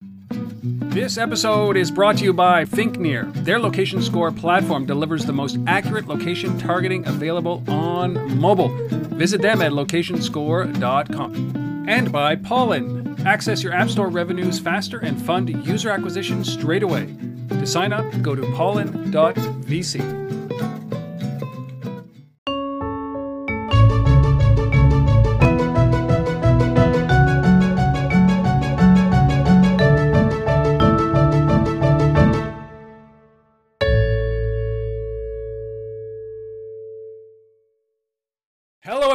This 0.00 1.18
episode 1.18 1.76
is 1.76 1.90
brought 1.90 2.18
to 2.18 2.24
you 2.24 2.32
by 2.32 2.64
ThinkNear. 2.64 3.32
Their 3.44 3.60
location 3.60 4.02
score 4.02 4.32
platform 4.32 4.86
delivers 4.86 5.24
the 5.24 5.32
most 5.32 5.58
accurate 5.66 6.06
location 6.06 6.58
targeting 6.58 7.06
available 7.06 7.62
on 7.68 8.38
mobile. 8.38 8.68
Visit 8.88 9.40
them 9.40 9.62
at 9.62 9.72
locationscore.com. 9.72 11.86
And 11.88 12.10
by 12.10 12.36
Pollen. 12.36 12.98
Access 13.26 13.62
your 13.62 13.72
App 13.72 13.88
Store 13.88 14.08
revenues 14.08 14.58
faster 14.58 14.98
and 14.98 15.20
fund 15.20 15.48
user 15.66 15.90
acquisition 15.90 16.44
straight 16.44 16.82
away. 16.82 17.14
To 17.50 17.66
sign 17.66 17.92
up, 17.92 18.04
go 18.20 18.34
to 18.34 18.42
pollen.vc. 18.52 20.27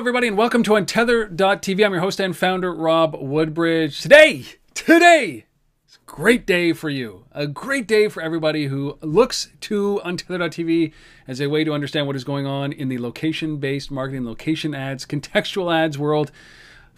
everybody, 0.04 0.28
and 0.28 0.38
welcome 0.38 0.64
to 0.64 0.72
Untether.tv. 0.72 1.86
I'm 1.86 1.94
your 1.94 2.02
host 2.02 2.20
and 2.20 2.36
founder, 2.36 2.74
Rob 2.74 3.16
Woodbridge. 3.16 4.02
Today, 4.02 4.44
today, 4.74 5.46
it's 5.86 5.96
a 5.96 6.06
great 6.06 6.46
day 6.46 6.74
for 6.74 6.90
you. 6.90 7.24
A 7.32 7.48
great 7.48 7.88
day 7.88 8.10
for 8.10 8.22
everybody 8.22 8.66
who 8.66 8.98
looks 9.00 9.52
to 9.62 10.02
Untether.tv 10.04 10.92
as 11.26 11.40
a 11.40 11.48
way 11.48 11.64
to 11.64 11.72
understand 11.72 12.06
what 12.06 12.18
is 12.18 12.26
going 12.26 12.46
on 12.46 12.74
in 12.74 12.90
the 12.90 12.98
location 12.98 13.60
based 13.60 13.92
marketing, 13.92 14.26
location 14.26 14.76
ads, 14.76 15.06
contextual 15.06 15.74
ads 15.74 15.98
world. 15.98 16.34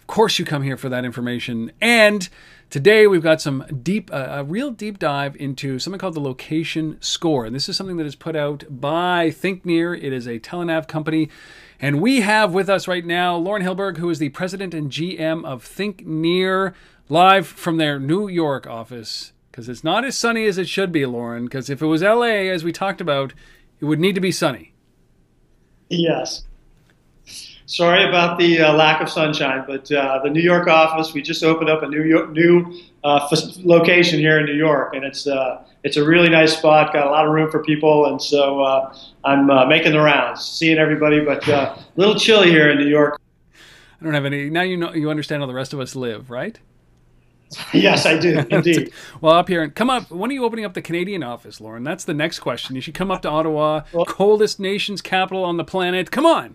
Of 0.00 0.08
course, 0.08 0.40
you 0.40 0.44
come 0.44 0.62
here 0.62 0.76
for 0.76 0.88
that 0.88 1.04
information. 1.04 1.70
And 1.80 2.28
today 2.70 3.06
we've 3.06 3.22
got 3.22 3.40
some 3.40 3.64
deep, 3.84 4.12
uh, 4.12 4.26
a 4.30 4.42
real 4.42 4.72
deep 4.72 4.98
dive 4.98 5.36
into 5.36 5.78
something 5.78 6.00
called 6.00 6.14
the 6.14 6.20
location 6.20 6.96
score. 7.00 7.46
And 7.46 7.54
this 7.54 7.68
is 7.68 7.76
something 7.76 7.98
that 7.98 8.06
is 8.06 8.16
put 8.16 8.34
out 8.34 8.64
by 8.68 9.30
ThinkNear. 9.30 9.96
It 9.96 10.12
is 10.12 10.26
a 10.26 10.40
telenav 10.40 10.88
company. 10.88 11.30
And 11.80 12.00
we 12.00 12.20
have 12.22 12.54
with 12.54 12.68
us 12.68 12.88
right 12.88 13.04
now 13.04 13.36
Loren 13.36 13.62
Hillberg, 13.62 13.98
who 13.98 14.10
is 14.10 14.18
the 14.18 14.30
president 14.30 14.74
and 14.74 14.90
GM 14.90 15.44
of 15.44 15.62
Think 15.62 16.06
Near, 16.06 16.74
live 17.08 17.46
from 17.46 17.76
their 17.76 17.98
New 17.98 18.28
York 18.28 18.66
office. 18.66 19.32
Because 19.50 19.68
it's 19.68 19.84
not 19.84 20.04
as 20.04 20.16
sunny 20.16 20.46
as 20.46 20.58
it 20.58 20.68
should 20.68 20.92
be, 20.92 21.06
Loren. 21.06 21.44
Because 21.44 21.70
if 21.70 21.80
it 21.80 21.86
was 21.86 22.02
LA, 22.02 22.50
as 22.50 22.64
we 22.64 22.72
talked 22.72 23.00
about, 23.00 23.32
it 23.80 23.86
would 23.86 24.00
need 24.00 24.14
to 24.14 24.20
be 24.20 24.32
sunny. 24.32 24.74
Yes. 25.88 26.44
Sorry 27.66 28.08
about 28.08 28.38
the 28.38 28.60
uh, 28.60 28.72
lack 28.74 29.00
of 29.00 29.10
sunshine, 29.10 29.64
but 29.66 29.90
uh, 29.90 30.20
the 30.22 30.30
New 30.30 30.40
York 30.40 30.68
office, 30.68 31.12
we 31.12 31.20
just 31.20 31.42
opened 31.42 31.68
up 31.68 31.82
a 31.82 31.88
new 31.88 32.04
York, 32.04 32.30
new 32.30 32.80
uh, 33.02 33.28
location 33.64 34.20
here 34.20 34.38
in 34.38 34.46
New 34.46 34.54
York, 34.54 34.94
and 34.94 35.04
it's 35.04 35.26
uh, 35.26 35.64
it's 35.82 35.96
a 35.96 36.04
really 36.04 36.28
nice 36.28 36.56
spot. 36.56 36.92
Got 36.92 37.08
a 37.08 37.10
lot 37.10 37.26
of 37.26 37.32
room 37.32 37.50
for 37.50 37.64
people, 37.64 38.06
and 38.06 38.22
so 38.22 38.60
uh, 38.60 38.96
I'm 39.24 39.50
uh, 39.50 39.66
making 39.66 39.92
the 39.92 40.00
rounds, 40.00 40.44
seeing 40.44 40.78
everybody. 40.78 41.24
But 41.24 41.46
a 41.48 41.76
little 41.96 42.14
chilly 42.14 42.50
here 42.50 42.70
in 42.70 42.78
New 42.78 42.86
York. 42.86 43.20
I 44.00 44.04
don't 44.04 44.14
have 44.14 44.24
any. 44.24 44.48
Now 44.48 44.62
you 44.62 44.76
know 44.76 44.94
you 44.94 45.10
understand 45.10 45.42
how 45.42 45.46
the 45.46 45.54
rest 45.54 45.72
of 45.72 45.80
us 45.80 45.96
live, 45.96 46.30
right? 46.30 46.60
yes, 47.74 48.06
I 48.06 48.16
do 48.16 48.44
indeed. 48.50 48.92
well, 49.20 49.34
up 49.34 49.48
here 49.48 49.64
and 49.64 49.74
come 49.74 49.90
up. 49.90 50.08
When 50.12 50.30
are 50.30 50.34
you 50.34 50.44
opening 50.44 50.64
up 50.64 50.74
the 50.74 50.82
Canadian 50.82 51.24
office, 51.24 51.60
Loren? 51.60 51.82
That's 51.82 52.04
the 52.04 52.14
next 52.14 52.38
question. 52.38 52.76
You 52.76 52.80
should 52.80 52.94
come 52.94 53.10
up 53.10 53.22
to 53.22 53.28
Ottawa, 53.28 53.82
well, 53.92 54.04
coldest 54.04 54.60
nation's 54.60 55.02
capital 55.02 55.44
on 55.44 55.56
the 55.56 55.64
planet. 55.64 56.12
Come 56.12 56.26
on 56.26 56.54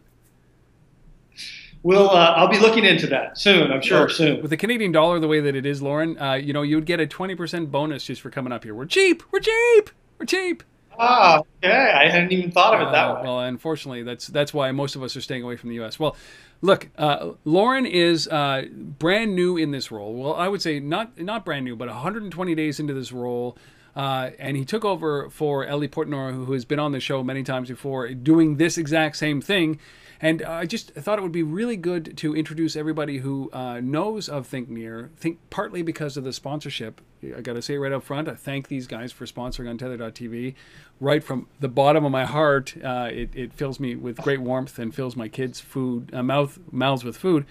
we'll 1.83 2.09
uh, 2.09 2.33
I'll 2.35 2.47
be 2.47 2.59
looking 2.59 2.85
into 2.85 3.07
that 3.07 3.37
soon. 3.37 3.71
I'm 3.71 3.81
sure 3.81 4.01
well, 4.01 4.09
soon. 4.09 4.41
With 4.41 4.51
the 4.51 4.57
Canadian 4.57 4.91
dollar 4.91 5.19
the 5.19 5.27
way 5.27 5.39
that 5.39 5.55
it 5.55 5.65
is, 5.65 5.81
Loren, 5.81 6.19
uh, 6.19 6.33
you 6.33 6.53
know, 6.53 6.61
you 6.61 6.75
would 6.75 6.85
get 6.85 6.99
a 6.99 7.07
20% 7.07 7.71
bonus 7.71 8.03
just 8.05 8.21
for 8.21 8.29
coming 8.29 8.53
up 8.53 8.63
here. 8.63 8.75
We're 8.75 8.85
cheap. 8.85 9.23
We're 9.31 9.39
cheap. 9.39 9.89
We're 10.17 10.25
cheap. 10.25 10.63
Ah, 10.99 11.41
okay. 11.63 11.71
I 11.71 12.09
hadn't 12.09 12.31
even 12.31 12.51
thought 12.51 12.75
of 12.75 12.87
it 12.87 12.91
that 12.91 13.05
uh, 13.05 13.15
way. 13.15 13.21
Well, 13.23 13.39
unfortunately, 13.39 14.03
that's 14.03 14.27
that's 14.27 14.53
why 14.53 14.71
most 14.71 14.95
of 14.95 15.03
us 15.03 15.15
are 15.15 15.21
staying 15.21 15.43
away 15.43 15.55
from 15.55 15.69
the 15.69 15.75
U.S. 15.75 15.99
Well, 15.99 16.15
look, 16.61 16.89
uh, 16.97 17.31
Loren 17.45 17.85
is 17.85 18.27
uh, 18.27 18.65
brand 18.71 19.35
new 19.35 19.57
in 19.57 19.71
this 19.71 19.91
role. 19.91 20.13
Well, 20.13 20.35
I 20.35 20.47
would 20.47 20.61
say 20.61 20.79
not 20.79 21.19
not 21.19 21.45
brand 21.45 21.65
new, 21.65 21.75
but 21.75 21.87
120 21.87 22.55
days 22.55 22.79
into 22.79 22.93
this 22.93 23.11
role. 23.11 23.57
Uh, 23.95 24.29
and 24.39 24.55
he 24.55 24.63
took 24.63 24.85
over 24.85 25.29
for 25.29 25.65
Ellie 25.65 25.89
Portnoy, 25.89 26.31
who 26.33 26.53
has 26.53 26.63
been 26.63 26.79
on 26.79 26.93
the 26.93 27.01
show 27.01 27.23
many 27.23 27.43
times 27.43 27.67
before, 27.67 28.07
doing 28.13 28.55
this 28.55 28.77
exact 28.77 29.17
same 29.17 29.41
thing. 29.41 29.79
And 30.21 30.43
I 30.43 30.65
just 30.65 30.91
thought 30.93 31.17
it 31.17 31.23
would 31.23 31.31
be 31.31 31.41
really 31.41 31.75
good 31.75 32.15
to 32.17 32.35
introduce 32.35 32.75
everybody 32.75 33.17
who 33.17 33.49
uh, 33.51 33.79
knows 33.79 34.29
of 34.29 34.47
ThinkNear, 34.47 35.09
think 35.17 35.39
partly 35.49 35.81
because 35.81 36.15
of 36.15 36.23
the 36.23 36.31
sponsorship. 36.31 37.01
I 37.35 37.41
got 37.41 37.53
to 37.53 37.61
say 37.61 37.77
right 37.77 37.91
up 37.91 38.03
front. 38.03 38.27
I 38.27 38.35
thank 38.35 38.67
these 38.67 38.85
guys 38.85 39.11
for 39.11 39.25
sponsoring 39.25 39.67
on 39.67 39.79
Untether.tv. 39.79 40.53
Right 40.99 41.23
from 41.23 41.47
the 41.59 41.67
bottom 41.67 42.05
of 42.05 42.11
my 42.11 42.25
heart, 42.25 42.75
uh, 42.83 43.09
it, 43.11 43.31
it, 43.33 43.53
fills 43.53 43.79
me 43.79 43.95
with 43.95 44.17
great 44.17 44.41
warmth 44.41 44.77
and 44.77 44.93
fills 44.93 45.15
my 45.15 45.27
kids' 45.27 45.59
food 45.59 46.11
uh, 46.13 46.21
mouth 46.21 46.59
mouths 46.71 47.03
with 47.03 47.17
food. 47.17 47.45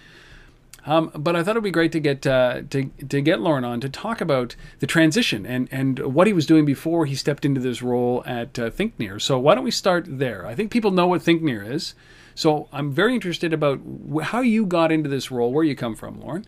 Um, 0.87 1.11
but 1.15 1.37
I 1.37 1.43
thought 1.43 1.53
it'd 1.53 1.63
be 1.63 1.71
great 1.71 1.93
to 1.93 2.01
get 2.01 2.27
uh, 2.27 2.63
to 2.71 2.85
to 3.09 3.21
get 3.21 3.41
Loren 3.41 3.65
on 3.65 3.81
to 3.81 3.89
talk 3.89 4.21
about 4.21 4.57
the 4.79 4.87
transition 4.87 5.45
and 5.45 5.69
and 5.71 5.99
what 5.99 6.27
he 6.27 6.33
was 6.33 6.47
doing 6.47 6.65
before 6.65 7.07
he 7.07 7.15
stepped 7.15 7.45
into 7.45 7.61
this 7.61 7.83
role 7.83 8.23
at 8.27 8.59
uh, 8.59 8.71
ThinkNear. 8.71 9.21
So 9.21 9.39
why 9.39 9.55
don't 9.55 9.65
we 9.65 9.71
start 9.71 10.07
there? 10.09 10.47
I 10.47 10.55
think 10.55 10.71
people 10.71 10.91
know 10.91 11.07
what 11.07 11.23
ThinkNear 11.23 11.71
is. 11.71 11.95
So 12.35 12.69
I'm 12.73 12.93
very 12.93 13.15
interested 13.15 13.53
about 13.53 13.81
how 14.23 14.41
you 14.41 14.65
got 14.65 14.93
into 14.93 15.09
this 15.09 15.31
role, 15.31 15.53
where 15.53 15.65
you 15.65 15.77
come 15.77 15.95
from, 15.95 16.21
Loren. 16.21 16.47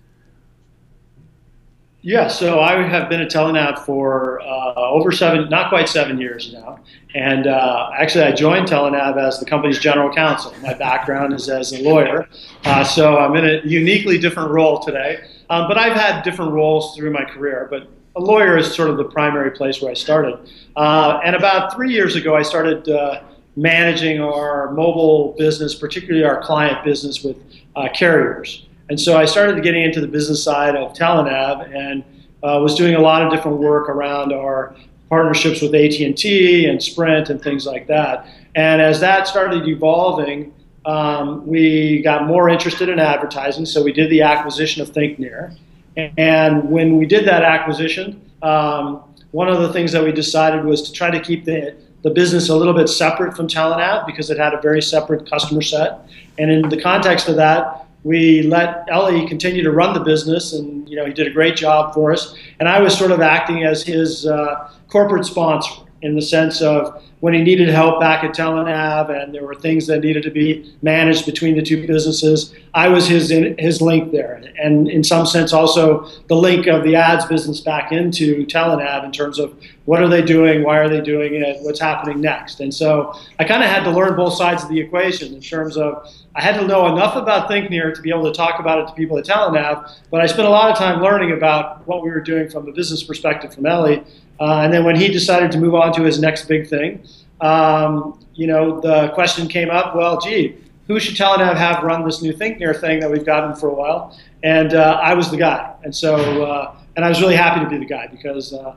Yeah, 2.05 2.27
so 2.27 2.59
I 2.59 2.83
have 2.83 3.09
been 3.09 3.21
at 3.21 3.31
Telenav 3.31 3.87
for 3.87 4.41
uh, 4.41 4.75
over 4.75 5.13
seven, 5.13 5.49
not 5.49 5.69
quite 5.69 5.89
seven 5.89 6.21
years 6.21 6.53
now. 6.53 6.81
And 7.15 7.47
uh, 7.47 7.91
actually, 7.97 8.25
I 8.25 8.33
joined 8.33 8.67
Telenav 8.67 9.17
as 9.17 9.39
the 9.39 9.47
company's 9.47 9.79
general 9.79 10.13
counsel. 10.13 10.53
My 10.63 10.75
background 10.75 11.33
is 11.33 11.49
as 11.49 11.73
a 11.73 11.81
lawyer, 11.81 12.29
uh, 12.65 12.83
so 12.83 13.19
I'm 13.19 13.37
in 13.37 13.45
a 13.45 13.61
uniquely 13.65 14.19
different 14.19 14.51
role 14.51 14.81
today. 14.81 15.25
Um, 15.49 15.69
but 15.69 15.79
I've 15.79 15.97
had 15.97 16.23
different 16.23 16.51
roles 16.51 16.97
through 16.97 17.13
my 17.13 17.25
career, 17.25 17.69
but 17.71 17.87
a 18.17 18.21
lawyer 18.21 18.59
is 18.59 18.75
sort 18.75 18.91
of 18.91 18.97
the 18.97 19.05
primary 19.05 19.53
place 19.53 19.81
where 19.81 19.93
I 19.93 19.95
started. 19.95 20.51
Uh, 20.75 21.21
and 21.25 21.37
about 21.37 21.73
three 21.73 21.93
years 21.93 22.17
ago, 22.17 22.35
I 22.35 22.43
started 22.43 22.89
uh, 22.89 23.23
managing 23.55 24.21
our 24.21 24.73
mobile 24.73 25.37
business, 25.39 25.77
particularly 25.77 26.25
our 26.25 26.43
client 26.43 26.85
business 26.85 27.23
with 27.23 27.37
uh, 27.77 27.89
carriers. 27.95 28.67
And 28.93 29.01
so 29.01 29.17
I 29.17 29.25
started 29.25 29.63
getting 29.63 29.85
into 29.85 30.03
the 30.03 30.07
business 30.07 30.45
side 30.45 30.77
of 30.77 30.93
Telenav 30.93 31.75
and 31.75 32.05
uh, 32.43 32.61
was 32.61 32.75
doing 32.75 32.95
a 32.95 33.01
lot 33.01 33.23
of 33.23 33.33
different 33.33 33.57
work 33.57 33.89
around 33.89 34.35
our 34.35 34.77
partnerships 35.09 35.63
with 35.63 35.75
AT&T 35.75 36.67
and 36.67 36.83
Sprint 36.83 37.31
and 37.31 37.41
things 37.41 37.65
like 37.65 37.87
that. 37.87 38.29
And 38.55 38.83
as 38.83 39.01
that 39.01 39.27
started 39.27 39.67
evolving, 39.67 40.53
um, 40.85 41.47
we 41.47 42.03
got 42.03 42.27
more 42.27 42.51
interested 42.51 42.91
in 42.91 42.99
advertising, 42.99 43.65
so 43.65 43.83
we 43.83 43.95
did 43.95 44.11
the 44.11 44.21
acquisition 44.21 44.83
of 44.83 44.93
ThinkNear. 44.93 45.57
And 45.97 46.71
when 46.71 46.99
we 46.99 47.07
did 47.07 47.27
that 47.27 47.43
acquisition, 47.45 48.31
um, 48.43 49.05
one 49.31 49.49
of 49.49 49.63
the 49.63 49.73
things 49.73 49.91
that 49.93 50.05
we 50.05 50.13
decided 50.13 50.67
was 50.67 50.83
to 50.83 50.93
try 50.93 51.11
to 51.11 51.19
keep 51.19 51.47
the 51.47 51.75
the 52.03 52.11
business 52.11 52.49
a 52.49 52.57
little 52.57 52.75
bit 52.75 52.89
separate 52.89 53.37
from 53.37 53.47
Telenav 53.47 54.05
because 54.07 54.29
it 54.29 54.37
had 54.37 54.55
a 54.55 54.61
very 54.61 54.83
separate 54.83 55.31
customer 55.31 55.63
set. 55.63 56.01
And 56.37 56.51
in 56.51 56.69
the 56.69 56.81
context 56.83 57.29
of 57.29 57.37
that, 57.37 57.82
we 58.05 58.43
let 58.43 58.87
Ellie 58.91 59.27
continue 59.27 59.63
to 59.63 59.71
run 59.71 59.95
the 59.95 60.01
business, 60.01 60.53
and 60.53 60.89
you 60.89 60.97
know 60.97 61.07
he 61.07 61.13
did 61.13 61.27
a 61.27 61.31
great 61.31 61.57
job 61.57 61.95
for 61.95 62.13
us. 62.13 62.35
And 62.61 62.69
I 62.69 62.81
was 62.81 62.97
sort 62.97 63.11
of 63.11 63.21
acting 63.21 63.65
as 63.65 63.83
his 63.83 64.27
uh, 64.27 64.71
corporate 64.89 65.25
sponsor 65.25 65.83
in 66.03 66.17
the 66.17 66.23
sense 66.23 66.61
of 66.61 67.03
when 67.21 67.33
he 67.33 67.41
needed 67.41 67.69
help 67.69 68.01
back 68.01 68.25
at 68.25 68.35
Telenav 68.35 69.09
and 69.09 69.33
there 69.33 69.45
were 69.45 69.55
things 69.55 69.87
that 69.87 70.01
needed 70.01 70.25
to 70.25 70.31
be 70.31 70.75
managed 70.83 71.25
between 71.25 71.55
the 71.55 71.63
two 71.63 71.87
businesses, 71.87 72.53
I 72.75 72.89
was 72.89 73.07
his 73.07 73.31
his 73.59 73.81
link 73.81 74.11
there, 74.11 74.43
and 74.61 74.89
in 74.89 75.05
some 75.05 75.25
sense 75.25 75.53
also 75.53 76.09
the 76.27 76.35
link 76.35 76.67
of 76.67 76.83
the 76.83 76.97
ads 76.97 77.25
business 77.27 77.61
back 77.61 77.93
into 77.93 78.45
Telenav 78.47 79.05
in 79.05 79.13
terms 79.13 79.39
of 79.39 79.57
what 79.85 80.03
are 80.03 80.09
they 80.09 80.23
doing, 80.23 80.65
why 80.65 80.79
are 80.79 80.89
they 80.89 81.01
doing 81.01 81.35
it, 81.35 81.63
what's 81.63 81.81
happening 81.81 82.21
next. 82.21 82.59
And 82.59 82.75
so 82.75 83.15
I 83.39 83.45
kind 83.45 83.63
of 83.63 83.71
had 83.71 83.85
to 83.85 83.91
learn 83.91 84.17
both 84.17 84.35
sides 84.35 84.65
of 84.65 84.69
the 84.69 84.81
equation 84.81 85.33
in 85.33 85.41
terms 85.41 85.77
of 85.77 86.09
I 86.35 86.41
had 86.41 86.59
to 86.59 86.67
know 86.67 86.87
enough 86.87 87.15
about 87.15 87.51
ThinkNear 87.51 87.95
to 87.95 88.01
be 88.01 88.11
able 88.11 88.25
to 88.25 88.33
talk 88.33 88.59
about 88.59 88.79
it 88.79 88.87
to 88.87 88.93
people 88.95 89.19
at 89.19 89.25
Telenav, 89.27 89.91
but 90.11 90.23
I 90.23 90.27
spent 90.27 90.49
a 90.49 90.51
lot 90.51 90.71
of 90.71 90.79
time 90.79 91.03
learning 91.03 91.33
about 91.33 91.87
what 91.87 92.03
we 92.03 92.11
were 92.11 92.21
doing 92.21 92.49
from 92.49 92.67
a 92.69 92.73
business 92.73 93.03
perspective 93.03 93.55
from 93.55 93.67
Ellie 93.67 94.03
uh, 94.43 94.63
and 94.63 94.73
then 94.73 94.85
when 94.85 94.97
he 94.97 95.07
decided 95.07 95.53
to 95.53 95.59
move 95.59 95.73
on 95.77 95.93
to 95.93 96.03
his 96.03 96.19
next 96.19 96.49
big 96.49 96.69
thing, 96.69 97.01
um, 97.41 98.19
you 98.35 98.49
know, 98.49 98.81
the 98.81 99.09
question 99.15 99.47
came 99.47 99.71
up, 99.71 99.95
well, 99.95 100.21
gee, 100.21 100.57
who 100.89 100.99
should 100.99 101.15
Telenav 101.15 101.57
have 101.57 101.85
run 101.85 102.05
this 102.05 102.23
new 102.23 102.33
ThinkNear 102.33 102.81
thing 102.81 102.99
that 102.99 103.09
we've 103.09 103.25
gotten 103.25 103.55
for 103.55 103.69
a 103.69 103.75
while? 103.75 104.19
And 104.43 104.75
uh, 104.75 104.99
I 105.01 105.15
was 105.15 105.31
the 105.31 105.37
guy. 105.37 105.73
And 105.85 105.95
so, 105.95 106.45
uh, 106.45 106.75
and 106.97 107.05
I 107.05 107.09
was 107.09 107.21
really 107.21 107.37
happy 107.37 107.61
to 107.61 107.71
be 107.71 107.79
the 107.79 107.85
guy 107.85 108.09
because 108.09 108.53
uh, 108.53 108.75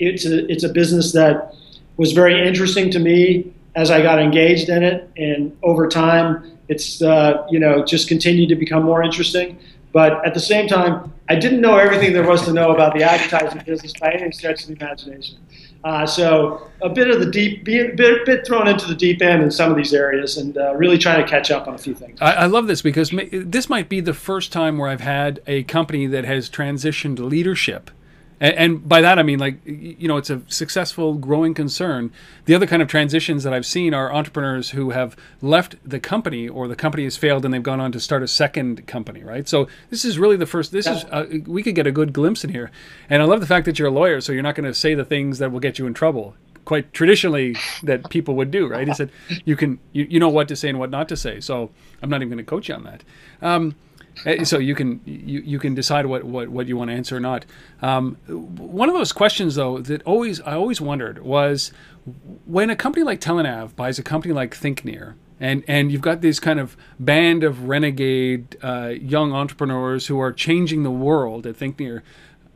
it's, 0.00 0.26
a, 0.26 0.50
it's 0.50 0.64
a 0.64 0.68
business 0.68 1.12
that 1.12 1.54
was 1.96 2.10
very 2.10 2.44
interesting 2.44 2.90
to 2.90 2.98
me 2.98 3.53
as 3.74 3.90
I 3.90 4.02
got 4.02 4.20
engaged 4.20 4.68
in 4.68 4.82
it. 4.82 5.10
And 5.16 5.56
over 5.62 5.88
time, 5.88 6.58
it's, 6.68 7.02
uh, 7.02 7.46
you 7.50 7.58
know, 7.58 7.84
just 7.84 8.08
continued 8.08 8.48
to 8.48 8.56
become 8.56 8.82
more 8.82 9.02
interesting. 9.02 9.58
But 9.92 10.26
at 10.26 10.34
the 10.34 10.40
same 10.40 10.66
time, 10.66 11.12
I 11.28 11.36
didn't 11.36 11.60
know 11.60 11.76
everything 11.76 12.12
there 12.12 12.26
was 12.26 12.44
to 12.46 12.52
know 12.52 12.72
about 12.72 12.94
the 12.94 13.04
advertising 13.04 13.62
business 13.64 13.92
by 13.92 14.10
any 14.10 14.32
stretch 14.32 14.62
of 14.62 14.68
the 14.68 14.84
imagination. 14.84 15.38
Uh, 15.84 16.06
so 16.06 16.70
a 16.82 16.88
bit 16.88 17.10
of 17.10 17.20
the 17.20 17.30
deep, 17.30 17.64
bit, 17.64 17.96
bit 17.96 18.46
thrown 18.46 18.66
into 18.66 18.86
the 18.86 18.94
deep 18.94 19.22
end 19.22 19.42
in 19.42 19.50
some 19.50 19.70
of 19.70 19.76
these 19.76 19.92
areas, 19.92 20.38
and 20.38 20.56
uh, 20.56 20.74
really 20.74 20.96
trying 20.96 21.22
to 21.22 21.30
catch 21.30 21.50
up 21.50 21.68
on 21.68 21.74
a 21.74 21.78
few 21.78 21.94
things. 21.94 22.18
I, 22.22 22.32
I 22.32 22.46
love 22.46 22.66
this 22.66 22.80
because 22.80 23.10
this 23.30 23.68
might 23.68 23.90
be 23.90 24.00
the 24.00 24.14
first 24.14 24.50
time 24.50 24.78
where 24.78 24.88
I've 24.88 25.02
had 25.02 25.42
a 25.46 25.62
company 25.64 26.06
that 26.06 26.24
has 26.24 26.48
transitioned 26.48 27.18
leadership 27.18 27.90
and, 28.44 28.54
and, 28.56 28.88
by 28.88 29.00
that 29.00 29.18
I 29.18 29.22
mean 29.22 29.38
like 29.38 29.56
you 29.64 30.06
know 30.06 30.18
it's 30.18 30.28
a 30.28 30.42
successful 30.48 31.14
growing 31.14 31.54
concern. 31.54 32.12
The 32.44 32.54
other 32.54 32.66
kind 32.66 32.82
of 32.82 32.88
transitions 32.88 33.42
that 33.44 33.54
I've 33.54 33.64
seen 33.64 33.94
are 33.94 34.12
entrepreneurs 34.12 34.70
who 34.70 34.90
have 34.90 35.16
left 35.40 35.76
the 35.84 35.98
company 35.98 36.46
or 36.48 36.68
the 36.68 36.76
company 36.76 37.04
has 37.04 37.16
failed 37.16 37.44
and 37.44 37.54
they've 37.54 37.62
gone 37.62 37.80
on 37.80 37.90
to 37.92 38.00
start 38.00 38.22
a 38.22 38.28
second 38.28 38.86
company, 38.86 39.24
right? 39.24 39.48
So 39.48 39.66
this 39.88 40.04
is 40.04 40.18
really 40.18 40.36
the 40.36 40.46
first. 40.46 40.72
This 40.72 40.86
yeah. 40.86 40.96
is 40.96 41.04
uh, 41.04 41.26
we 41.46 41.62
could 41.62 41.74
get 41.74 41.86
a 41.86 41.92
good 41.92 42.12
glimpse 42.12 42.44
in 42.44 42.50
here, 42.50 42.70
and 43.08 43.22
I 43.22 43.24
love 43.24 43.40
the 43.40 43.46
fact 43.46 43.64
that 43.64 43.78
you're 43.78 43.88
a 43.88 43.92
lawyer, 43.92 44.20
so 44.20 44.32
you're 44.32 44.42
not 44.42 44.54
going 44.54 44.66
to 44.66 44.74
say 44.74 44.94
the 44.94 45.04
things 45.04 45.38
that 45.38 45.50
will 45.50 45.60
get 45.60 45.78
you 45.78 45.86
in 45.86 45.94
trouble 45.94 46.34
quite 46.64 46.92
traditionally 46.92 47.56
that 47.82 48.08
people 48.10 48.34
would 48.36 48.50
do, 48.50 48.66
right? 48.66 48.88
He 48.88 48.94
said 48.94 49.10
you 49.44 49.56
can 49.56 49.78
you, 49.92 50.06
you 50.08 50.20
know 50.20 50.28
what 50.28 50.48
to 50.48 50.56
say 50.56 50.68
and 50.68 50.78
what 50.78 50.90
not 50.90 51.08
to 51.08 51.16
say. 51.16 51.40
So 51.40 51.70
I'm 52.02 52.10
not 52.10 52.16
even 52.16 52.28
going 52.28 52.44
to 52.44 52.44
coach 52.44 52.68
you 52.68 52.74
on 52.74 52.84
that. 52.84 53.04
Um, 53.42 53.74
so 54.44 54.58
you 54.58 54.74
can 54.74 55.00
you, 55.04 55.40
you 55.40 55.58
can 55.58 55.74
decide 55.74 56.06
what, 56.06 56.24
what, 56.24 56.48
what 56.48 56.66
you 56.68 56.76
want 56.76 56.90
to 56.90 56.94
answer 56.94 57.16
or 57.16 57.20
not. 57.20 57.44
Um, 57.82 58.16
one 58.26 58.88
of 58.88 58.94
those 58.94 59.12
questions 59.12 59.56
though 59.56 59.78
that 59.78 60.02
always 60.04 60.40
I 60.42 60.54
always 60.54 60.80
wondered 60.80 61.22
was 61.22 61.72
when 62.46 62.70
a 62.70 62.76
company 62.76 63.04
like 63.04 63.20
Telenav 63.20 63.74
buys 63.74 63.98
a 63.98 64.02
company 64.02 64.32
like 64.32 64.54
ThinkNear, 64.54 65.14
and 65.40 65.64
and 65.66 65.90
you've 65.90 66.00
got 66.00 66.20
this 66.20 66.38
kind 66.38 66.60
of 66.60 66.76
band 66.98 67.44
of 67.44 67.68
renegade 67.68 68.56
uh, 68.62 68.92
young 69.00 69.32
entrepreneurs 69.32 70.06
who 70.06 70.20
are 70.20 70.32
changing 70.32 70.82
the 70.82 70.90
world 70.90 71.46
at 71.46 71.56
ThinkNear. 71.56 72.02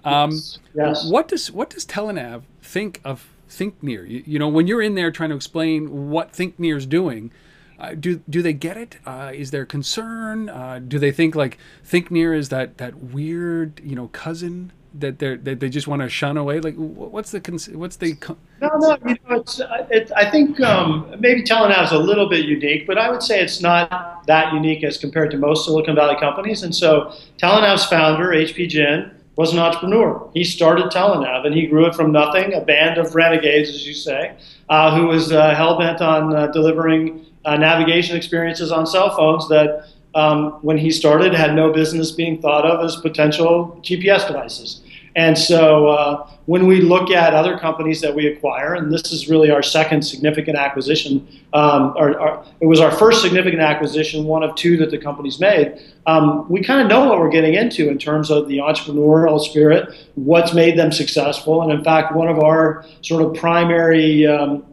Um, 0.05 0.31
yes. 0.31 0.59
yes. 0.75 1.11
What 1.11 1.29
does 1.29 1.51
what 1.51 1.71
does 1.71 1.85
Telenav 1.85 2.43
think 2.63 3.01
of 3.05 3.29
ThinkNear? 3.51 4.09
You, 4.09 4.23
you 4.27 4.39
know, 4.39 4.49
when 4.49 4.67
you're 4.67 4.83
in 4.83 4.95
there 4.95 5.11
trying 5.11 5.31
to 5.31 5.37
explain 5.37 6.11
what 6.11 6.33
ThinkNear 6.33 6.77
is 6.77 6.87
doing 6.87 7.33
uh, 7.79 7.95
do 7.95 8.23
do 8.29 8.43
they 8.43 8.53
get 8.53 8.77
it? 8.77 8.97
Uh, 9.07 9.31
is 9.33 9.51
there 9.51 9.65
concern? 9.65 10.49
Uh, 10.49 10.81
do 10.87 10.99
they 10.99 11.13
think 11.13 11.35
like 11.35 11.59
ThinkNear 11.87 12.37
is 12.37 12.49
that 12.49 12.79
that 12.79 12.97
weird 12.97 13.81
you 13.85 13.95
know 13.95 14.09
cousin 14.09 14.73
that 14.95 15.21
they 15.21 15.37
that 15.37 15.61
they 15.61 15.69
just 15.69 15.87
want 15.87 16.03
to 16.03 16.09
shun 16.09 16.37
away? 16.37 16.59
Like 16.59 16.75
what's 16.75 17.31
the 17.31 17.41
what's 17.75 17.97
the 17.97 18.17
no 18.61 18.71
no 18.79 18.99
you 19.07 19.17
know 19.29 19.37
it's 19.37 19.61
uh, 19.61 19.87
it, 19.91 20.11
I 20.17 20.29
think 20.29 20.61
um, 20.61 21.15
maybe 21.21 21.43
Telenav 21.43 21.85
is 21.85 21.93
a 21.93 21.99
little 21.99 22.29
bit 22.29 22.47
unique, 22.47 22.87
but 22.87 22.99
I 22.99 23.11
would 23.11 23.23
say 23.23 23.41
it's 23.41 23.61
not 23.61 24.27
that 24.27 24.53
unique 24.53 24.83
as 24.83 24.99
compared 24.99 25.31
to 25.31 25.39
most 25.39 25.65
Silicon 25.65 25.95
Valley 25.95 26.17
companies. 26.19 26.65
And 26.65 26.75
so 26.75 27.13
Telenav's 27.39 27.87
founder 27.87 28.31
HP 28.31 28.69
Jin 28.69 29.13
was 29.37 29.53
an 29.53 29.61
entrepreneur. 29.61 30.29
He 30.35 30.43
started 30.43 30.87
Telenav 30.87 31.47
and 31.47 31.55
he 31.55 31.69
grew 31.69 31.87
it 31.87 31.95
from 31.95 32.11
nothing, 32.11 32.55
a 32.55 32.61
band 32.61 32.99
of 32.99 33.15
renegades, 33.15 33.71
as 33.71 33.87
you 33.87 33.95
say, 33.95 34.35
uh, 34.69 34.97
who 34.97 35.07
was 35.07 35.31
uh, 35.31 35.55
hell 35.55 35.79
bent 35.79 36.01
on 36.01 36.51
delivering 36.51 37.25
uh, 37.49 37.57
navigation 37.57 38.15
experiences 38.17 38.71
on 38.71 38.87
cell 38.87 39.17
phones 39.17 39.49
that 39.49 39.87
um, 40.15 40.53
when 40.63 40.77
he 40.77 40.91
started 40.91 41.33
had 41.33 41.55
no 41.55 41.73
business 41.73 42.11
being 42.11 42.41
thought 42.43 42.67
of 42.67 42.85
as 42.85 42.97
potential 42.97 43.81
GPS 43.83 44.27
devices. 44.27 44.83
And 45.17 45.37
so 45.37 45.89
uh, 45.89 46.31
when 46.47 46.67
we 46.67 46.81
look 46.81 47.11
at 47.11 47.35
other 47.35 47.59
companies 47.59 48.01
that 48.03 48.15
we 48.15 48.27
acquire, 48.29 48.75
and 48.75 48.93
this 48.93 49.11
is 49.11 49.29
really 49.29 49.51
our 49.51 49.63
second 49.63 50.03
significant 50.03 50.57
acquisition, 50.57 51.27
um, 51.55 51.95
or, 51.97 52.45
it 52.61 52.67
was 52.67 52.81
our 52.81 52.93
first 52.93 53.23
significant 53.23 53.63
acquisition, 53.63 54.25
one 54.25 54.43
of 54.43 54.55
two 54.55 54.77
that 54.77 54.91
the 54.91 54.99
company's 54.99 55.41
made, 55.41 55.81
um, 56.07 56.49
we 56.49 56.63
kind 56.63 56.83
of 56.83 56.87
know 56.87 57.09
what 57.09 57.19
we're 57.19 57.31
getting 57.31 57.55
into 57.55 57.89
in 57.89 57.99
terms 57.99 58.31
of 58.31 58.47
the 58.47 58.59
entrepreneurial 58.59 59.41
spirit, 59.41 59.93
what's 60.15 60.53
made 60.55 60.79
them 60.79 60.93
successful. 60.93 61.63
And 61.63 61.73
in 61.73 61.83
fact, 61.83 62.15
one 62.15 62.29
of 62.29 62.39
our 62.39 62.85
sort 63.03 63.23
of 63.25 63.35
primary 63.35 64.27
um, 64.27 64.65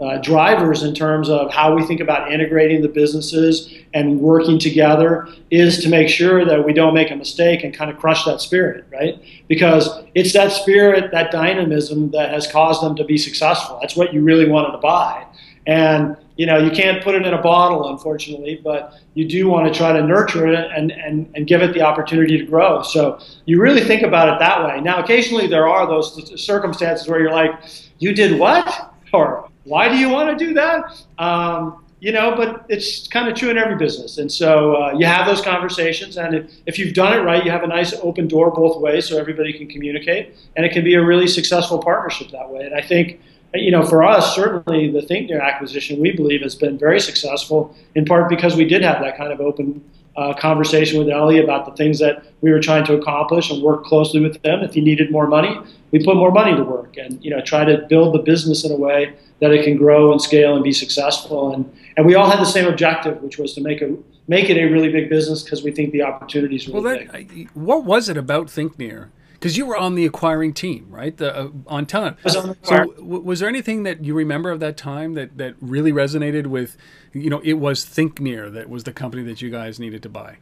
uh, 0.00 0.18
drivers 0.18 0.82
in 0.82 0.94
terms 0.94 1.30
of 1.30 1.52
how 1.52 1.74
we 1.74 1.84
think 1.86 2.00
about 2.00 2.30
integrating 2.30 2.82
the 2.82 2.88
businesses 2.88 3.72
and 3.94 4.20
working 4.20 4.58
together 4.58 5.28
is 5.50 5.82
to 5.82 5.88
make 5.88 6.08
sure 6.08 6.44
that 6.44 6.64
we 6.64 6.72
don't 6.72 6.92
make 6.92 7.10
a 7.10 7.16
mistake 7.16 7.64
and 7.64 7.74
kind 7.74 7.90
of 7.90 7.96
crush 7.96 8.24
that 8.24 8.40
spirit, 8.40 8.84
right? 8.92 9.22
Because 9.48 10.04
it's 10.14 10.32
that 10.34 10.52
spirit, 10.52 11.10
that 11.12 11.30
dynamism 11.30 12.10
that 12.10 12.30
has 12.30 12.46
caused 12.46 12.82
them 12.82 12.94
to 12.96 13.04
be 13.04 13.16
successful. 13.16 13.78
That's 13.80 13.96
what 13.96 14.12
you 14.12 14.22
really 14.22 14.48
wanted 14.48 14.72
to 14.72 14.78
buy. 14.78 15.26
And 15.66 16.16
you 16.36 16.44
know, 16.44 16.58
you 16.58 16.70
can't 16.70 17.02
put 17.02 17.14
it 17.14 17.24
in 17.24 17.32
a 17.32 17.40
bottle, 17.40 17.88
unfortunately, 17.88 18.60
but 18.62 18.92
you 19.14 19.26
do 19.26 19.48
want 19.48 19.72
to 19.72 19.76
try 19.76 19.92
to 19.92 20.02
nurture 20.02 20.46
it 20.46 20.70
and, 20.70 20.92
and, 20.92 21.30
and 21.34 21.46
give 21.46 21.62
it 21.62 21.72
the 21.72 21.80
opportunity 21.80 22.36
to 22.36 22.44
grow. 22.44 22.82
So 22.82 23.18
you 23.46 23.58
really 23.60 23.80
think 23.80 24.02
about 24.02 24.28
it 24.28 24.38
that 24.38 24.62
way. 24.62 24.80
Now, 24.82 25.02
occasionally 25.02 25.46
there 25.46 25.66
are 25.66 25.86
those 25.86 26.44
circumstances 26.44 27.08
where 27.08 27.20
you're 27.20 27.32
like, 27.32 27.52
you 27.98 28.14
did 28.14 28.38
what? 28.38 28.92
Or 29.14 29.48
why 29.66 29.88
do 29.88 29.96
you 29.96 30.08
want 30.08 30.36
to 30.36 30.44
do 30.46 30.54
that? 30.54 31.02
Um, 31.18 31.84
you 31.98 32.12
know, 32.12 32.34
but 32.36 32.66
it's 32.68 33.08
kind 33.08 33.28
of 33.28 33.34
true 33.34 33.50
in 33.50 33.58
every 33.58 33.76
business. 33.76 34.18
And 34.18 34.30
so 34.30 34.76
uh, 34.76 34.92
you 34.92 35.06
have 35.06 35.26
those 35.26 35.40
conversations, 35.40 36.16
and 36.18 36.34
if, 36.34 36.50
if 36.66 36.78
you've 36.78 36.94
done 36.94 37.18
it 37.18 37.22
right, 37.22 37.44
you 37.44 37.50
have 37.50 37.62
a 37.62 37.66
nice 37.66 37.94
open 37.94 38.28
door 38.28 38.50
both 38.50 38.80
ways 38.80 39.08
so 39.08 39.18
everybody 39.18 39.52
can 39.52 39.66
communicate, 39.66 40.34
and 40.56 40.66
it 40.66 40.72
can 40.72 40.84
be 40.84 40.94
a 40.94 41.04
really 41.04 41.26
successful 41.26 41.78
partnership 41.78 42.30
that 42.30 42.50
way. 42.50 42.64
And 42.64 42.74
I 42.74 42.82
think, 42.82 43.20
you 43.54 43.70
know, 43.70 43.84
for 43.84 44.04
us, 44.04 44.34
certainly 44.34 44.90
the 44.90 45.00
ThinkNear 45.00 45.42
acquisition, 45.42 45.98
we 45.98 46.12
believe 46.12 46.42
has 46.42 46.54
been 46.54 46.76
very 46.78 47.00
successful 47.00 47.74
in 47.94 48.04
part 48.04 48.28
because 48.28 48.54
we 48.54 48.66
did 48.66 48.82
have 48.82 49.00
that 49.00 49.16
kind 49.16 49.32
of 49.32 49.40
open 49.40 49.82
uh, 50.16 50.34
conversation 50.34 50.98
with 50.98 51.08
Ellie 51.08 51.38
about 51.38 51.66
the 51.66 51.72
things 51.72 51.98
that 51.98 52.24
we 52.40 52.50
were 52.50 52.60
trying 52.60 52.84
to 52.86 52.94
accomplish 52.94 53.50
and 53.50 53.62
work 53.62 53.84
closely 53.84 54.20
with 54.20 54.40
them. 54.42 54.60
If 54.62 54.74
he 54.74 54.80
needed 54.80 55.10
more 55.10 55.26
money, 55.26 55.58
we 55.90 56.04
put 56.04 56.16
more 56.16 56.30
money 56.30 56.56
to 56.56 56.64
work 56.64 56.96
and, 56.96 57.22
you 57.24 57.30
know, 57.30 57.40
try 57.40 57.64
to 57.64 57.86
build 57.88 58.14
the 58.14 58.20
business 58.20 58.64
in 58.64 58.72
a 58.72 58.76
way 58.76 59.14
that 59.40 59.52
it 59.52 59.64
can 59.64 59.76
grow 59.76 60.12
and 60.12 60.20
scale 60.20 60.54
and 60.54 60.64
be 60.64 60.72
successful. 60.72 61.52
And, 61.52 61.70
and 61.96 62.06
we 62.06 62.14
all 62.14 62.30
had 62.30 62.40
the 62.40 62.46
same 62.46 62.66
objective, 62.66 63.22
which 63.22 63.38
was 63.38 63.54
to 63.54 63.60
make 63.60 63.82
a 63.82 63.94
make 64.28 64.50
it 64.50 64.56
a 64.56 64.64
really 64.64 64.90
big 64.90 65.08
business 65.08 65.42
because 65.42 65.62
we 65.62 65.70
think 65.70 65.92
the 65.92 66.02
opportunities 66.02 66.66
really 66.66 66.82
well, 66.82 66.94
that, 66.94 67.12
big. 67.12 67.48
What 67.50 67.84
was 67.84 68.08
it 68.08 68.16
about 68.16 68.48
ThinkNear? 68.48 69.10
Because 69.38 69.58
you 69.58 69.66
were 69.66 69.76
on 69.76 69.96
the 69.96 70.06
acquiring 70.06 70.54
team, 70.54 70.86
right? 70.88 71.14
The, 71.14 71.36
uh, 71.36 71.48
on 71.66 71.84
Telenav. 71.84 72.16
So, 72.62 72.86
w- 72.94 73.20
was 73.20 73.40
there 73.40 73.48
anything 73.48 73.82
that 73.82 74.02
you 74.02 74.14
remember 74.14 74.50
of 74.50 74.60
that 74.60 74.78
time 74.78 75.12
that, 75.12 75.36
that 75.36 75.56
really 75.60 75.92
resonated 75.92 76.46
with, 76.46 76.78
you 77.12 77.28
know, 77.28 77.40
it 77.44 77.54
was 77.54 77.84
ThinkNear 77.84 78.50
that 78.54 78.70
was 78.70 78.84
the 78.84 78.94
company 78.94 79.22
that 79.24 79.42
you 79.42 79.50
guys 79.50 79.78
needed 79.78 80.02
to 80.04 80.08
buy? 80.08 80.38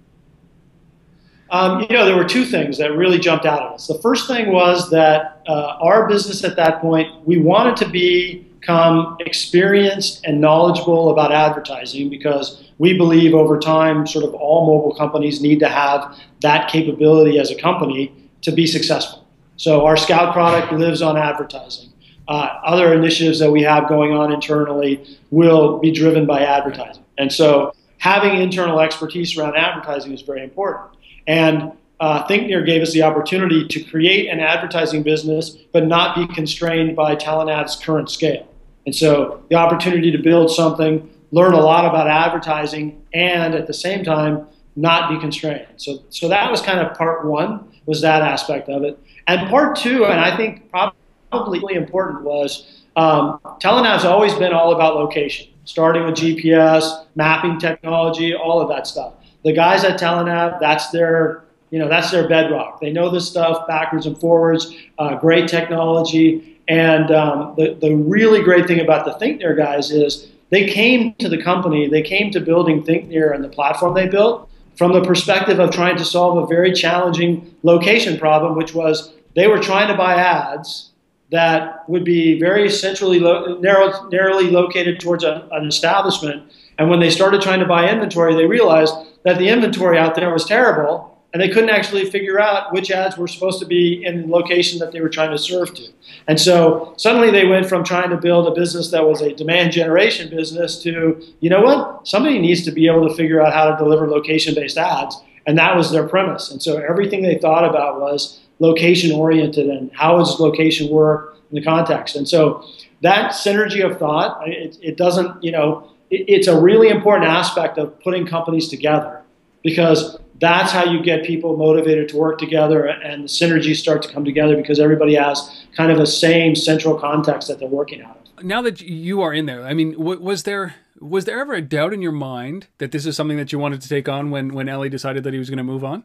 Um, 1.50 1.80
you 1.82 1.96
know, 1.96 2.04
there 2.04 2.16
were 2.16 2.24
two 2.24 2.44
things 2.44 2.78
that 2.78 2.96
really 2.96 3.18
jumped 3.18 3.46
out 3.46 3.62
at 3.62 3.72
us. 3.72 3.86
The 3.88 3.98
first 3.98 4.28
thing 4.28 4.52
was 4.52 4.90
that 4.90 5.42
uh, 5.46 5.76
our 5.80 6.08
business 6.08 6.44
at 6.44 6.56
that 6.56 6.80
point, 6.80 7.08
we 7.26 7.38
wanted 7.38 7.76
to 7.84 7.88
become 7.90 9.16
experienced 9.20 10.24
and 10.24 10.40
knowledgeable 10.40 11.10
about 11.10 11.32
advertising 11.32 12.08
because 12.08 12.64
we 12.78 12.96
believe 12.96 13.34
over 13.34 13.58
time, 13.58 14.06
sort 14.06 14.24
of 14.24 14.34
all 14.34 14.66
mobile 14.66 14.94
companies 14.94 15.40
need 15.40 15.58
to 15.60 15.68
have 15.68 16.16
that 16.40 16.68
capability 16.68 17.38
as 17.38 17.50
a 17.50 17.56
company 17.56 18.12
to 18.44 18.52
be 18.52 18.66
successful. 18.66 19.26
So 19.56 19.84
our 19.84 19.96
Scout 19.96 20.32
product 20.32 20.72
lives 20.72 21.02
on 21.02 21.16
advertising. 21.16 21.90
Uh, 22.26 22.48
other 22.64 22.94
initiatives 22.94 23.38
that 23.40 23.50
we 23.50 23.62
have 23.62 23.88
going 23.88 24.12
on 24.12 24.32
internally 24.32 25.18
will 25.30 25.78
be 25.78 25.90
driven 25.90 26.24
by 26.26 26.42
advertising. 26.42 27.04
And 27.18 27.30
so 27.32 27.74
having 27.98 28.40
internal 28.40 28.80
expertise 28.80 29.36
around 29.36 29.56
advertising 29.56 30.12
is 30.12 30.22
very 30.22 30.42
important. 30.42 30.90
And 31.26 31.72
uh, 32.00 32.26
ThinkNear 32.26 32.66
gave 32.66 32.82
us 32.82 32.92
the 32.92 33.02
opportunity 33.02 33.66
to 33.68 33.82
create 33.84 34.28
an 34.28 34.40
advertising 34.40 35.02
business, 35.02 35.50
but 35.72 35.86
not 35.86 36.16
be 36.16 36.26
constrained 36.34 36.96
by 36.96 37.14
Telenav's 37.14 37.76
current 37.76 38.10
scale. 38.10 38.46
And 38.86 38.94
so 38.94 39.42
the 39.48 39.56
opportunity 39.56 40.10
to 40.10 40.18
build 40.18 40.50
something, 40.50 41.08
learn 41.30 41.52
a 41.54 41.60
lot 41.60 41.84
about 41.84 42.08
advertising, 42.08 43.02
and 43.14 43.54
at 43.54 43.66
the 43.66 43.74
same 43.74 44.04
time 44.04 44.46
not 44.76 45.10
be 45.10 45.18
constrained. 45.20 45.68
So, 45.76 46.02
so 46.10 46.28
that 46.28 46.50
was 46.50 46.60
kind 46.60 46.80
of 46.80 46.96
part 46.96 47.24
one, 47.24 47.70
was 47.86 48.00
that 48.00 48.22
aspect 48.22 48.68
of 48.68 48.82
it. 48.84 48.98
And 49.26 49.48
part 49.48 49.76
two, 49.76 50.04
and 50.04 50.20
I 50.20 50.36
think 50.36 50.70
probably 50.70 51.60
really 51.60 51.74
important, 51.74 52.22
was 52.22 52.82
um, 52.96 53.40
has 53.62 54.04
always 54.04 54.34
been 54.34 54.52
all 54.52 54.74
about 54.74 54.94
location, 54.94 55.48
starting 55.64 56.04
with 56.04 56.14
GPS, 56.14 57.06
mapping 57.16 57.58
technology, 57.58 58.34
all 58.34 58.60
of 58.60 58.68
that 58.68 58.86
stuff. 58.86 59.14
The 59.44 59.52
guys 59.52 59.84
at 59.84 59.98
Telenav, 59.98 60.60
that's 60.60 60.90
their 60.90 61.44
you 61.70 61.78
know 61.78 61.88
that's 61.88 62.10
their 62.10 62.28
bedrock. 62.28 62.80
They 62.80 62.92
know 62.92 63.10
this 63.10 63.28
stuff 63.28 63.66
backwards 63.66 64.06
and 64.06 64.18
forwards. 64.18 64.74
Uh, 64.98 65.16
great 65.16 65.48
technology, 65.48 66.58
and 66.68 67.10
um, 67.10 67.54
the, 67.56 67.74
the 67.80 67.94
really 67.94 68.42
great 68.42 68.66
thing 68.66 68.80
about 68.80 69.04
the 69.04 69.24
ThinkNear 69.24 69.56
guys 69.56 69.90
is 69.90 70.28
they 70.50 70.66
came 70.66 71.14
to 71.14 71.28
the 71.28 71.42
company, 71.42 71.88
they 71.88 72.02
came 72.02 72.30
to 72.30 72.40
building 72.40 72.82
ThinkNear 72.82 73.34
and 73.34 73.42
the 73.42 73.48
platform 73.48 73.94
they 73.94 74.06
built 74.06 74.48
from 74.76 74.92
the 74.92 75.02
perspective 75.02 75.58
of 75.58 75.70
trying 75.70 75.96
to 75.96 76.04
solve 76.04 76.42
a 76.42 76.46
very 76.46 76.72
challenging 76.72 77.54
location 77.62 78.18
problem, 78.18 78.56
which 78.56 78.74
was 78.74 79.12
they 79.34 79.46
were 79.46 79.58
trying 79.58 79.88
to 79.88 79.94
buy 79.94 80.14
ads 80.14 80.90
that 81.30 81.88
would 81.88 82.04
be 82.04 82.38
very 82.38 82.70
centrally, 82.70 83.18
lo- 83.18 83.58
narrow, 83.60 84.08
narrowly 84.08 84.50
located 84.50 85.00
towards 85.00 85.24
a, 85.24 85.48
an 85.52 85.66
establishment. 85.66 86.52
And 86.78 86.90
when 86.90 87.00
they 87.00 87.10
started 87.10 87.40
trying 87.40 87.60
to 87.60 87.66
buy 87.66 87.88
inventory, 87.88 88.34
they 88.34 88.46
realized 88.46 88.94
that 89.24 89.38
the 89.38 89.48
inventory 89.48 89.98
out 89.98 90.14
there 90.14 90.32
was 90.32 90.44
terrible 90.44 91.13
and 91.34 91.42
they 91.42 91.48
couldn't 91.48 91.70
actually 91.70 92.08
figure 92.08 92.40
out 92.40 92.72
which 92.72 92.92
ads 92.92 93.18
were 93.18 93.26
supposed 93.26 93.58
to 93.58 93.66
be 93.66 94.04
in 94.04 94.22
the 94.22 94.28
location 94.28 94.78
that 94.78 94.92
they 94.92 95.00
were 95.00 95.08
trying 95.08 95.32
to 95.32 95.36
serve 95.38 95.74
to. 95.74 95.88
And 96.28 96.40
so 96.40 96.94
suddenly 96.96 97.32
they 97.32 97.44
went 97.44 97.66
from 97.66 97.82
trying 97.82 98.10
to 98.10 98.16
build 98.16 98.46
a 98.46 98.52
business 98.52 98.92
that 98.92 99.04
was 99.04 99.20
a 99.20 99.34
demand 99.34 99.72
generation 99.72 100.30
business 100.30 100.80
to, 100.84 101.20
you 101.40 101.50
know 101.50 101.60
what, 101.60 102.06
somebody 102.06 102.38
needs 102.38 102.62
to 102.62 102.70
be 102.70 102.86
able 102.86 103.08
to 103.08 103.14
figure 103.16 103.42
out 103.42 103.52
how 103.52 103.68
to 103.68 103.76
deliver 103.76 104.08
location 104.08 104.54
based 104.54 104.78
ads. 104.78 105.20
And 105.44 105.58
that 105.58 105.76
was 105.76 105.90
their 105.90 106.06
premise. 106.06 106.52
And 106.52 106.62
so 106.62 106.78
everything 106.78 107.22
they 107.22 107.36
thought 107.38 107.68
about 107.68 108.00
was 108.00 108.40
location 108.60 109.10
oriented 109.10 109.68
and 109.68 109.90
how 109.92 110.16
does 110.16 110.38
location 110.38 110.88
work 110.88 111.36
in 111.50 111.56
the 111.56 111.64
context. 111.64 112.14
And 112.14 112.28
so 112.28 112.64
that 113.02 113.32
synergy 113.32 113.84
of 113.84 113.98
thought, 113.98 114.48
it, 114.48 114.78
it 114.80 114.96
doesn't, 114.96 115.42
you 115.42 115.50
know, 115.50 115.90
it, 116.10 116.26
it's 116.28 116.46
a 116.46 116.58
really 116.58 116.90
important 116.90 117.28
aspect 117.28 117.76
of 117.76 118.00
putting 118.00 118.24
companies 118.24 118.68
together 118.68 119.23
because 119.64 120.18
that's 120.40 120.70
how 120.70 120.84
you 120.84 121.02
get 121.02 121.24
people 121.24 121.56
motivated 121.56 122.08
to 122.10 122.16
work 122.16 122.38
together 122.38 122.86
and 122.86 123.24
the 123.24 123.28
synergies 123.28 123.76
start 123.76 124.02
to 124.02 124.12
come 124.12 124.24
together 124.24 124.56
because 124.56 124.78
everybody 124.78 125.14
has 125.14 125.64
kind 125.74 125.90
of 125.90 125.98
the 125.98 126.06
same 126.06 126.54
central 126.54 126.98
context 126.98 127.48
that 127.48 127.58
they're 127.58 127.68
working 127.68 128.02
out 128.02 128.20
of. 128.20 128.44
Now 128.44 128.62
that 128.62 128.80
you 128.80 129.22
are 129.22 129.32
in 129.32 129.46
there, 129.46 129.64
I 129.64 129.74
mean, 129.74 129.94
was 129.98 130.42
there 130.42 130.74
was 131.00 131.24
there 131.24 131.40
ever 131.40 131.54
a 131.54 131.62
doubt 131.62 131.92
in 131.92 132.02
your 132.02 132.12
mind 132.12 132.66
that 132.78 132.92
this 132.92 133.06
is 133.06 133.16
something 133.16 133.36
that 133.36 133.52
you 133.52 133.58
wanted 133.58 133.80
to 133.80 133.88
take 133.88 134.08
on 134.08 134.30
when 134.30 134.52
when 134.52 134.68
Eli 134.68 134.88
decided 134.88 135.24
that 135.24 135.32
he 135.32 135.38
was 135.38 135.48
going 135.48 135.58
to 135.58 135.64
move 135.64 135.84
on? 135.84 136.04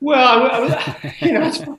Well, 0.00 0.44
I, 0.44 0.94
I, 1.02 1.16
you 1.24 1.32
know, 1.32 1.78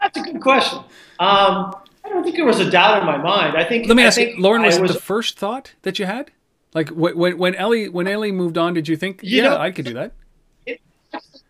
that's 0.00 0.18
a 0.18 0.22
good 0.22 0.40
question. 0.40 0.78
Um, 1.18 1.74
I 2.04 2.08
don't 2.08 2.22
think 2.22 2.36
there 2.36 2.44
was 2.44 2.60
a 2.60 2.70
doubt 2.70 3.00
in 3.00 3.06
my 3.06 3.18
mind. 3.18 3.56
I 3.56 3.64
think. 3.64 3.86
Let 3.86 3.96
me 3.96 4.02
I 4.02 4.06
ask 4.06 4.18
you, 4.18 4.34
Loren, 4.38 4.62
was, 4.62 4.78
was 4.78 4.90
it 4.90 4.94
the 4.94 5.00
first 5.00 5.38
thought 5.38 5.74
that 5.82 5.98
you 5.98 6.06
had? 6.06 6.30
Like 6.76 6.90
when 6.90 7.38
when 7.38 7.54
Eli 7.54 7.86
when 7.86 8.06
Eli 8.06 8.30
moved 8.32 8.58
on, 8.58 8.74
did 8.74 8.86
you 8.86 8.98
think, 8.98 9.22
you 9.22 9.42
yeah, 9.42 9.48
know, 9.48 9.56
I 9.56 9.70
could 9.70 9.86
do 9.86 9.94
that? 9.94 10.12
It 10.66 10.78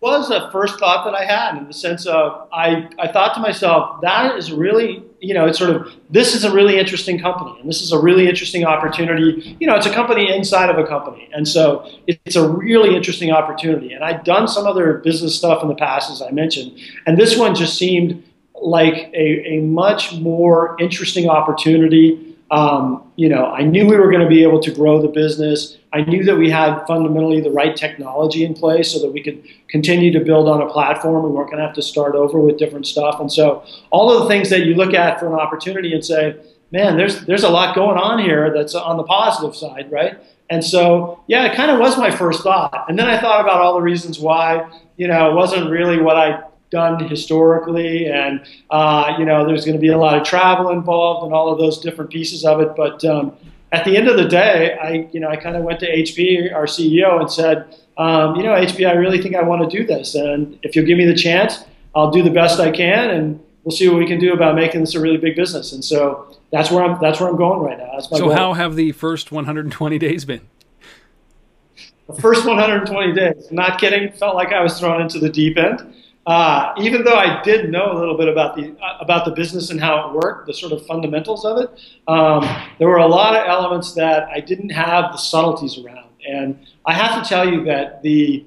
was 0.01 0.31
a 0.31 0.49
first 0.53 0.79
thought 0.79 1.05
that 1.05 1.17
I 1.17 1.25
had 1.25 1.59
in 1.59 1.67
the 1.67 1.73
sense 1.73 2.07
of 2.07 2.49
I 2.53 2.89
I 2.97 3.09
thought 3.09 3.35
to 3.35 3.41
myself 3.41 4.01
that 4.03 4.37
is 4.39 4.53
really 4.53 5.03
you 5.21 5.35
know 5.35 5.45
it's 5.47 5.59
sort 5.59 5.71
of 5.75 5.93
this 6.11 6.37
is 6.37 6.45
a 6.45 6.53
really 6.53 6.79
interesting 6.79 7.19
company 7.19 7.59
and 7.59 7.69
this 7.69 7.83
is 7.83 7.91
a 7.91 7.99
really 7.99 8.29
interesting 8.29 8.65
opportunity. 8.65 9.57
You 9.59 9.67
know, 9.67 9.75
it's 9.75 9.87
a 9.87 9.93
company 9.93 10.33
inside 10.33 10.71
of 10.71 10.79
a 10.79 10.87
company, 10.87 11.29
and 11.35 11.49
so 11.49 11.91
it's 12.07 12.37
a 12.37 12.49
really 12.49 12.95
interesting 12.95 13.33
opportunity. 13.33 13.95
And 13.95 14.05
I'd 14.05 14.23
done 14.23 14.47
some 14.47 14.65
other 14.65 14.99
business 14.99 15.35
stuff 15.35 15.61
in 15.61 15.67
the 15.67 15.75
past, 15.75 16.09
as 16.09 16.23
I 16.23 16.31
mentioned, 16.31 16.79
and 17.05 17.19
this 17.19 17.37
one 17.37 17.57
just 17.57 17.77
seemed 17.77 18.23
like 18.55 19.11
a, 19.13 19.57
a 19.57 19.61
much 19.63 20.15
more 20.15 20.77
interesting 20.79 21.29
opportunity 21.29 22.26
um, 22.51 23.11
you 23.17 23.29
know, 23.29 23.47
I 23.47 23.63
knew 23.63 23.87
we 23.87 23.97
were 23.97 24.11
going 24.11 24.23
to 24.23 24.29
be 24.29 24.43
able 24.43 24.61
to 24.61 24.71
grow 24.71 25.03
the 25.03 25.09
business. 25.09 25.79
I 25.93 26.03
knew 26.03 26.23
that 26.25 26.37
we 26.37 26.49
had 26.49 26.85
fundamentally 26.87 27.41
the 27.41 27.51
right 27.51 27.75
technology 27.75 28.45
in 28.45 28.55
place 28.55 28.93
so 28.93 29.01
that 29.01 29.11
we 29.11 29.23
could 29.23 29.43
continue 29.69 30.13
to 30.13 30.21
build 30.21 30.49
on 30.49 30.63
a 30.63 30.71
platform. 30.71 31.25
We 31.25 31.31
weren't 31.31 31.51
going 31.51 31.59
to 31.59 31.67
have 31.67 31.75
to 31.75 31.83
start 31.83 32.15
over 32.15 32.39
with 32.39 32.59
different 32.59 32.87
stuff. 32.87 33.19
And 33.19 33.33
so, 33.33 33.65
all 33.91 34.13
of 34.13 34.23
the 34.23 34.29
things 34.29 34.51
that 34.51 34.65
you 34.65 34.75
look 34.75 34.95
at 34.95 35.19
for 35.19 35.27
an 35.27 35.35
opportunity 35.35 35.93
and 35.93 36.05
say, 36.05 36.37
man, 36.71 36.97
there's 36.97 37.25
there's 37.27 37.45
a 37.45 37.49
lot 37.49 37.75
going 37.75 37.99
on 37.99 38.19
here 38.21 38.53
that's 38.55 38.75
on 38.75 38.97
the 38.97 39.05
positive 39.05 39.57
side, 39.57 39.91
right? 39.91 40.17
And 40.49 40.65
so, 40.65 41.21
yeah, 41.27 41.45
it 41.47 41.57
kind 41.57 41.73
of 41.73 41.81
was 41.81 41.99
my 41.99 42.11
first 42.11 42.45
thought. 42.45 42.87
And 42.89 42.97
then 42.97 43.09
I 43.09 43.21
thought 43.21 43.41
about 43.41 43.61
all 43.61 43.75
the 43.75 43.83
reasons 43.83 44.21
why, 44.21 44.71
you 44.97 45.09
know, 45.09 45.31
it 45.31 45.35
wasn't 45.35 45.71
really 45.71 46.01
what 46.01 46.17
I 46.17 46.45
done 46.77 47.09
historically, 47.09 48.07
and 48.07 48.45
uh, 48.71 49.15
you 49.19 49.25
know 49.25 49.47
there's 49.47 49.65
going 49.65 49.77
to 49.77 49.81
be 49.81 49.89
a 49.89 49.99
lot 49.99 50.17
of 50.19 50.23
travel 50.27 50.71
involved 50.71 51.25
and 51.25 51.35
all 51.35 51.51
of 51.51 51.59
those 51.59 51.79
different 51.79 52.11
pieces 52.11 52.45
of 52.45 52.61
it. 52.61 52.77
But 52.77 53.03
um, 53.05 53.33
at 53.73 53.85
the 53.87 53.97
end 53.97 54.09
of 54.09 54.17
the 54.17 54.29
day, 54.29 54.77
I 54.81 55.09
you 55.13 55.21
know 55.21 55.29
I 55.29 55.37
kind 55.37 55.57
of 55.57 55.63
went 55.63 55.81
to 55.81 55.89
HP, 55.91 56.53
our 56.55 56.67
CEO, 56.67 57.19
and 57.19 57.31
said, 57.31 57.57
um, 57.97 58.37
you 58.37 58.43
know, 58.43 58.53
HP, 58.53 58.87
I 58.87 58.93
really 58.93 59.23
think 59.23 59.35
I 59.35 59.43
want 59.43 59.69
to 59.69 59.77
do 59.79 59.87
this, 59.87 60.15
and 60.15 60.59
if 60.63 60.77
you'll 60.77 60.87
give 60.87 60.99
me 60.99 61.07
the 61.07 61.17
chance, 61.17 61.65
I'll 61.95 62.11
do 62.11 62.23
the 62.23 62.31
best 62.43 62.61
I 62.61 62.71
can, 62.71 63.11
and 63.11 63.41
we'll 63.65 63.77
see 63.77 63.89
what 63.89 63.99
we 63.99 64.07
can 64.07 64.21
do 64.21 64.35
about 64.35 64.55
making 64.55 64.81
this 64.83 64.95
a 64.95 65.01
really 65.01 65.17
big 65.17 65.35
business. 65.35 65.73
And 65.73 65.83
so 65.85 66.37
that's 66.53 66.71
where 66.71 66.85
I'm 66.85 67.01
that's 67.01 67.21
where 67.21 67.31
I'm 67.31 67.37
going 67.37 67.61
right 67.61 67.79
now. 67.79 67.99
so 68.01 68.19
goal. 68.19 68.33
how 68.33 68.53
have 68.53 68.77
the 68.77 68.93
first 68.93 69.33
120 69.33 69.99
days 69.99 70.25
been? 70.25 70.43
The 72.07 72.21
first 72.21 72.47
120 72.47 73.13
days, 73.15 73.49
not 73.51 73.81
kidding, 73.81 74.13
felt 74.13 74.37
like 74.37 74.53
I 74.53 74.63
was 74.63 74.79
thrown 74.79 75.01
into 75.01 75.19
the 75.19 75.29
deep 75.29 75.57
end. 75.59 75.95
Uh, 76.27 76.75
even 76.79 77.05
though 77.05 77.15
I 77.15 77.41
did 77.43 77.71
know 77.71 77.93
a 77.93 77.97
little 77.97 78.17
bit 78.17 78.27
about 78.27 78.57
the 78.57 78.75
uh, 78.83 78.99
about 78.99 79.25
the 79.25 79.31
business 79.31 79.71
and 79.71 79.81
how 79.81 80.09
it 80.09 80.15
worked, 80.15 80.47
the 80.47 80.55
sort 80.55 80.73
of 80.73 80.85
fundamentals 80.85 81.45
of 81.45 81.59
it, 81.59 81.71
um, 82.09 82.43
there 82.81 82.89
were 82.89 82.97
a 82.97 83.07
lot 83.07 83.37
of 83.37 83.47
elements 83.47 83.95
that 83.95 84.29
I 84.29 84.41
didn't 84.41 84.71
have 84.71 85.13
the 85.13 85.19
subtleties 85.19 85.79
around. 85.79 86.11
And 86.29 86.59
I 86.85 86.95
have 86.95 87.23
to 87.23 87.29
tell 87.29 87.49
you 87.49 87.63
that 87.65 88.03
the 88.03 88.45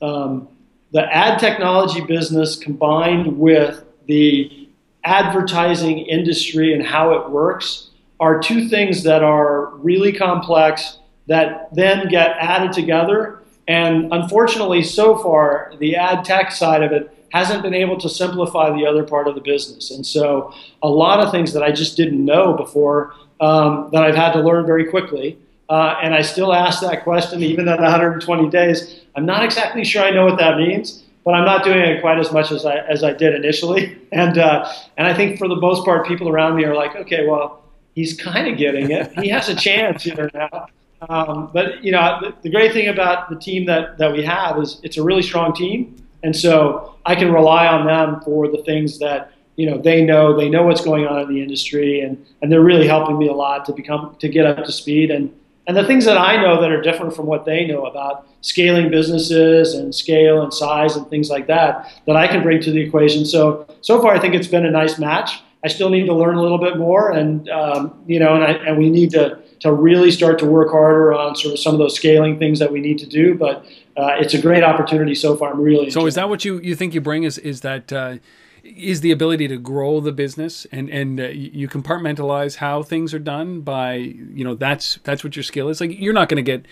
um, 0.00 0.48
the 0.92 1.02
ad 1.12 1.40
technology 1.40 2.00
business 2.00 2.56
combined 2.56 3.36
with 3.38 3.84
the 4.06 4.68
advertising 5.02 5.98
industry 5.98 6.74
and 6.74 6.86
how 6.86 7.12
it 7.12 7.30
works 7.30 7.90
are 8.20 8.38
two 8.38 8.68
things 8.68 9.02
that 9.02 9.24
are 9.24 9.70
really 9.76 10.12
complex 10.12 10.98
that 11.26 11.74
then 11.74 12.08
get 12.08 12.36
added 12.38 12.72
together. 12.72 13.42
And 13.66 14.12
unfortunately, 14.12 14.84
so 14.84 15.18
far, 15.18 15.72
the 15.80 15.96
ad 15.96 16.24
tech 16.24 16.52
side 16.52 16.84
of 16.84 16.92
it 16.92 17.15
hasn't 17.32 17.62
been 17.62 17.74
able 17.74 17.98
to 17.98 18.08
simplify 18.08 18.70
the 18.76 18.86
other 18.86 19.04
part 19.04 19.28
of 19.28 19.34
the 19.34 19.40
business. 19.40 19.90
And 19.90 20.06
so 20.06 20.52
a 20.82 20.88
lot 20.88 21.20
of 21.20 21.30
things 21.30 21.52
that 21.52 21.62
I 21.62 21.72
just 21.72 21.96
didn't 21.96 22.24
know 22.24 22.54
before 22.54 23.14
um, 23.40 23.90
that 23.92 24.02
I've 24.02 24.14
had 24.14 24.32
to 24.32 24.40
learn 24.40 24.66
very 24.66 24.84
quickly. 24.84 25.38
Uh, 25.68 25.96
and 26.02 26.14
I 26.14 26.22
still 26.22 26.54
ask 26.54 26.80
that 26.82 27.02
question 27.02 27.42
even 27.42 27.68
at 27.68 27.80
120 27.80 28.48
days. 28.50 29.00
I'm 29.16 29.26
not 29.26 29.42
exactly 29.42 29.84
sure 29.84 30.02
I 30.02 30.10
know 30.10 30.24
what 30.24 30.38
that 30.38 30.56
means, 30.56 31.02
but 31.24 31.34
I'm 31.34 31.44
not 31.44 31.64
doing 31.64 31.80
it 31.80 32.00
quite 32.00 32.18
as 32.18 32.32
much 32.32 32.52
as 32.52 32.64
I, 32.64 32.76
as 32.78 33.02
I 33.02 33.12
did 33.12 33.34
initially. 33.34 33.98
And, 34.12 34.38
uh, 34.38 34.72
and 34.96 35.06
I 35.06 35.12
think 35.12 35.36
for 35.36 35.46
the 35.46 35.56
most 35.56 35.84
part, 35.84 36.06
people 36.06 36.28
around 36.30 36.56
me 36.56 36.64
are 36.64 36.74
like, 36.74 36.94
okay, 36.96 37.26
well, 37.26 37.62
he's 37.94 38.16
kind 38.16 38.46
of 38.46 38.56
getting 38.56 38.90
it. 38.90 39.12
He 39.18 39.28
has 39.28 39.48
a 39.50 39.54
chance 39.54 40.04
here 40.04 40.30
now. 40.32 40.68
Um, 41.08 41.50
but 41.52 41.84
you 41.84 41.92
know, 41.92 42.18
the, 42.20 42.34
the, 42.42 42.50
great 42.50 42.72
thing 42.72 42.88
about 42.88 43.28
the 43.28 43.36
team 43.36 43.66
that, 43.66 43.98
that 43.98 44.12
we 44.12 44.24
have 44.24 44.58
is 44.58 44.80
it's 44.82 44.96
a 44.96 45.02
really 45.02 45.22
strong 45.22 45.52
team. 45.52 46.05
And 46.22 46.34
so 46.34 46.96
I 47.04 47.14
can 47.14 47.32
rely 47.32 47.66
on 47.66 47.86
them 47.86 48.20
for 48.22 48.48
the 48.48 48.62
things 48.64 48.98
that 48.98 49.32
you 49.56 49.70
know 49.70 49.78
they 49.78 50.04
know. 50.04 50.36
They 50.36 50.48
know 50.48 50.64
what's 50.64 50.82
going 50.82 51.06
on 51.06 51.20
in 51.22 51.28
the 51.28 51.42
industry, 51.42 52.00
and 52.00 52.24
and 52.42 52.50
they're 52.50 52.62
really 52.62 52.86
helping 52.86 53.18
me 53.18 53.28
a 53.28 53.32
lot 53.32 53.64
to 53.66 53.72
become 53.72 54.16
to 54.18 54.28
get 54.28 54.46
up 54.46 54.64
to 54.64 54.72
speed 54.72 55.10
and. 55.10 55.32
And 55.68 55.76
the 55.76 55.84
things 55.84 56.04
that 56.04 56.16
I 56.16 56.40
know 56.40 56.60
that 56.60 56.70
are 56.70 56.80
different 56.80 57.16
from 57.16 57.26
what 57.26 57.44
they 57.44 57.66
know 57.66 57.86
about 57.86 58.28
scaling 58.40 58.88
businesses 58.88 59.74
and 59.74 59.92
scale 59.92 60.42
and 60.42 60.54
size 60.54 60.94
and 60.94 61.08
things 61.08 61.28
like 61.28 61.48
that, 61.48 61.92
that 62.06 62.14
I 62.14 62.28
can 62.28 62.44
bring 62.44 62.62
to 62.62 62.70
the 62.70 62.80
equation. 62.80 63.24
So, 63.24 63.66
so 63.80 64.00
far, 64.00 64.14
I 64.14 64.20
think 64.20 64.36
it's 64.36 64.46
been 64.46 64.64
a 64.64 64.70
nice 64.70 64.96
match. 64.96 65.42
I 65.64 65.68
still 65.68 65.90
need 65.90 66.06
to 66.06 66.14
learn 66.14 66.36
a 66.36 66.40
little 66.40 66.58
bit 66.58 66.76
more, 66.76 67.10
and 67.10 67.48
um, 67.48 68.00
you 68.06 68.20
know, 68.20 68.36
and, 68.36 68.44
I, 68.44 68.52
and 68.52 68.78
we 68.78 68.88
need 68.88 69.10
to 69.10 69.40
to 69.60 69.72
really 69.72 70.12
start 70.12 70.38
to 70.38 70.46
work 70.46 70.70
harder 70.70 71.12
on 71.12 71.34
sort 71.34 71.54
of 71.54 71.58
some 71.58 71.72
of 71.72 71.78
those 71.78 71.96
scaling 71.96 72.38
things 72.38 72.60
that 72.60 72.70
we 72.70 72.80
need 72.80 72.98
to 72.98 73.06
do. 73.06 73.34
But 73.34 73.66
uh, 73.96 74.16
it's 74.18 74.34
a 74.34 74.40
great 74.40 74.62
opportunity 74.62 75.14
so 75.14 75.36
far. 75.36 75.52
I'm 75.52 75.60
really 75.60 75.90
so. 75.90 76.06
Is 76.06 76.14
that 76.16 76.28
what 76.28 76.44
you, 76.44 76.60
you 76.60 76.74
think 76.74 76.94
you 76.94 77.00
bring? 77.00 77.24
Is 77.24 77.38
is 77.38 77.62
that 77.62 77.92
uh, 77.92 78.16
is 78.62 79.00
the 79.00 79.10
ability 79.10 79.48
to 79.48 79.56
grow 79.56 80.00
the 80.00 80.12
business 80.12 80.66
and 80.72 80.90
and 80.90 81.20
uh, 81.20 81.28
you 81.28 81.68
compartmentalize 81.68 82.56
how 82.56 82.82
things 82.82 83.14
are 83.14 83.18
done 83.18 83.60
by 83.60 83.94
you 83.94 84.44
know 84.44 84.54
that's 84.54 84.98
that's 85.04 85.24
what 85.24 85.36
your 85.36 85.42
skill 85.42 85.68
is. 85.68 85.80
Like 85.80 85.98
you're 85.98 86.12
not 86.12 86.28
going 86.28 86.44
to 86.44 86.58
get 86.58 86.66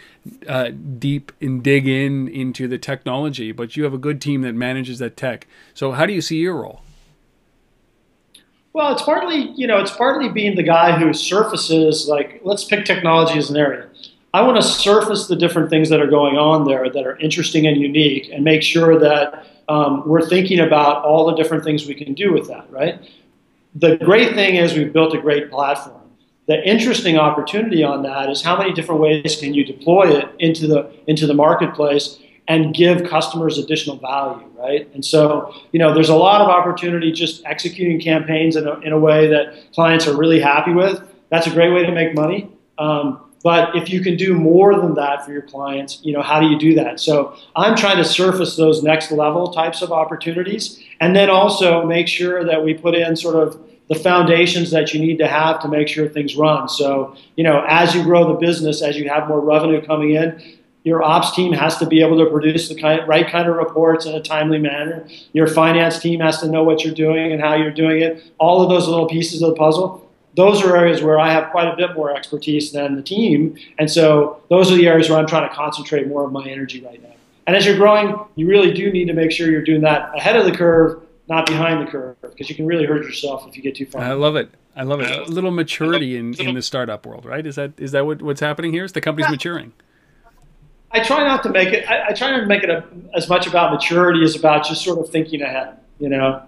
uh, 0.48 0.70
deep 0.98 1.32
and 1.40 1.62
dig 1.62 1.88
in 1.88 2.28
into 2.28 2.68
the 2.68 2.78
technology, 2.78 3.52
but 3.52 3.76
you 3.76 3.84
have 3.84 3.94
a 3.94 3.98
good 3.98 4.20
team 4.20 4.42
that 4.42 4.54
manages 4.54 4.98
that 4.98 5.16
tech. 5.16 5.46
So 5.72 5.92
how 5.92 6.06
do 6.06 6.12
you 6.12 6.20
see 6.20 6.36
your 6.36 6.56
role? 6.56 6.82
Well, 8.74 8.92
it's 8.92 9.02
partly, 9.02 9.52
you 9.54 9.68
know, 9.68 9.78
it's 9.78 9.92
partly 9.92 10.28
being 10.28 10.56
the 10.56 10.64
guy 10.64 10.98
who 10.98 11.12
surfaces, 11.12 12.08
like, 12.08 12.40
let's 12.42 12.64
pick 12.64 12.84
technology 12.84 13.38
as 13.38 13.48
an 13.48 13.56
area. 13.56 13.88
I 14.34 14.42
want 14.42 14.56
to 14.56 14.66
surface 14.66 15.28
the 15.28 15.36
different 15.36 15.70
things 15.70 15.88
that 15.90 16.00
are 16.00 16.08
going 16.08 16.36
on 16.36 16.64
there 16.64 16.90
that 16.90 17.06
are 17.06 17.16
interesting 17.18 17.68
and 17.68 17.80
unique 17.80 18.28
and 18.32 18.42
make 18.42 18.64
sure 18.64 18.98
that 18.98 19.46
um, 19.68 20.02
we're 20.08 20.26
thinking 20.26 20.58
about 20.58 21.04
all 21.04 21.26
the 21.26 21.36
different 21.36 21.62
things 21.62 21.86
we 21.86 21.94
can 21.94 22.14
do 22.14 22.32
with 22.32 22.48
that, 22.48 22.68
right? 22.68 23.00
The 23.76 23.96
great 23.96 24.34
thing 24.34 24.56
is 24.56 24.74
we've 24.74 24.92
built 24.92 25.14
a 25.14 25.20
great 25.20 25.52
platform. 25.52 26.02
The 26.46 26.60
interesting 26.68 27.16
opportunity 27.16 27.84
on 27.84 28.02
that 28.02 28.28
is 28.28 28.42
how 28.42 28.58
many 28.58 28.72
different 28.72 29.00
ways 29.00 29.36
can 29.38 29.54
you 29.54 29.64
deploy 29.64 30.10
it 30.18 30.28
into 30.40 30.66
the, 30.66 30.92
into 31.06 31.28
the 31.28 31.34
marketplace 31.34 32.18
and 32.48 32.74
give 32.74 33.08
customers 33.08 33.56
additional 33.56 33.98
value, 33.98 34.50
right? 34.58 34.90
And 34.94 35.04
so, 35.04 35.54
you 35.70 35.78
know, 35.78 35.94
there's 35.94 36.08
a 36.08 36.16
lot 36.16 36.40
of 36.40 36.48
opportunity 36.48 37.12
just 37.12 37.44
executing 37.46 38.00
campaigns 38.00 38.56
in 38.56 38.66
a, 38.66 38.80
in 38.80 38.90
a 38.90 38.98
way 38.98 39.28
that 39.28 39.72
clients 39.72 40.08
are 40.08 40.16
really 40.16 40.40
happy 40.40 40.72
with. 40.72 41.00
That's 41.30 41.46
a 41.46 41.50
great 41.50 41.72
way 41.72 41.86
to 41.86 41.92
make 41.92 42.16
money. 42.16 42.50
Um, 42.78 43.23
but 43.44 43.76
if 43.76 43.90
you 43.90 44.00
can 44.00 44.16
do 44.16 44.32
more 44.32 44.74
than 44.74 44.94
that 44.94 45.24
for 45.24 45.30
your 45.30 45.42
clients, 45.42 46.00
you 46.02 46.14
know, 46.14 46.22
how 46.22 46.40
do 46.40 46.46
you 46.46 46.58
do 46.58 46.74
that? 46.76 46.98
So 46.98 47.36
I'm 47.54 47.76
trying 47.76 47.98
to 47.98 48.04
surface 48.04 48.56
those 48.56 48.82
next 48.82 49.12
level 49.12 49.52
types 49.52 49.82
of 49.82 49.92
opportunities 49.92 50.82
and 50.98 51.14
then 51.14 51.28
also 51.28 51.84
make 51.84 52.08
sure 52.08 52.42
that 52.42 52.64
we 52.64 52.72
put 52.72 52.94
in 52.94 53.14
sort 53.14 53.36
of 53.36 53.60
the 53.90 53.94
foundations 53.94 54.70
that 54.70 54.94
you 54.94 55.00
need 55.00 55.18
to 55.18 55.28
have 55.28 55.60
to 55.60 55.68
make 55.68 55.88
sure 55.88 56.08
things 56.08 56.36
run. 56.36 56.70
So, 56.70 57.16
you 57.36 57.44
know, 57.44 57.62
as 57.68 57.94
you 57.94 58.02
grow 58.02 58.26
the 58.28 58.38
business, 58.38 58.80
as 58.80 58.96
you 58.96 59.10
have 59.10 59.28
more 59.28 59.40
revenue 59.40 59.84
coming 59.84 60.12
in, 60.12 60.42
your 60.84 61.02
ops 61.02 61.34
team 61.34 61.52
has 61.52 61.76
to 61.78 61.86
be 61.86 62.02
able 62.02 62.18
to 62.24 62.30
produce 62.30 62.68
the 62.70 62.74
kind, 62.74 63.06
right 63.06 63.28
kind 63.28 63.46
of 63.46 63.56
reports 63.56 64.06
in 64.06 64.14
a 64.14 64.22
timely 64.22 64.58
manner. 64.58 65.06
Your 65.34 65.46
finance 65.46 65.98
team 65.98 66.20
has 66.20 66.40
to 66.40 66.48
know 66.48 66.62
what 66.62 66.82
you're 66.82 66.94
doing 66.94 67.32
and 67.32 67.42
how 67.42 67.56
you're 67.56 67.70
doing 67.70 68.00
it. 68.00 68.22
All 68.38 68.62
of 68.62 68.70
those 68.70 68.88
little 68.88 69.06
pieces 69.06 69.42
of 69.42 69.50
the 69.50 69.56
puzzle. 69.56 70.03
Those 70.36 70.62
are 70.62 70.76
areas 70.76 71.02
where 71.02 71.18
I 71.18 71.32
have 71.32 71.50
quite 71.50 71.68
a 71.72 71.76
bit 71.76 71.94
more 71.94 72.14
expertise 72.14 72.72
than 72.72 72.96
the 72.96 73.02
team, 73.02 73.56
and 73.78 73.90
so 73.90 74.42
those 74.50 74.70
are 74.72 74.76
the 74.76 74.88
areas 74.88 75.08
where 75.08 75.18
I'm 75.18 75.26
trying 75.26 75.48
to 75.48 75.54
concentrate 75.54 76.08
more 76.08 76.24
of 76.24 76.32
my 76.32 76.44
energy 76.48 76.84
right 76.84 77.00
now. 77.02 77.14
And 77.46 77.54
as 77.54 77.66
you're 77.66 77.76
growing, 77.76 78.18
you 78.36 78.48
really 78.48 78.72
do 78.72 78.90
need 78.90 79.06
to 79.06 79.12
make 79.12 79.30
sure 79.30 79.50
you're 79.50 79.62
doing 79.62 79.82
that 79.82 80.16
ahead 80.16 80.36
of 80.36 80.44
the 80.46 80.52
curve, 80.52 81.02
not 81.28 81.46
behind 81.46 81.86
the 81.86 81.90
curve, 81.90 82.16
because 82.22 82.48
you 82.48 82.56
can 82.56 82.66
really 82.66 82.86
hurt 82.86 83.04
yourself 83.04 83.46
if 83.46 83.56
you 83.56 83.62
get 83.62 83.76
too 83.76 83.86
far. 83.86 84.02
I 84.02 84.12
love 84.12 84.34
it. 84.36 84.50
I 84.76 84.82
love 84.82 85.00
it. 85.00 85.10
A 85.10 85.30
little 85.30 85.50
maturity 85.52 86.16
in, 86.16 86.34
in 86.34 86.54
the 86.54 86.62
startup 86.62 87.06
world, 87.06 87.24
right? 87.24 87.46
Is 87.46 87.54
that 87.56 87.78
is 87.78 87.92
that 87.92 88.06
what, 88.06 88.22
what's 88.22 88.40
happening 88.40 88.72
here? 88.72 88.84
Is 88.84 88.92
the 88.92 89.00
company's 89.00 89.30
maturing? 89.30 89.72
I 90.90 91.00
try 91.00 91.24
not 91.24 91.42
to 91.44 91.50
make 91.50 91.68
it. 91.68 91.88
I, 91.88 92.08
I 92.08 92.12
try 92.12 92.30
not 92.30 92.40
to 92.40 92.46
make 92.46 92.62
it 92.62 92.70
a, 92.70 92.84
as 93.14 93.28
much 93.28 93.46
about 93.46 93.72
maturity 93.72 94.24
as 94.24 94.34
about 94.36 94.64
just 94.64 94.82
sort 94.82 94.98
of 94.98 95.10
thinking 95.10 95.42
ahead. 95.42 95.76
You 95.98 96.08
know, 96.08 96.42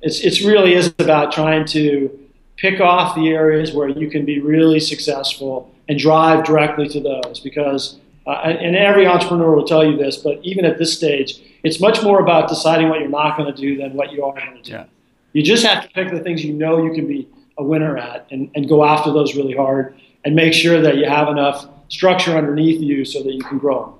it's 0.00 0.20
it's 0.20 0.42
really 0.42 0.74
is 0.74 0.92
about 0.98 1.32
trying 1.32 1.64
to 1.66 2.19
pick 2.60 2.80
off 2.80 3.14
the 3.14 3.30
areas 3.30 3.72
where 3.72 3.88
you 3.88 4.10
can 4.10 4.24
be 4.24 4.40
really 4.40 4.80
successful 4.80 5.72
and 5.88 5.98
drive 5.98 6.44
directly 6.44 6.88
to 6.88 7.00
those. 7.00 7.40
Because 7.40 7.98
uh, 8.26 8.32
and 8.32 8.76
every 8.76 9.06
entrepreneur 9.06 9.54
will 9.54 9.66
tell 9.66 9.84
you 9.84 9.96
this, 9.96 10.18
but 10.18 10.38
even 10.42 10.64
at 10.64 10.78
this 10.78 10.96
stage, 10.96 11.40
it's 11.62 11.80
much 11.80 12.02
more 12.02 12.20
about 12.20 12.48
deciding 12.48 12.88
what 12.88 13.00
you're 13.00 13.08
not 13.08 13.36
going 13.36 13.52
to 13.52 13.60
do 13.60 13.76
than 13.76 13.94
what 13.94 14.12
you 14.12 14.24
are 14.24 14.32
going 14.34 14.56
to 14.56 14.62
do. 14.62 14.72
Yeah. 14.72 14.84
You 15.32 15.42
just 15.42 15.64
have 15.64 15.82
to 15.84 15.88
pick 15.90 16.10
the 16.10 16.20
things 16.20 16.44
you 16.44 16.52
know 16.52 16.84
you 16.84 16.92
can 16.92 17.06
be 17.06 17.28
a 17.58 17.64
winner 17.64 17.96
at 17.96 18.26
and, 18.30 18.50
and 18.54 18.68
go 18.68 18.84
after 18.84 19.12
those 19.12 19.36
really 19.36 19.54
hard 19.54 19.94
and 20.24 20.34
make 20.34 20.52
sure 20.52 20.80
that 20.80 20.96
you 20.96 21.08
have 21.08 21.28
enough 21.28 21.68
structure 21.88 22.36
underneath 22.36 22.80
you 22.80 23.04
so 23.04 23.22
that 23.22 23.32
you 23.32 23.42
can 23.42 23.58
grow. 23.58 23.96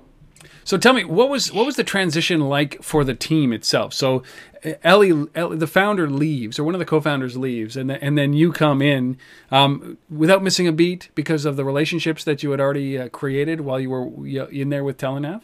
So 0.63 0.77
tell 0.77 0.93
me, 0.93 1.03
what 1.03 1.29
was 1.29 1.51
what 1.51 1.65
was 1.65 1.75
the 1.75 1.83
transition 1.83 2.41
like 2.41 2.81
for 2.83 3.03
the 3.03 3.15
team 3.15 3.51
itself? 3.51 3.93
So 3.93 4.23
Ellie, 4.83 5.27
Ellie 5.33 5.57
the 5.57 5.67
founder 5.67 6.09
leaves, 6.09 6.59
or 6.59 6.63
one 6.63 6.75
of 6.75 6.79
the 6.79 6.85
co-founders 6.85 7.35
leaves, 7.35 7.75
and 7.75 7.91
and 7.91 8.17
then 8.17 8.33
you 8.33 8.51
come 8.51 8.81
in 8.81 9.17
um, 9.49 9.97
without 10.09 10.43
missing 10.43 10.67
a 10.67 10.71
beat 10.71 11.09
because 11.15 11.45
of 11.45 11.55
the 11.55 11.65
relationships 11.65 12.23
that 12.23 12.43
you 12.43 12.51
had 12.51 12.59
already 12.59 12.97
uh, 12.97 13.09
created 13.09 13.61
while 13.61 13.79
you 13.79 13.89
were 13.89 14.27
in 14.49 14.69
there 14.69 14.83
with 14.83 14.97
Telenav. 14.97 15.41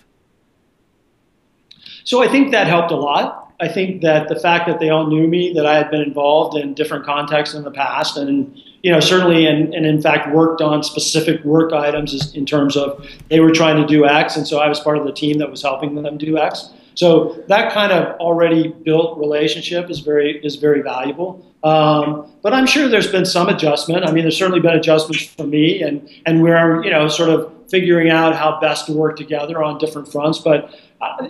So 2.04 2.24
I 2.24 2.28
think 2.28 2.52
that 2.52 2.68
helped 2.68 2.92
a 2.92 2.96
lot. 2.96 3.54
I 3.60 3.68
think 3.68 4.02
that 4.04 4.28
the 4.28 4.40
fact 4.40 4.68
that 4.68 4.80
they 4.80 4.90
all 4.90 5.08
knew 5.08 5.28
me, 5.28 5.52
that 5.54 5.66
I 5.66 5.76
had 5.78 5.90
been 5.90 6.02
involved 6.02 6.56
in 6.56 6.76
different 6.76 7.04
contexts 7.04 7.56
in 7.56 7.64
the 7.64 7.72
past, 7.72 8.18
and 8.18 8.56
you 8.84 8.92
know 8.92 9.00
certainly, 9.00 9.48
and, 9.48 9.74
and 9.74 9.84
in 9.84 10.00
fact 10.00 10.32
worked 10.32 10.62
on 10.62 10.84
specific 10.84 11.44
work 11.44 11.74
items 11.74 12.36
in 12.36 12.46
terms 12.46 12.78
of 12.78 13.04
they 13.30 13.40
were 13.40 13.52
trying 13.52 13.82
to 13.82 13.88
do 13.88 14.06
X, 14.06 14.38
and 14.38 14.48
so 14.48 14.60
I 14.60 14.70
was 14.70 14.80
part 14.80 15.00
of 15.00 15.06
the 15.06 15.12
team 15.12 15.40
that 15.40 15.50
was 15.50 15.64
helping 15.64 15.96
them 15.96 16.20
do 16.20 16.38
X. 16.38 16.70
So 16.98 17.44
that 17.48 17.72
kind 17.72 17.92
of 17.92 18.20
already 18.20 18.70
built 18.70 19.20
relationship 19.20 19.92
is 19.92 20.00
very 20.00 20.44
is 20.44 20.56
very 20.56 20.82
valuable. 20.82 21.46
Um, 21.64 22.32
but 22.42 22.54
I'm 22.54 22.66
sure 22.66 22.88
there's 22.88 23.12
been 23.12 23.26
some 23.26 23.50
adjustment. 23.50 24.04
I 24.04 24.12
mean, 24.12 24.24
there's 24.24 24.38
certainly 24.38 24.62
been 24.62 24.76
adjustments 24.76 25.26
for 25.26 25.46
me, 25.46 25.84
and 25.84 26.10
and 26.26 26.42
we're 26.42 26.84
you 26.84 26.90
know 26.90 27.08
sort 27.08 27.30
of 27.30 27.54
figuring 27.70 28.10
out 28.10 28.36
how 28.36 28.60
best 28.60 28.88
to 28.88 28.94
work 28.94 29.16
together 29.16 29.62
on 29.62 29.78
different 29.78 30.12
fronts. 30.12 30.40
But 30.40 30.74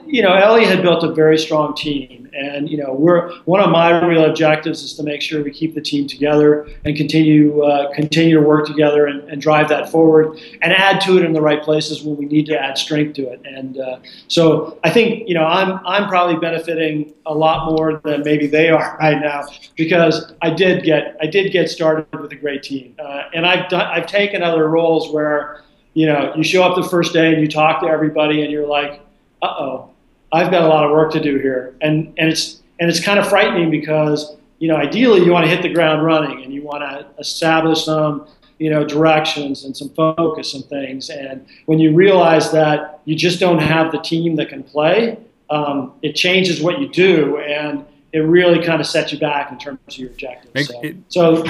you 0.06 0.22
know, 0.22 0.34
Ellie 0.34 0.66
had 0.66 0.82
built 0.82 1.04
a 1.04 1.12
very 1.12 1.38
strong 1.38 1.76
team, 1.76 2.30
and 2.34 2.70
you 2.70 2.78
know, 2.78 2.94
we're 2.94 3.34
one 3.44 3.60
of 3.60 3.70
my 3.70 4.06
real 4.06 4.24
objectives 4.24 4.82
is 4.82 4.94
to 4.94 5.04
make 5.04 5.22
sure 5.22 5.44
we 5.44 5.52
keep 5.52 5.76
the 5.76 5.82
team 5.82 6.08
together 6.08 6.70
and 6.86 6.96
continue 6.96 7.62
uh, 7.62 7.94
continue 7.94 8.36
to 8.36 8.42
work 8.42 8.66
together 8.66 9.08
and, 9.08 9.28
and, 9.30 9.42
drive 9.42 9.68
that 9.68 9.90
forward, 9.90 10.40
and 10.62 10.72
add 10.72 11.02
to 11.02 11.18
it 11.18 11.26
in 11.26 11.34
the 11.34 11.42
right 11.42 11.62
places 11.62 12.02
when 12.02 12.16
we 12.16 12.26
need 12.26 12.46
to 12.46 12.58
add 12.58 12.78
strength 12.78 13.16
to 13.16 13.30
it. 13.30 13.42
And 13.44 13.78
uh, 13.78 14.00
so, 14.30 14.80
I 14.86 14.90
think 14.90 15.28
you 15.28 15.34
know, 15.34 15.44
I'm 15.44 15.86
I'm 15.86 16.08
probably 16.08 16.38
benefiting 16.38 17.14
a 17.26 17.34
lot 17.34 17.70
more 17.70 18.00
than 18.06 18.24
maybe 18.24 18.48
they 18.48 18.70
are 18.70 18.98
right 19.02 19.20
now 19.20 19.44
because 19.76 20.32
I 20.42 20.50
did 20.50 20.84
get 20.86 21.18
I 21.22 21.28
did 21.28 21.52
get 21.52 21.70
started 21.70 22.08
with 22.18 22.32
a 22.32 22.38
great 22.38 22.64
team, 22.64 22.96
uh, 23.00 23.24
and 23.34 23.46
I've 23.46 23.70
done 23.70 23.86
I've 23.86 24.08
taken 24.08 24.44
other 24.44 24.70
roles 24.70 25.12
where 25.12 25.64
you 25.94 26.06
know 26.06 26.34
you 26.38 26.44
show 26.44 26.64
up 26.64 26.82
the 26.82 26.88
first 26.88 27.12
day 27.12 27.34
and 27.34 27.42
you 27.42 27.50
talk 27.50 27.82
to 27.82 27.88
everybody 27.88 28.44
and 28.44 28.52
you're 28.52 28.68
like 28.68 29.02
uh 29.42 29.56
oh, 29.60 29.90
I've 30.32 30.52
got 30.52 30.64
a 30.64 30.68
lot 30.68 30.84
of 30.84 30.92
work 30.92 31.12
to 31.14 31.20
do 31.20 31.38
here. 31.38 31.76
And, 31.82 32.14
and, 32.18 32.30
it's, 32.30 32.62
and 32.80 32.90
it's 32.90 33.00
kind 33.00 33.20
of 33.20 33.28
frightening 33.28 33.72
because, 33.72 34.36
you 34.60 34.68
know, 34.68 34.76
ideally 34.76 35.24
you 35.24 35.32
want 35.32 35.46
to 35.46 35.50
hit 35.50 35.62
the 35.62 35.74
ground 35.74 36.04
running 36.06 36.44
and 36.44 36.54
you 36.54 36.64
want 36.64 36.84
to 36.84 37.08
establish 37.20 37.86
some, 37.86 38.28
you 38.60 38.70
know, 38.70 38.84
directions 38.84 39.64
and 39.64 39.78
some 39.78 39.90
focus 39.90 40.54
and 40.54 40.66
things. 40.66 41.10
And 41.10 41.46
when 41.66 41.80
you 41.80 41.94
realize 41.94 42.52
that 42.52 43.02
you 43.06 43.16
just 43.16 43.40
don't 43.40 43.60
have 43.60 43.92
the 43.92 44.00
team 44.00 44.36
that 44.38 44.50
can 44.50 44.64
play, 44.64 45.18
um, 45.50 45.94
it 46.02 46.14
changes 46.14 46.62
what 46.62 46.80
you 46.80 46.90
do. 46.90 47.38
And 47.38 47.86
it 48.14 48.20
really 48.20 48.64
kind 48.66 48.82
of 48.82 48.88
sets 48.88 49.12
you 49.12 49.20
back 49.20 49.52
in 49.52 49.60
terms 49.60 49.80
of 49.88 49.98
your 49.98 50.10
objectives. 50.10 50.68
So, 50.68 50.82
it, 50.82 50.96
so 51.10 51.44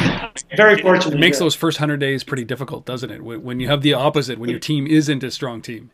very 0.56 0.82
fortunate. 0.82 1.16
It 1.16 1.20
makes 1.20 1.40
those 1.40 1.56
first 1.56 1.78
hundred 1.78 2.00
days 2.00 2.24
pretty 2.24 2.44
difficult, 2.44 2.86
doesn't 2.86 3.10
it? 3.10 3.24
When 3.24 3.60
you 3.60 3.68
have 3.70 3.82
the 3.82 3.94
opposite, 3.94 4.38
when 4.38 4.50
your 4.50 4.60
team 4.60 4.86
isn't 4.86 5.24
a 5.24 5.32
strong 5.32 5.62
team. 5.62 5.92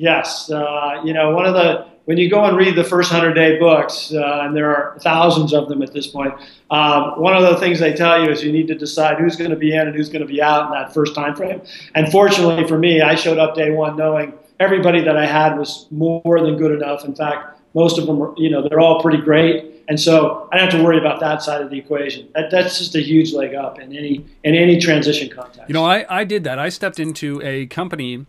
Yes, 0.00 0.50
uh, 0.50 1.02
you 1.04 1.12
know, 1.12 1.32
one 1.32 1.44
of 1.44 1.52
the 1.52 1.84
when 2.06 2.16
you 2.16 2.30
go 2.30 2.42
and 2.46 2.56
read 2.56 2.74
the 2.74 2.84
first 2.84 3.12
hundred 3.12 3.34
day 3.34 3.58
books, 3.58 4.14
uh, 4.14 4.40
and 4.44 4.56
there 4.56 4.74
are 4.74 4.98
thousands 5.00 5.52
of 5.52 5.68
them 5.68 5.82
at 5.82 5.92
this 5.92 6.06
point. 6.06 6.32
Um, 6.70 7.20
one 7.20 7.36
of 7.36 7.42
the 7.42 7.60
things 7.60 7.80
they 7.80 7.92
tell 7.92 8.24
you 8.24 8.30
is 8.30 8.42
you 8.42 8.50
need 8.50 8.66
to 8.68 8.74
decide 8.74 9.18
who's 9.18 9.36
going 9.36 9.50
to 9.50 9.58
be 9.58 9.74
in 9.74 9.86
and 9.86 9.94
who's 9.94 10.08
going 10.08 10.22
to 10.22 10.26
be 10.26 10.40
out 10.40 10.64
in 10.64 10.70
that 10.72 10.94
first 10.94 11.14
time 11.14 11.36
frame. 11.36 11.60
And 11.94 12.10
fortunately 12.10 12.66
for 12.66 12.78
me, 12.78 13.02
I 13.02 13.14
showed 13.14 13.36
up 13.36 13.54
day 13.54 13.72
one 13.72 13.98
knowing 13.98 14.32
everybody 14.58 15.02
that 15.02 15.18
I 15.18 15.26
had 15.26 15.58
was 15.58 15.86
more 15.90 16.40
than 16.40 16.56
good 16.56 16.72
enough. 16.72 17.04
In 17.04 17.14
fact, 17.14 17.60
most 17.74 17.98
of 17.98 18.06
them 18.06 18.16
were, 18.16 18.32
you 18.38 18.48
know, 18.48 18.66
they're 18.66 18.80
all 18.80 19.02
pretty 19.02 19.20
great. 19.20 19.84
And 19.90 20.00
so 20.00 20.48
I 20.50 20.56
don't 20.56 20.70
have 20.70 20.80
to 20.80 20.82
worry 20.82 20.96
about 20.96 21.20
that 21.20 21.42
side 21.42 21.60
of 21.60 21.68
the 21.68 21.76
equation. 21.76 22.26
That, 22.34 22.50
that's 22.50 22.78
just 22.78 22.94
a 22.94 23.02
huge 23.02 23.34
leg 23.34 23.54
up 23.54 23.78
in 23.78 23.94
any 23.94 24.24
in 24.44 24.54
any 24.54 24.80
transition 24.80 25.28
context. 25.28 25.68
You 25.68 25.74
know, 25.74 25.84
I, 25.84 26.06
I 26.08 26.24
did 26.24 26.44
that. 26.44 26.58
I 26.58 26.70
stepped 26.70 26.98
into 26.98 27.42
a 27.42 27.66
company 27.66 28.24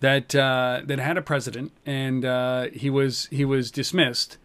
that 0.00 0.34
uh, 0.34 0.82
that 0.84 0.98
had 0.98 1.16
a 1.16 1.22
president, 1.22 1.72
and 1.84 2.24
uh, 2.24 2.66
he 2.72 2.90
was 2.90 3.26
he 3.30 3.44
was 3.44 3.70
dismissed. 3.70 4.38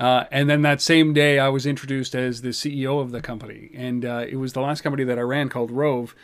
Uh, 0.00 0.24
and 0.32 0.50
then 0.50 0.62
that 0.62 0.80
same 0.80 1.12
day, 1.12 1.38
I 1.38 1.48
was 1.48 1.66
introduced 1.66 2.16
as 2.16 2.42
the 2.42 2.48
CEO 2.48 3.00
of 3.00 3.12
the 3.12 3.20
company, 3.20 3.70
and 3.74 4.04
uh, 4.04 4.24
it 4.28 4.36
was 4.36 4.52
the 4.52 4.60
last 4.60 4.80
company 4.80 5.04
that 5.04 5.18
I 5.18 5.22
ran 5.22 5.48
called 5.48 5.70
Rove. 5.70 6.16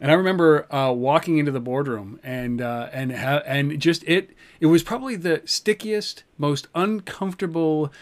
And 0.00 0.12
I 0.12 0.14
remember 0.14 0.72
uh, 0.72 0.92
walking 0.92 1.38
into 1.38 1.50
the 1.50 1.60
boardroom, 1.60 2.20
and 2.22 2.60
uh, 2.60 2.88
and 2.92 3.10
and 3.12 3.80
just 3.80 4.04
it 4.04 4.30
it 4.60 4.66
was 4.66 4.82
probably 4.82 5.16
the 5.16 5.42
stickiest, 5.44 6.22
most 6.36 6.68
uncomfortable 6.74 7.92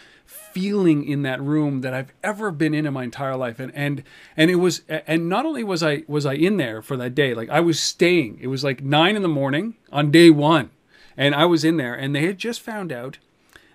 feeling 0.57 1.07
in 1.07 1.21
that 1.21 1.39
room 1.39 1.81
that 1.81 1.93
I've 1.93 2.11
ever 2.23 2.49
been 2.49 2.73
in 2.73 2.87
in 2.87 2.93
my 2.93 3.03
entire 3.03 3.35
life. 3.35 3.59
And 3.59 3.71
and 3.75 4.03
and 4.35 4.49
it 4.49 4.55
was 4.55 4.81
and 4.89 5.29
not 5.29 5.45
only 5.45 5.63
was 5.63 5.83
I 5.83 6.03
was 6.07 6.25
I 6.25 6.33
in 6.33 6.57
there 6.57 6.81
for 6.81 6.97
that 6.97 7.13
day, 7.13 7.35
like 7.35 7.49
I 7.49 7.59
was 7.59 7.79
staying. 7.79 8.39
It 8.41 8.47
was 8.47 8.63
like 8.63 8.83
nine 8.83 9.15
in 9.15 9.21
the 9.21 9.27
morning 9.27 9.75
on 9.91 10.09
day 10.09 10.31
one, 10.31 10.71
and 11.15 11.35
I 11.35 11.45
was 11.45 11.63
in 11.63 11.77
there, 11.77 11.93
and 11.93 12.15
they 12.15 12.25
had 12.25 12.39
just 12.39 12.59
found 12.59 12.91
out 12.91 13.19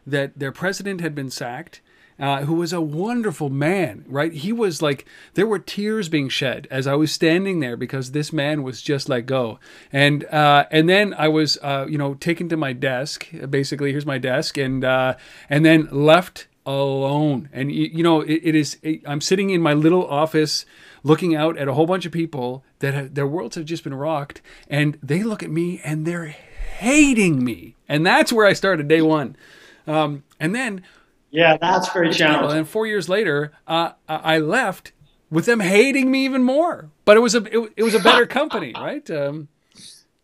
that 0.05 0.37
their 0.37 0.51
president 0.51 1.01
had 1.01 1.14
been 1.14 1.31
sacked. 1.31 1.81
Uh, 2.18 2.45
who 2.45 2.55
was 2.55 2.73
a 2.73 2.81
wonderful 2.81 3.49
man, 3.49 4.05
right? 4.07 4.33
He 4.33 4.53
was 4.53 4.83
like, 4.83 5.07
there 5.35 5.47
were 5.47 5.59
tears 5.59 6.09
being 6.09 6.29
shed 6.29 6.68
as 6.71 6.87
I 6.87 6.95
was 6.95 7.11
standing 7.11 7.59
there 7.61 7.77
because 7.77 8.12
this 8.12 8.33
man 8.33 8.62
was 8.62 8.83
just 8.83 9.09
let 9.09 9.27
go. 9.27 9.59
And 9.92 10.25
uh, 10.27 10.66
and 10.71 10.88
then 10.88 11.14
I 11.14 11.29
was, 11.29 11.59
uh, 11.62 11.87
you 11.88 11.99
know, 11.99 12.14
taken 12.14 12.49
to 12.51 12.57
my 12.57 12.75
desk. 12.75 13.27
Basically, 13.49 13.90
here's 13.92 14.07
my 14.07 14.18
desk, 14.18 14.59
and 14.59 14.85
uh, 14.85 15.14
and 15.49 15.64
then 15.64 15.88
left 15.90 16.47
alone. 16.64 17.48
And 17.53 17.72
you, 17.72 17.90
you 17.92 18.03
know, 18.03 18.20
it, 18.20 18.40
it 18.42 18.55
is. 18.55 18.79
It, 18.83 19.03
I'm 19.07 19.20
sitting 19.20 19.51
in 19.51 19.61
my 19.61 19.75
little 19.75 20.07
office, 20.07 20.64
looking 21.03 21.35
out 21.35 21.57
at 21.59 21.68
a 21.68 21.75
whole 21.75 21.87
bunch 21.87 22.07
of 22.07 22.12
people 22.12 22.64
that 22.79 22.94
have, 22.94 23.14
their 23.14 23.27
worlds 23.27 23.57
have 23.57 23.64
just 23.64 23.85
been 23.85 23.94
rocked, 23.94 24.40
and 24.68 24.98
they 25.03 25.22
look 25.22 25.42
at 25.42 25.51
me 25.51 25.81
and 25.85 26.07
they're 26.07 26.35
hating 26.79 27.44
me, 27.44 27.77
and 27.88 28.05
that's 28.05 28.33
where 28.33 28.46
I 28.46 28.53
started 28.53 28.88
day 28.88 29.03
one. 29.03 29.37
Um, 29.87 30.25
and 30.38 30.55
then, 30.55 30.83
yeah, 31.31 31.57
that's 31.57 31.92
very 31.92 32.12
challenging. 32.12 32.59
And 32.59 32.68
four 32.68 32.87
years 32.87 33.09
later, 33.09 33.53
uh, 33.66 33.92
I 34.09 34.38
left 34.38 34.92
with 35.31 35.46
them 35.46 35.61
hating 35.61 36.11
me 36.11 36.25
even 36.25 36.42
more. 36.42 36.90
But 37.05 37.16
it 37.16 37.20
was 37.20 37.35
a 37.35 37.42
it, 37.44 37.72
it 37.79 37.83
was 37.83 37.94
a 37.94 38.01
better 38.01 38.27
company, 38.27 38.72
right? 38.77 39.11
Um, 39.11 39.48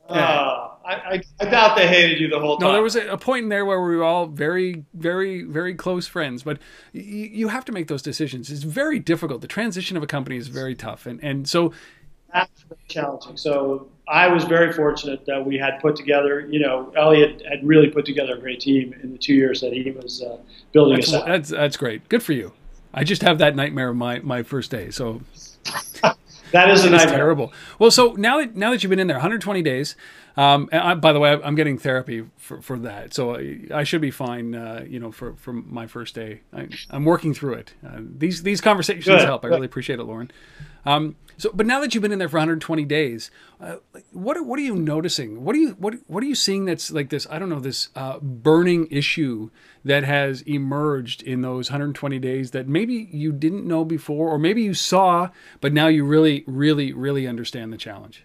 uh, 0.09 0.69
I, 0.85 1.23
I, 1.39 1.45
doubt 1.45 1.77
they 1.77 1.87
hated 1.87 2.19
you 2.19 2.29
the 2.29 2.41
whole 2.41 2.57
time. 2.57 2.69
No, 2.69 2.73
there 2.73 2.83
was 2.83 2.97
a, 2.97 3.09
a, 3.09 3.19
point 3.19 3.43
in 3.43 3.49
there 3.51 3.67
where 3.67 3.81
we 3.83 3.95
were 3.95 4.05
all 4.05 4.27
very, 4.27 4.85
very, 4.95 5.43
very 5.43 5.75
close 5.75 6.07
friends. 6.07 6.43
But 6.43 6.59
y- 6.95 7.01
you 7.01 7.49
have 7.49 7.65
to 7.67 7.73
make 7.73 7.89
those 7.89 8.01
decisions. 8.01 8.51
It's 8.51 8.63
very 8.63 8.99
difficult. 8.99 9.43
The 9.43 9.49
transition 9.49 9.99
of 9.99 10.03
a 10.03 10.07
company 10.07 10.37
is 10.37 10.49
very 10.49 10.75
tough, 10.75 11.05
and 11.05 11.23
and 11.23 11.47
so 11.47 11.73
that's 12.33 12.65
challenging. 12.89 13.37
So 13.37 13.89
I 14.09 14.29
was 14.29 14.45
very 14.45 14.73
fortunate 14.73 15.27
that 15.27 15.45
we 15.45 15.59
had 15.59 15.79
put 15.81 15.95
together. 15.95 16.47
You 16.49 16.61
know, 16.61 16.91
Elliot 16.97 17.43
had 17.47 17.67
really 17.67 17.89
put 17.89 18.07
together 18.07 18.35
a 18.37 18.41
great 18.41 18.61
team 18.61 18.95
in 19.03 19.13
the 19.13 19.19
two 19.19 19.35
years 19.35 19.61
that 19.61 19.75
he 19.75 19.91
was 19.91 20.23
uh, 20.23 20.39
building 20.73 20.97
that's, 20.97 21.13
us. 21.13 21.25
That's 21.27 21.49
that's 21.51 21.77
great. 21.77 22.09
Good 22.09 22.23
for 22.23 22.33
you. 22.33 22.53
I 22.95 23.05
just 23.05 23.21
have 23.21 23.39
that 23.39 23.55
nightmare 23.55 23.91
of 23.91 23.97
my 23.97 24.21
my 24.21 24.43
first 24.43 24.71
day. 24.71 24.91
So. 24.91 25.21
that 26.53 26.71
is 26.71 26.85
a 26.85 26.91
nightmare. 26.91 27.17
terrible. 27.17 27.53
Well, 27.79 27.91
so 27.91 28.15
now 28.17 28.39
that 28.39 28.57
now 28.57 28.71
that 28.71 28.83
you've 28.83 28.91
been 28.91 28.99
in 28.99 29.07
there 29.07 29.17
120 29.17 29.63
days, 29.63 29.97
Um, 30.39 30.69
and 30.71 30.81
I, 30.81 30.95
by 30.95 31.13
the 31.13 31.19
way, 31.19 31.33
I'm 31.33 31.57
getting 31.57 31.79
therapy 31.79 32.25
for, 32.37 32.63
for 32.63 32.79
that, 32.79 33.13
so 33.13 33.35
I, 33.35 33.59
I 33.75 33.83
should 33.83 34.01
be 34.01 34.13
fine. 34.13 34.55
Uh, 34.55 34.85
you 34.87 35.01
know, 35.01 35.11
for, 35.11 35.35
for 35.35 35.53
my 35.53 35.89
first 35.89 36.15
day, 36.15 36.43
I, 36.53 36.69
am 36.93 37.05
working 37.05 37.35
through 37.35 37.55
it. 37.55 37.75
Uh, 37.85 37.99
these 37.99 38.45
these 38.45 38.61
conversations 38.61 39.05
Good. 39.05 39.23
help. 39.23 39.45
I 39.45 39.49
really 39.49 39.67
appreciate 39.67 39.99
it, 39.99 40.05
Loren. 40.05 40.31
Um, 40.87 41.17
so, 41.39 41.51
but 41.53 41.67
now 41.67 41.81
that 41.81 41.93
you've 41.93 42.03
been 42.03 42.13
in 42.13 42.21
there 42.21 42.29
for 42.29 42.37
120 42.37 42.85
days, 42.85 43.33
uh, 43.61 43.79
what 44.13 44.47
what 44.47 44.61
are 44.61 44.63
you 44.63 44.77
noticing? 44.77 45.43
What 45.43 45.57
are 45.57 45.59
you 45.59 45.71
what 45.71 45.95
what 46.07 46.23
are 46.23 46.27
you 46.27 46.37
seeing 46.37 46.67
that's 46.67 46.93
like 46.93 47.09
this? 47.09 47.27
I 47.29 47.41
don't 47.41 47.49
know 47.49 47.59
this 47.59 47.89
uh, 47.97 48.21
burning 48.21 48.87
issue 48.93 49.51
that 49.85 50.05
has 50.05 50.43
emerged 50.43 51.21
in 51.21 51.43
those 51.43 51.69
120 51.69 52.17
days 52.21 52.53
that 52.53 52.69
maybe 52.69 53.09
you 53.11 53.33
didn't 53.33 53.67
know 53.67 53.85
before, 53.85 54.29
or 54.29 54.39
maybe 54.39 54.63
you 54.63 54.75
saw, 54.75 55.31
but 55.61 55.73
now 55.73 55.89
you 55.89 56.05
really, 56.05 56.45
really, 56.47 56.93
really 56.93 57.27
understand 57.27 57.73
the 57.73 57.77
challenge. 57.77 58.25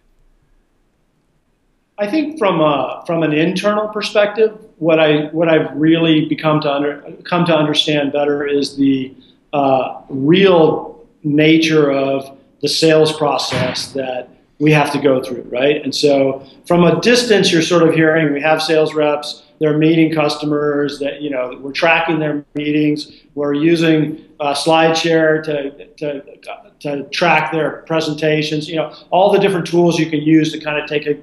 I 1.98 2.10
think 2.10 2.40
from 2.40 2.60
a, 2.60 3.04
from 3.06 3.24
an 3.24 3.34
internal 3.34 3.88
perspective, 3.88 4.58
what 4.78 5.00
I 5.00 5.28
what 5.28 5.48
I've 5.48 5.76
really 5.76 6.26
become 6.26 6.60
to 6.62 6.72
under, 6.72 7.02
come 7.24 7.46
to 7.46 7.56
understand 7.56 8.12
better 8.12 8.48
is 8.48 8.76
the 8.76 9.14
uh, 9.54 10.02
real 10.10 11.06
nature 11.24 11.92
of 11.92 12.38
the 12.62 12.68
sales 12.68 13.16
process 13.16 13.92
that 13.92 14.30
we 14.60 14.72
have 14.72 14.92
to 14.94 15.00
go 15.00 15.22
through, 15.22 15.44
right? 15.44 15.84
And 15.84 15.94
so 15.94 16.46
from 16.66 16.84
a 16.84 17.00
distance, 17.02 17.52
you're 17.52 17.62
sort 17.62 17.88
of 17.88 17.94
hearing 17.94 18.34
we 18.34 18.42
have 18.42 18.62
sales 18.62 18.94
reps, 18.94 19.44
they're 19.60 19.78
meeting 19.78 20.14
customers, 20.14 21.00
that 21.00 21.22
you 21.22 21.30
know 21.30 21.58
we're 21.62 21.72
tracking 21.72 22.18
their 22.18 22.44
meetings, 22.56 23.12
we're 23.36 23.54
using 23.54 24.26
uh, 24.40 24.54
SlideShare 24.54 25.44
to, 25.44 25.88
to 25.98 26.24
to 26.80 27.04
track 27.10 27.54
their 27.54 27.84
presentations, 27.84 28.68
you 28.68 28.76
know, 28.76 28.94
all 29.10 29.32
the 29.32 29.40
different 29.40 29.66
tools 29.66 29.98
you 29.98 30.10
can 30.10 30.22
use 30.22 30.52
to 30.52 30.60
kind 30.60 30.82
of 30.82 30.90
take 30.90 31.08
a 31.08 31.14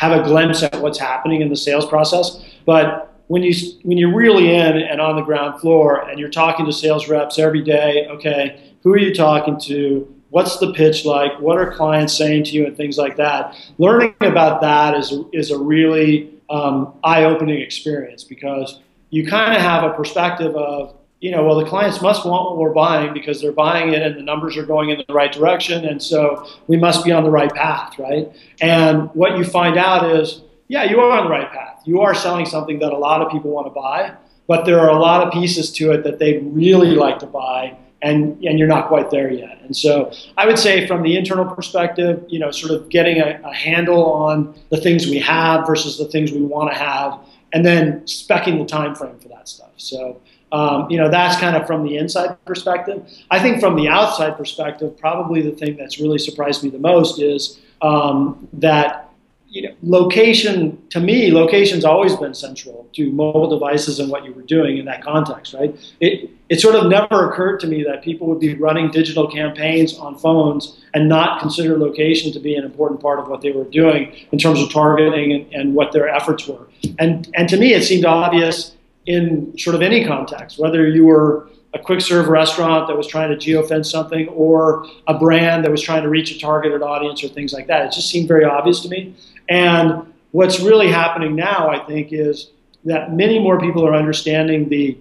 have 0.00 0.12
a 0.12 0.22
glimpse 0.24 0.62
at 0.62 0.80
what's 0.80 0.98
happening 0.98 1.42
in 1.42 1.50
the 1.50 1.56
sales 1.56 1.84
process. 1.84 2.42
But 2.64 3.14
when 3.26 3.42
you 3.42 3.52
when 3.82 3.98
you're 3.98 4.14
really 4.14 4.54
in 4.54 4.78
and 4.78 4.98
on 4.98 5.14
the 5.14 5.22
ground 5.22 5.60
floor 5.60 6.08
and 6.08 6.18
you're 6.18 6.30
talking 6.30 6.64
to 6.64 6.72
sales 6.72 7.06
reps 7.06 7.38
every 7.38 7.62
day, 7.62 8.06
okay, 8.08 8.72
who 8.82 8.92
are 8.94 8.98
you 8.98 9.14
talking 9.14 9.60
to? 9.60 10.12
What's 10.30 10.58
the 10.58 10.72
pitch 10.72 11.04
like? 11.04 11.38
What 11.38 11.58
are 11.58 11.70
clients 11.72 12.16
saying 12.16 12.44
to 12.44 12.50
you 12.52 12.66
and 12.66 12.74
things 12.74 12.96
like 12.96 13.16
that? 13.18 13.54
Learning 13.76 14.14
about 14.20 14.62
that 14.62 14.96
is 14.96 15.12
is 15.34 15.50
a 15.50 15.58
really 15.58 16.30
um, 16.48 16.94
eye-opening 17.04 17.60
experience 17.60 18.24
because 18.24 18.80
you 19.10 19.26
kind 19.26 19.54
of 19.54 19.60
have 19.60 19.84
a 19.84 19.92
perspective 19.92 20.56
of 20.56 20.96
you 21.20 21.30
know, 21.30 21.44
well, 21.44 21.56
the 21.56 21.66
clients 21.66 22.00
must 22.00 22.24
want 22.24 22.50
what 22.50 22.56
we're 22.58 22.72
buying 22.72 23.12
because 23.12 23.42
they're 23.42 23.52
buying 23.52 23.92
it 23.92 24.00
and 24.00 24.16
the 24.16 24.22
numbers 24.22 24.56
are 24.56 24.64
going 24.64 24.88
in 24.88 25.02
the 25.06 25.14
right 25.14 25.30
direction. 25.30 25.84
And 25.84 26.02
so 26.02 26.46
we 26.66 26.78
must 26.78 27.04
be 27.04 27.12
on 27.12 27.24
the 27.24 27.30
right 27.30 27.52
path, 27.54 27.98
right? 27.98 28.30
And 28.60 29.10
what 29.14 29.36
you 29.36 29.44
find 29.44 29.76
out 29.76 30.10
is, 30.10 30.42
yeah, 30.68 30.84
you 30.84 30.98
are 31.00 31.18
on 31.18 31.24
the 31.24 31.30
right 31.30 31.50
path. 31.52 31.82
You 31.84 32.00
are 32.00 32.14
selling 32.14 32.46
something 32.46 32.78
that 32.78 32.92
a 32.92 32.96
lot 32.96 33.20
of 33.20 33.30
people 33.30 33.50
want 33.50 33.66
to 33.66 33.70
buy, 33.70 34.14
but 34.46 34.64
there 34.64 34.80
are 34.80 34.88
a 34.88 34.98
lot 34.98 35.26
of 35.26 35.32
pieces 35.32 35.70
to 35.72 35.92
it 35.92 36.04
that 36.04 36.18
they 36.18 36.38
really 36.38 36.92
like 36.92 37.18
to 37.18 37.26
buy. 37.26 37.76
And, 38.02 38.42
and 38.42 38.58
you're 38.58 38.66
not 38.66 38.88
quite 38.88 39.10
there 39.10 39.30
yet. 39.30 39.60
And 39.62 39.76
so 39.76 40.10
I 40.38 40.46
would 40.46 40.58
say 40.58 40.86
from 40.86 41.02
the 41.02 41.18
internal 41.18 41.44
perspective, 41.44 42.24
you 42.28 42.38
know, 42.38 42.50
sort 42.50 42.72
of 42.72 42.88
getting 42.88 43.20
a, 43.20 43.38
a 43.44 43.52
handle 43.52 44.04
on 44.04 44.58
the 44.70 44.78
things 44.78 45.06
we 45.06 45.18
have 45.18 45.66
versus 45.66 45.98
the 45.98 46.06
things 46.06 46.32
we 46.32 46.40
want 46.40 46.72
to 46.72 46.78
have, 46.78 47.20
and 47.52 47.62
then 47.62 48.00
specking 48.06 48.58
the 48.58 48.64
time 48.64 48.94
frame 48.94 49.18
for 49.18 49.28
that 49.28 49.48
stuff. 49.48 49.72
So 49.76 50.18
um, 50.52 50.90
you 50.90 50.96
know, 50.96 51.08
that's 51.08 51.38
kind 51.38 51.56
of 51.56 51.66
from 51.66 51.84
the 51.84 51.96
inside 51.96 52.36
perspective. 52.44 53.08
I 53.30 53.38
think 53.38 53.60
from 53.60 53.76
the 53.76 53.88
outside 53.88 54.36
perspective, 54.36 54.96
probably 54.98 55.42
the 55.42 55.52
thing 55.52 55.76
that's 55.76 56.00
really 56.00 56.18
surprised 56.18 56.64
me 56.64 56.70
the 56.70 56.78
most 56.78 57.20
is 57.20 57.60
um, 57.82 58.48
that 58.54 59.10
you 59.50 59.62
know, 59.62 59.74
location 59.82 60.80
to 60.90 61.00
me, 61.00 61.32
location's 61.32 61.84
always 61.84 62.14
been 62.16 62.34
central 62.34 62.88
to 62.92 63.10
mobile 63.10 63.50
devices 63.50 63.98
and 63.98 64.08
what 64.08 64.24
you 64.24 64.32
were 64.32 64.42
doing 64.42 64.78
in 64.78 64.84
that 64.84 65.02
context, 65.02 65.54
right? 65.54 65.74
It 66.00 66.30
it 66.48 66.60
sort 66.60 66.76
of 66.76 66.88
never 66.88 67.30
occurred 67.30 67.58
to 67.60 67.66
me 67.66 67.82
that 67.84 68.02
people 68.02 68.28
would 68.28 68.38
be 68.38 68.54
running 68.54 68.90
digital 68.90 69.28
campaigns 69.28 69.98
on 69.98 70.16
phones 70.18 70.80
and 70.94 71.08
not 71.08 71.40
consider 71.40 71.78
location 71.78 72.32
to 72.32 72.40
be 72.40 72.54
an 72.54 72.64
important 72.64 73.00
part 73.00 73.18
of 73.18 73.28
what 73.28 73.40
they 73.40 73.50
were 73.50 73.64
doing 73.64 74.12
in 74.30 74.38
terms 74.38 74.60
of 74.60 74.72
targeting 74.72 75.32
and, 75.32 75.52
and 75.52 75.74
what 75.74 75.92
their 75.92 76.08
efforts 76.08 76.46
were. 76.46 76.68
And 77.00 77.28
and 77.34 77.48
to 77.48 77.56
me, 77.56 77.74
it 77.74 77.82
seemed 77.82 78.04
obvious 78.04 78.76
in 79.06 79.56
sort 79.58 79.74
of 79.74 79.82
any 79.82 80.06
context, 80.06 80.58
whether 80.58 80.88
you 80.88 81.04
were 81.06 81.48
a 81.72 81.78
quick 81.78 82.00
serve 82.00 82.28
restaurant 82.28 82.88
that 82.88 82.96
was 82.96 83.06
trying 83.06 83.30
to 83.30 83.36
geofence 83.36 83.86
something 83.86 84.28
or 84.28 84.86
a 85.06 85.18
brand 85.18 85.64
that 85.64 85.70
was 85.70 85.80
trying 85.80 86.02
to 86.02 86.08
reach 86.08 86.32
a 86.32 86.38
targeted 86.38 86.82
audience 86.82 87.22
or 87.22 87.28
things 87.28 87.52
like 87.52 87.66
that. 87.68 87.86
It 87.86 87.92
just 87.92 88.10
seemed 88.10 88.26
very 88.26 88.44
obvious 88.44 88.80
to 88.80 88.88
me. 88.88 89.14
And 89.48 90.12
what's 90.32 90.60
really 90.60 90.90
happening 90.90 91.36
now, 91.36 91.68
I 91.68 91.78
think, 91.86 92.12
is 92.12 92.50
that 92.84 93.12
many 93.12 93.38
more 93.38 93.60
people 93.60 93.86
are 93.86 93.94
understanding 93.94 94.68
the 94.68 94.98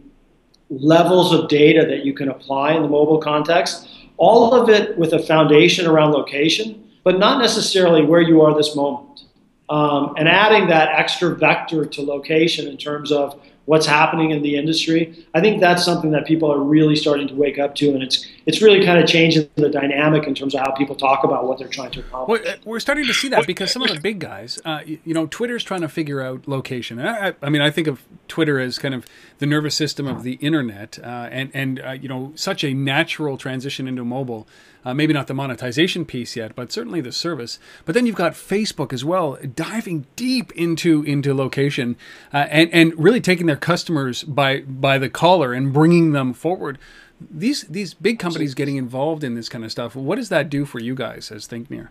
levels 0.70 1.34
of 1.34 1.50
data 1.50 1.86
that 1.88 2.06
you 2.06 2.14
can 2.14 2.30
apply 2.30 2.74
in 2.74 2.84
the 2.84 2.88
mobile 2.90 3.18
context, 3.18 3.90
all 4.18 4.54
of 4.54 4.70
it 4.70 4.96
with 4.98 5.14
a 5.14 5.20
foundation 5.20 5.88
around 5.88 6.12
location, 6.12 6.88
but 7.04 7.18
not 7.18 7.42
necessarily 7.42 8.04
where 8.04 8.22
you 8.22 8.42
are 8.42 8.56
this 8.56 8.76
moment. 8.76 9.24
Um, 9.70 10.16
and 10.18 10.28
adding 10.28 10.68
that 10.70 10.90
extra 10.90 11.36
vector 11.36 11.86
to 11.86 12.02
location 12.02 12.68
in 12.68 12.78
terms 12.78 13.12
of 13.12 13.40
what's 13.70 13.86
happening 13.86 14.32
in 14.32 14.42
the 14.42 14.56
industry. 14.56 15.16
I 15.36 15.42
think 15.42 15.62
that's 15.62 15.86
something 15.86 16.10
that 16.10 16.26
people 16.26 16.52
are 16.52 16.58
really 16.58 16.96
starting 16.96 17.28
to 17.28 17.36
wake 17.36 17.60
up 17.60 17.76
to, 17.76 17.92
and 17.92 18.02
it's 18.02 18.26
it's 18.50 18.64
really 18.64 18.84
kind 18.84 18.98
of 18.98 19.08
changing 19.08 19.48
the 19.58 19.70
dynamic 19.70 20.26
in 20.26 20.34
terms 20.34 20.56
of 20.56 20.62
how 20.62 20.72
people 20.72 20.96
talk 20.96 21.24
about 21.24 21.46
what 21.46 21.60
they're 21.60 21.68
trying 21.68 21.92
to 21.92 22.00
accomplish. 22.00 22.42
Well, 22.42 22.54
uh, 22.56 22.58
we're 22.66 22.80
starting 22.80 23.06
to 23.06 23.14
see 23.14 23.30
that 23.30 23.46
because 23.46 23.72
some 23.72 23.84
of 23.84 23.90
the 23.90 24.00
big 24.00 24.18
guys, 24.18 24.60
uh, 24.66 24.80
you, 24.84 24.98
you, 25.06 25.14
know, 25.14 25.28
Twitter's 25.28 25.64
trying 25.64 25.82
to 25.82 25.88
figure 25.88 26.20
out 26.20 26.48
location. 26.48 27.00
I, 27.00 27.36
I, 27.44 27.50
mean, 27.50 27.62
I 27.62 27.70
think 27.70 27.86
of 27.86 28.04
Twitter 28.28 28.60
as 28.60 28.80
kind 28.80 28.96
of 28.96 29.06
the 29.38 29.46
nervous 29.46 29.76
system 29.76 30.08
of 30.08 30.24
the 30.24 30.34
internet, 30.42 30.98
uh, 30.98 31.30
and 31.32 31.52
and 31.54 31.80
uh, 31.80 31.92
you 31.92 32.10
know, 32.10 32.32
such 32.34 32.64
a 32.64 32.74
natural 32.74 33.38
transition 33.38 33.88
into 33.88 34.04
mobile. 34.04 34.48
Uh, 34.84 34.94
maybe 34.94 35.14
not 35.14 35.28
the 35.28 35.34
monetization 35.34 36.06
piece 36.06 36.38
yet, 36.38 36.56
but 36.56 36.72
certainly 36.72 37.02
the 37.02 37.12
service. 37.12 37.60
But 37.86 37.94
then 37.94 38.06
you've 38.06 38.16
got 38.16 38.32
Facebook 38.32 38.94
as 38.94 39.04
well, 39.04 39.38
diving 39.54 40.08
deep 40.16 40.52
into 40.54 41.04
into 41.04 41.36
location 41.36 41.98
uh, 42.34 42.48
and 42.50 42.74
and 42.74 42.98
really 42.98 43.22
taking 43.22 43.46
their 43.46 43.58
customers 43.58 44.24
by 44.24 44.62
by 44.62 44.98
the 44.98 45.10
collar 45.10 45.54
and 45.54 45.72
bringing 45.72 46.14
them 46.14 46.34
forward. 46.34 46.80
These 47.20 47.64
these 47.64 47.94
big 47.94 48.20
companies 48.20 48.54
getting 48.54 48.78
involved 48.78 49.24
in 49.24 49.36
this 49.36 49.50
kind 49.50 49.66
of 49.66 49.72
stuff. 49.72 49.96
What 49.96 50.16
does 50.16 50.30
that 50.30 50.50
do 50.50 50.66
for 50.66 50.80
you 50.80 50.96
guys 50.96 51.32
as 51.32 51.48
ThinkNear? 51.48 51.90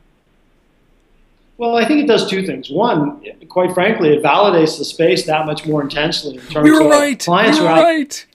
Well, 1.58 1.76
I 1.76 1.84
think 1.84 2.00
it 2.00 2.06
does 2.06 2.30
two 2.30 2.46
things. 2.46 2.70
One, 2.70 3.20
quite 3.48 3.74
frankly, 3.74 4.10
it 4.10 4.22
validates 4.22 4.78
the 4.78 4.84
space 4.84 5.26
that 5.26 5.44
much 5.44 5.66
more 5.66 5.82
intensely 5.82 6.36
in 6.36 6.40
terms 6.42 6.64
we 6.64 6.70
were 6.70 6.82
of 6.82 6.90
right. 6.90 7.18
clients 7.18 7.58
we 7.58 7.64
were 7.64 7.70
right. 7.70 8.26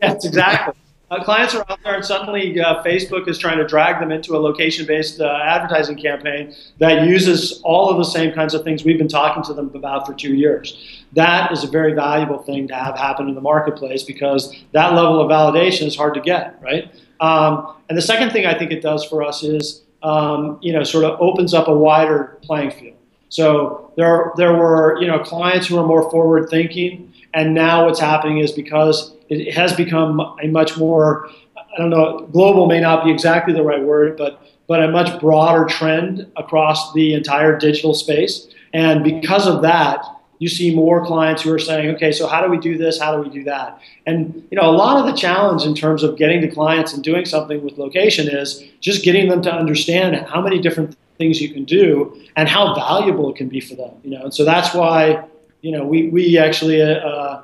That's 0.00 0.26
exactly. 0.26 0.74
Uh, 1.14 1.22
clients 1.22 1.54
are 1.54 1.64
out 1.68 1.78
there, 1.84 1.94
and 1.94 2.04
suddenly 2.04 2.60
uh, 2.60 2.82
Facebook 2.82 3.28
is 3.28 3.38
trying 3.38 3.58
to 3.58 3.66
drag 3.66 4.00
them 4.00 4.10
into 4.10 4.34
a 4.34 4.38
location-based 4.38 5.20
uh, 5.20 5.38
advertising 5.44 5.96
campaign 5.96 6.52
that 6.78 7.06
uses 7.06 7.60
all 7.62 7.88
of 7.88 7.98
the 7.98 8.04
same 8.04 8.32
kinds 8.32 8.52
of 8.52 8.64
things 8.64 8.84
we've 8.84 8.98
been 8.98 9.06
talking 9.06 9.42
to 9.44 9.54
them 9.54 9.70
about 9.74 10.06
for 10.06 10.14
two 10.14 10.34
years. 10.34 11.04
That 11.12 11.52
is 11.52 11.62
a 11.62 11.68
very 11.68 11.92
valuable 11.92 12.38
thing 12.38 12.66
to 12.68 12.74
have 12.74 12.98
happen 12.98 13.28
in 13.28 13.36
the 13.36 13.40
marketplace 13.40 14.02
because 14.02 14.56
that 14.72 14.94
level 14.94 15.20
of 15.20 15.30
validation 15.30 15.86
is 15.86 15.94
hard 15.94 16.14
to 16.14 16.20
get, 16.20 16.60
right? 16.60 16.92
Um, 17.20 17.76
and 17.88 17.96
the 17.96 18.02
second 18.02 18.30
thing 18.30 18.46
I 18.46 18.58
think 18.58 18.72
it 18.72 18.82
does 18.82 19.04
for 19.04 19.22
us 19.22 19.44
is, 19.44 19.82
um, 20.02 20.58
you 20.62 20.72
know, 20.72 20.82
sort 20.82 21.04
of 21.04 21.20
opens 21.20 21.54
up 21.54 21.68
a 21.68 21.76
wider 21.76 22.38
playing 22.42 22.72
field. 22.72 22.96
So 23.28 23.92
there, 23.96 24.32
there 24.36 24.54
were, 24.54 25.00
you 25.00 25.06
know, 25.06 25.20
clients 25.20 25.68
who 25.68 25.78
are 25.78 25.86
more 25.86 26.10
forward-thinking, 26.10 27.12
and 27.34 27.54
now 27.54 27.86
what's 27.86 28.00
happening 28.00 28.38
is 28.38 28.50
because 28.50 29.13
it 29.28 29.52
has 29.54 29.72
become 29.72 30.20
a 30.42 30.46
much 30.48 30.76
more, 30.76 31.28
I 31.56 31.78
don't 31.78 31.90
know, 31.90 32.28
global 32.32 32.66
may 32.66 32.80
not 32.80 33.04
be 33.04 33.10
exactly 33.10 33.52
the 33.52 33.62
right 33.62 33.82
word, 33.82 34.16
but 34.16 34.40
but 34.66 34.82
a 34.82 34.88
much 34.88 35.20
broader 35.20 35.66
trend 35.66 36.26
across 36.36 36.92
the 36.94 37.12
entire 37.12 37.58
digital 37.58 37.92
space. 37.92 38.48
And 38.72 39.04
because 39.04 39.46
of 39.46 39.60
that, 39.60 40.02
you 40.38 40.48
see 40.48 40.74
more 40.74 41.04
clients 41.04 41.42
who 41.42 41.52
are 41.52 41.58
saying, 41.58 41.94
okay, 41.94 42.12
so 42.12 42.26
how 42.26 42.44
do 42.44 42.50
we 42.50 42.58
do 42.58 42.76
this? 42.76 43.00
How 43.00 43.14
do 43.16 43.22
we 43.22 43.28
do 43.28 43.44
that? 43.44 43.78
And 44.06 44.46
you 44.50 44.58
know, 44.58 44.68
a 44.68 44.72
lot 44.72 44.98
of 44.98 45.06
the 45.06 45.18
challenge 45.18 45.64
in 45.64 45.74
terms 45.74 46.02
of 46.02 46.16
getting 46.16 46.40
to 46.40 46.48
clients 46.48 46.92
and 46.92 47.04
doing 47.04 47.24
something 47.24 47.62
with 47.62 47.78
location 47.78 48.28
is 48.28 48.62
just 48.80 49.04
getting 49.04 49.28
them 49.28 49.42
to 49.42 49.52
understand 49.52 50.16
how 50.26 50.40
many 50.40 50.58
different 50.58 50.96
things 51.18 51.40
you 51.40 51.52
can 51.52 51.64
do 51.64 52.20
and 52.36 52.48
how 52.48 52.74
valuable 52.74 53.30
it 53.30 53.36
can 53.36 53.48
be 53.48 53.60
for 53.60 53.74
them. 53.76 53.92
You 54.02 54.10
know, 54.10 54.24
and 54.24 54.34
so 54.34 54.44
that's 54.44 54.74
why 54.74 55.24
you 55.62 55.72
know 55.72 55.86
we 55.86 56.08
we 56.08 56.36
actually 56.36 56.82
uh, 56.82 57.40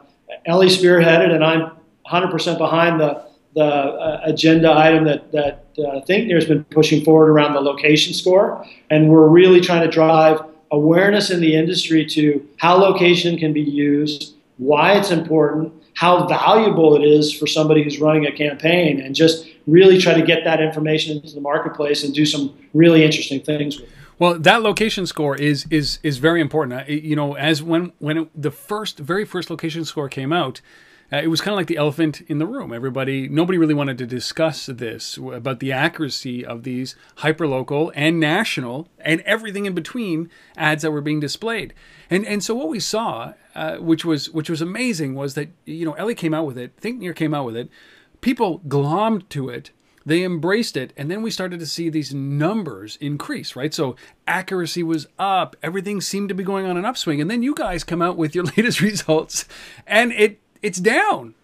Ellie 0.47 0.69
spearheaded, 0.69 1.33
and 1.33 1.45
I'm 1.45 1.73
100% 2.07 2.59
behind 2.59 3.01
the 3.01 3.31
the 3.53 3.65
uh, 3.65 4.21
agenda 4.25 4.73
item 4.73 5.05
that 5.05 5.33
that 5.33 5.67
uh, 5.79 6.01
ThinkNear's 6.09 6.45
been 6.45 6.65
pushing 6.65 7.05
forward 7.05 7.29
around 7.31 7.55
the 7.55 7.61
location 7.61 8.15
score, 8.15 8.65
and 8.91 9.09
we're 9.09 9.29
really 9.29 9.61
trying 9.61 9.83
to 9.83 9.89
drive 9.89 10.41
awareness 10.71 11.31
in 11.31 11.41
the 11.41 11.57
industry 11.57 12.07
to 12.07 12.47
how 12.59 12.77
location 12.77 13.37
can 13.37 13.53
be 13.53 13.61
used, 13.61 14.35
why 14.59 14.93
it's 14.93 15.11
important, 15.11 15.73
how 15.95 16.29
valuable 16.29 16.95
it 16.95 17.03
is 17.03 17.33
for 17.33 17.49
somebody 17.49 17.83
who's 17.83 17.99
running 17.99 18.27
a 18.27 18.33
campaign, 18.33 19.01
and 19.01 19.17
just 19.17 19.49
really 19.67 19.99
try 19.99 20.15
to 20.15 20.23
get 20.23 20.45
that 20.45 20.61
information 20.61 21.17
into 21.17 21.35
the 21.35 21.41
marketplace 21.41 22.05
and 22.05 22.15
do 22.15 22.25
some 22.25 22.57
really 22.73 23.05
interesting 23.05 23.41
things 23.41 23.81
with 23.81 23.89
it. 23.89 24.00
Well, 24.21 24.39
that 24.39 24.61
location 24.61 25.07
score 25.07 25.35
is 25.35 25.67
is 25.71 25.99
is 26.03 26.19
very 26.19 26.43
important. 26.43 26.87
You 26.91 27.17
know, 27.17 27.37
as 27.37 27.63
when 27.63 27.93
when 28.01 28.19
it, 28.19 28.43
the 28.43 28.51
first 28.51 28.99
very 28.99 29.25
first 29.25 29.49
location 29.49 29.87
score 29.87 30.11
came 30.11 30.31
out, 30.31 30.61
uh, 31.11 31.17
it 31.17 31.29
was 31.29 31.41
kind 31.41 31.55
of 31.55 31.57
like 31.57 31.69
the 31.69 31.79
elephant 31.79 32.21
in 32.29 32.37
the 32.37 32.47
room. 32.47 32.71
Everybody, 32.71 33.29
nobody 33.29 33.57
really 33.57 33.73
wanted 33.73 33.97
to 33.97 34.05
discuss 34.05 34.67
this 34.67 35.17
about 35.17 35.61
the 35.61 35.73
accuracy 35.73 36.45
of 36.45 36.65
these 36.65 36.97
hyperlocal 37.21 37.93
and 37.95 38.21
national 38.21 38.89
and 38.99 39.23
everything 39.23 39.65
in 39.65 39.73
between 39.73 40.29
ads 40.55 40.83
that 40.83 40.91
were 40.91 41.01
being 41.01 41.21
displayed. 41.21 41.73
And 42.11 42.27
and 42.27 42.45
so 42.45 42.55
what 42.55 42.69
we 42.69 42.79
saw, 42.79 43.33
uh, 43.55 43.77
which 43.79 44.05
was 44.05 44.29
which 44.29 44.51
was 44.51 44.61
amazing, 44.61 45.15
was 45.15 45.33
that 45.33 45.49
you 45.65 45.87
know 45.87 45.95
Ellie 45.95 46.15
came 46.15 46.35
out 46.35 46.45
with 46.45 46.59
it, 46.59 46.79
ThinkNear 46.83 47.17
came 47.17 47.33
out 47.33 47.47
with 47.47 47.57
it, 47.57 47.71
people 48.21 48.61
glommed 48.69 49.31
to 49.31 49.49
it 49.49 49.71
they 50.05 50.23
embraced 50.25 50.77
it 50.77 50.93
and 50.97 51.11
then 51.11 51.23
we 51.23 51.31
started 51.31 51.61
to 51.61 51.67
see 51.67 51.89
these 51.89 52.15
numbers 52.15 52.97
increase 53.01 53.55
right? 53.55 53.73
So 53.75 53.97
accuracy 54.27 54.83
was 54.83 55.07
up 55.19 55.57
everything 55.63 56.01
seemed 56.01 56.29
to 56.31 56.35
be 56.35 56.45
going 56.45 56.67
on 56.67 56.77
an 56.77 56.85
upswing 56.85 57.21
and 57.21 57.31
then 57.31 57.43
you 57.43 57.55
guys 57.55 57.85
come 57.85 58.03
out 58.03 58.17
with 58.17 58.35
your 58.35 58.45
latest 58.57 58.81
results 58.81 59.47
and 59.87 60.13
it 60.13 60.41
it's 60.63 60.79
down. 60.79 61.35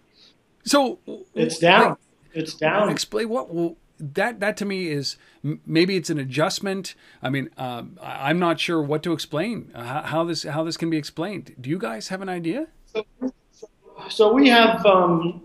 So 0.63 0.99
it's 1.33 1.59
down. 1.59 1.89
like, 1.89 1.97
it's 2.33 2.53
down. 2.53 2.89
explain 2.89 3.29
what 3.29 3.53
well, 3.53 3.77
that 3.99 4.39
that 4.39 4.57
to 4.57 4.65
me 4.65 4.89
is 4.89 5.17
maybe 5.65 5.95
it's 5.95 6.09
an 6.09 6.19
adjustment. 6.19 6.93
I 7.21 7.29
mean 7.29 7.49
um, 7.57 7.97
i'm 8.01 8.39
not 8.39 8.59
sure 8.59 8.81
what 8.81 9.03
to 9.03 9.13
explain 9.13 9.71
uh, 9.73 9.83
how, 9.83 10.01
how, 10.01 10.23
this 10.23 10.43
how 10.43 10.63
this 10.63 10.77
can 10.77 10.89
be 10.89 10.97
explained. 10.97 11.55
Do 11.59 11.69
you 11.69 11.77
guys 11.77 12.09
have 12.09 12.21
an 12.21 12.29
idea? 12.29 12.67
So, 12.85 13.05
so 14.09 14.33
we 14.33 14.49
have 14.49 14.85
um, 14.85 15.41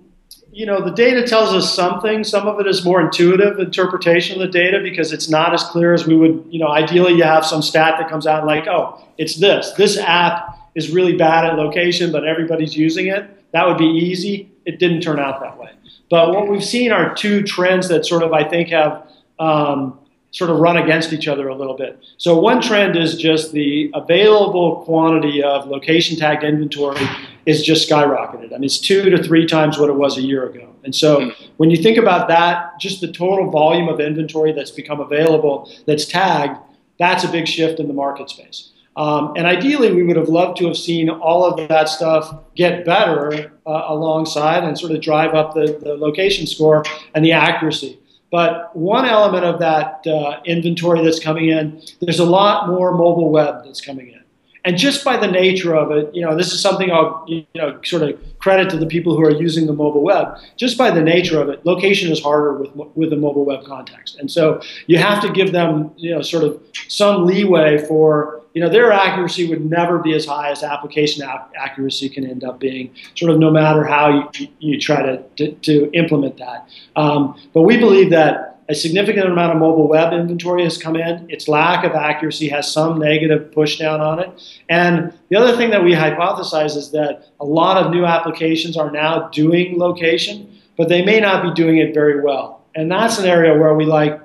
you 0.52 0.66
know, 0.66 0.84
the 0.84 0.90
data 0.90 1.26
tells 1.26 1.54
us 1.54 1.74
something. 1.74 2.22
Some 2.22 2.46
of 2.46 2.60
it 2.60 2.66
is 2.66 2.84
more 2.84 3.00
intuitive 3.00 3.58
interpretation 3.58 4.40
of 4.40 4.52
the 4.52 4.58
data 4.58 4.80
because 4.82 5.10
it's 5.10 5.30
not 5.30 5.54
as 5.54 5.64
clear 5.64 5.94
as 5.94 6.06
we 6.06 6.14
would, 6.14 6.44
you 6.50 6.58
know, 6.58 6.68
ideally 6.68 7.14
you 7.14 7.22
have 7.22 7.46
some 7.46 7.62
stat 7.62 7.94
that 7.98 8.10
comes 8.10 8.26
out 8.26 8.44
like, 8.44 8.66
oh, 8.66 9.02
it's 9.16 9.36
this. 9.36 9.72
This 9.72 9.96
app 9.96 10.58
is 10.74 10.90
really 10.90 11.16
bad 11.16 11.46
at 11.46 11.56
location, 11.56 12.12
but 12.12 12.26
everybody's 12.26 12.76
using 12.76 13.06
it. 13.06 13.30
That 13.52 13.66
would 13.66 13.78
be 13.78 13.86
easy. 13.86 14.50
It 14.66 14.78
didn't 14.78 15.00
turn 15.00 15.18
out 15.18 15.40
that 15.40 15.58
way. 15.58 15.70
But 16.10 16.34
what 16.34 16.46
we've 16.48 16.64
seen 16.64 16.92
are 16.92 17.14
two 17.14 17.42
trends 17.42 17.88
that 17.88 18.04
sort 18.04 18.22
of, 18.22 18.34
I 18.34 18.44
think, 18.44 18.68
have 18.68 19.08
um, 19.38 19.98
sort 20.32 20.50
of 20.50 20.58
run 20.58 20.76
against 20.76 21.14
each 21.14 21.28
other 21.28 21.48
a 21.48 21.54
little 21.54 21.76
bit. 21.76 21.98
So 22.18 22.38
one 22.38 22.60
trend 22.60 22.96
is 22.96 23.16
just 23.16 23.52
the 23.52 23.90
available 23.94 24.82
quantity 24.84 25.42
of 25.42 25.66
location 25.66 26.18
tagged 26.18 26.44
inventory 26.44 27.00
is 27.46 27.62
just 27.62 27.88
skyrocketed. 27.88 28.52
I 28.52 28.56
mean, 28.56 28.64
it's 28.64 28.78
two 28.78 29.10
to 29.10 29.22
three 29.22 29.46
times 29.46 29.78
what 29.78 29.88
it 29.88 29.94
was 29.94 30.16
a 30.18 30.22
year 30.22 30.48
ago. 30.48 30.68
And 30.84 30.94
so 30.94 31.20
hmm. 31.20 31.44
when 31.56 31.70
you 31.70 31.76
think 31.76 31.98
about 31.98 32.28
that, 32.28 32.78
just 32.80 33.00
the 33.00 33.10
total 33.10 33.50
volume 33.50 33.88
of 33.88 34.00
inventory 34.00 34.52
that's 34.52 34.70
become 34.70 35.00
available 35.00 35.70
that's 35.86 36.04
tagged, 36.04 36.58
that's 36.98 37.24
a 37.24 37.28
big 37.28 37.48
shift 37.48 37.80
in 37.80 37.88
the 37.88 37.94
market 37.94 38.30
space. 38.30 38.70
Um, 38.96 39.32
and 39.36 39.46
ideally, 39.46 39.90
we 39.92 40.02
would 40.02 40.16
have 40.16 40.28
loved 40.28 40.58
to 40.58 40.66
have 40.66 40.76
seen 40.76 41.08
all 41.08 41.44
of 41.44 41.68
that 41.68 41.88
stuff 41.88 42.34
get 42.54 42.84
better 42.84 43.52
uh, 43.66 43.84
alongside 43.86 44.64
and 44.64 44.78
sort 44.78 44.92
of 44.92 45.00
drive 45.00 45.34
up 45.34 45.54
the, 45.54 45.78
the 45.82 45.96
location 45.96 46.46
score 46.46 46.84
and 47.14 47.24
the 47.24 47.32
accuracy. 47.32 47.98
But 48.30 48.74
one 48.76 49.04
element 49.06 49.44
of 49.44 49.60
that 49.60 50.06
uh, 50.06 50.40
inventory 50.44 51.02
that's 51.04 51.20
coming 51.20 51.48
in, 51.48 51.82
there's 52.00 52.18
a 52.18 52.24
lot 52.24 52.68
more 52.68 52.92
mobile 52.92 53.30
web 53.30 53.64
that's 53.64 53.80
coming 53.80 54.08
in. 54.08 54.21
And 54.64 54.76
just 54.76 55.04
by 55.04 55.16
the 55.16 55.26
nature 55.26 55.74
of 55.74 55.90
it, 55.90 56.14
you 56.14 56.22
know, 56.24 56.36
this 56.36 56.52
is 56.52 56.60
something 56.60 56.92
I'll, 56.92 57.24
you 57.26 57.44
know, 57.54 57.80
sort 57.82 58.02
of 58.02 58.18
credit 58.38 58.70
to 58.70 58.76
the 58.76 58.86
people 58.86 59.16
who 59.16 59.22
are 59.22 59.30
using 59.30 59.66
the 59.66 59.72
mobile 59.72 60.02
web. 60.02 60.38
Just 60.56 60.78
by 60.78 60.90
the 60.90 61.02
nature 61.02 61.40
of 61.40 61.48
it, 61.48 61.66
location 61.66 62.12
is 62.12 62.22
harder 62.22 62.54
with 62.54 62.70
with 62.94 63.12
a 63.12 63.16
mobile 63.16 63.44
web 63.44 63.64
context, 63.64 64.18
and 64.18 64.30
so 64.30 64.60
you 64.86 64.98
have 64.98 65.20
to 65.22 65.32
give 65.32 65.52
them, 65.52 65.90
you 65.96 66.14
know, 66.14 66.22
sort 66.22 66.44
of 66.44 66.60
some 66.88 67.26
leeway 67.26 67.78
for, 67.86 68.42
you 68.54 68.60
know, 68.60 68.68
their 68.68 68.92
accuracy 68.92 69.48
would 69.48 69.64
never 69.64 69.98
be 69.98 70.14
as 70.14 70.26
high 70.26 70.50
as 70.50 70.62
application 70.62 71.28
accuracy 71.56 72.08
can 72.08 72.24
end 72.24 72.44
up 72.44 72.60
being, 72.60 72.94
sort 73.16 73.32
of 73.32 73.38
no 73.38 73.50
matter 73.50 73.84
how 73.84 74.30
you, 74.34 74.48
you 74.58 74.78
try 74.78 75.02
to, 75.02 75.22
to, 75.36 75.52
to 75.52 75.90
implement 75.92 76.36
that. 76.36 76.68
Um, 76.94 77.40
but 77.52 77.62
we 77.62 77.78
believe 77.78 78.10
that 78.10 78.51
a 78.72 78.74
significant 78.74 79.26
amount 79.26 79.52
of 79.52 79.58
mobile 79.58 79.86
web 79.86 80.14
inventory 80.14 80.64
has 80.64 80.78
come 80.78 80.96
in. 80.96 81.30
Its 81.30 81.46
lack 81.46 81.84
of 81.84 81.92
accuracy 81.92 82.48
has 82.48 82.72
some 82.72 82.98
negative 82.98 83.52
push 83.52 83.78
down 83.78 84.00
on 84.00 84.18
it. 84.18 84.30
And 84.70 85.12
the 85.28 85.36
other 85.36 85.54
thing 85.58 85.68
that 85.70 85.84
we 85.84 85.92
hypothesize 85.92 86.74
is 86.74 86.90
that 86.92 87.28
a 87.38 87.44
lot 87.44 87.76
of 87.76 87.92
new 87.92 88.06
applications 88.06 88.78
are 88.78 88.90
now 88.90 89.28
doing 89.28 89.78
location, 89.78 90.58
but 90.78 90.88
they 90.88 91.04
may 91.04 91.20
not 91.20 91.42
be 91.42 91.52
doing 91.52 91.76
it 91.76 91.92
very 91.92 92.22
well. 92.22 92.64
And 92.74 92.90
that's 92.90 93.18
an 93.18 93.26
area 93.26 93.52
where 93.60 93.74
we 93.74 93.84
like 93.84 94.18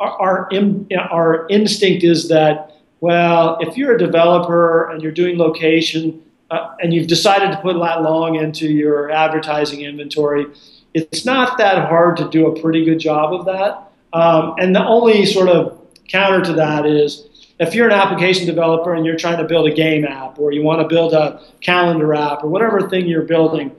our, 0.00 0.20
our, 0.20 0.50
our 1.10 1.46
instinct 1.48 2.04
is 2.04 2.28
that, 2.28 2.76
well, 3.00 3.56
if 3.60 3.78
you're 3.78 3.94
a 3.94 3.98
developer 3.98 4.90
and 4.90 5.02
you're 5.02 5.12
doing 5.12 5.38
location 5.38 6.22
uh, 6.50 6.74
and 6.82 6.92
you've 6.92 7.06
decided 7.06 7.52
to 7.52 7.56
put 7.62 7.72
that 7.78 8.02
long 8.02 8.34
into 8.34 8.66
your 8.70 9.10
advertising 9.10 9.80
inventory, 9.80 10.44
it's 10.92 11.24
not 11.24 11.56
that 11.56 11.88
hard 11.88 12.18
to 12.18 12.28
do 12.28 12.48
a 12.48 12.60
pretty 12.60 12.84
good 12.84 12.98
job 12.98 13.32
of 13.32 13.46
that. 13.46 13.90
Um, 14.14 14.54
and 14.58 14.74
the 14.74 14.84
only 14.86 15.26
sort 15.26 15.48
of 15.48 15.78
counter 16.08 16.40
to 16.44 16.52
that 16.54 16.86
is 16.86 17.28
if 17.58 17.74
you're 17.74 17.86
an 17.86 17.92
application 17.92 18.46
developer 18.46 18.94
and 18.94 19.04
you're 19.04 19.16
trying 19.16 19.38
to 19.38 19.44
build 19.44 19.66
a 19.66 19.74
game 19.74 20.04
app 20.04 20.38
or 20.38 20.52
you 20.52 20.62
want 20.62 20.80
to 20.80 20.88
build 20.88 21.12
a 21.12 21.42
calendar 21.60 22.14
app 22.14 22.44
or 22.44 22.48
whatever 22.48 22.88
thing 22.88 23.06
you're 23.06 23.22
building, 23.22 23.74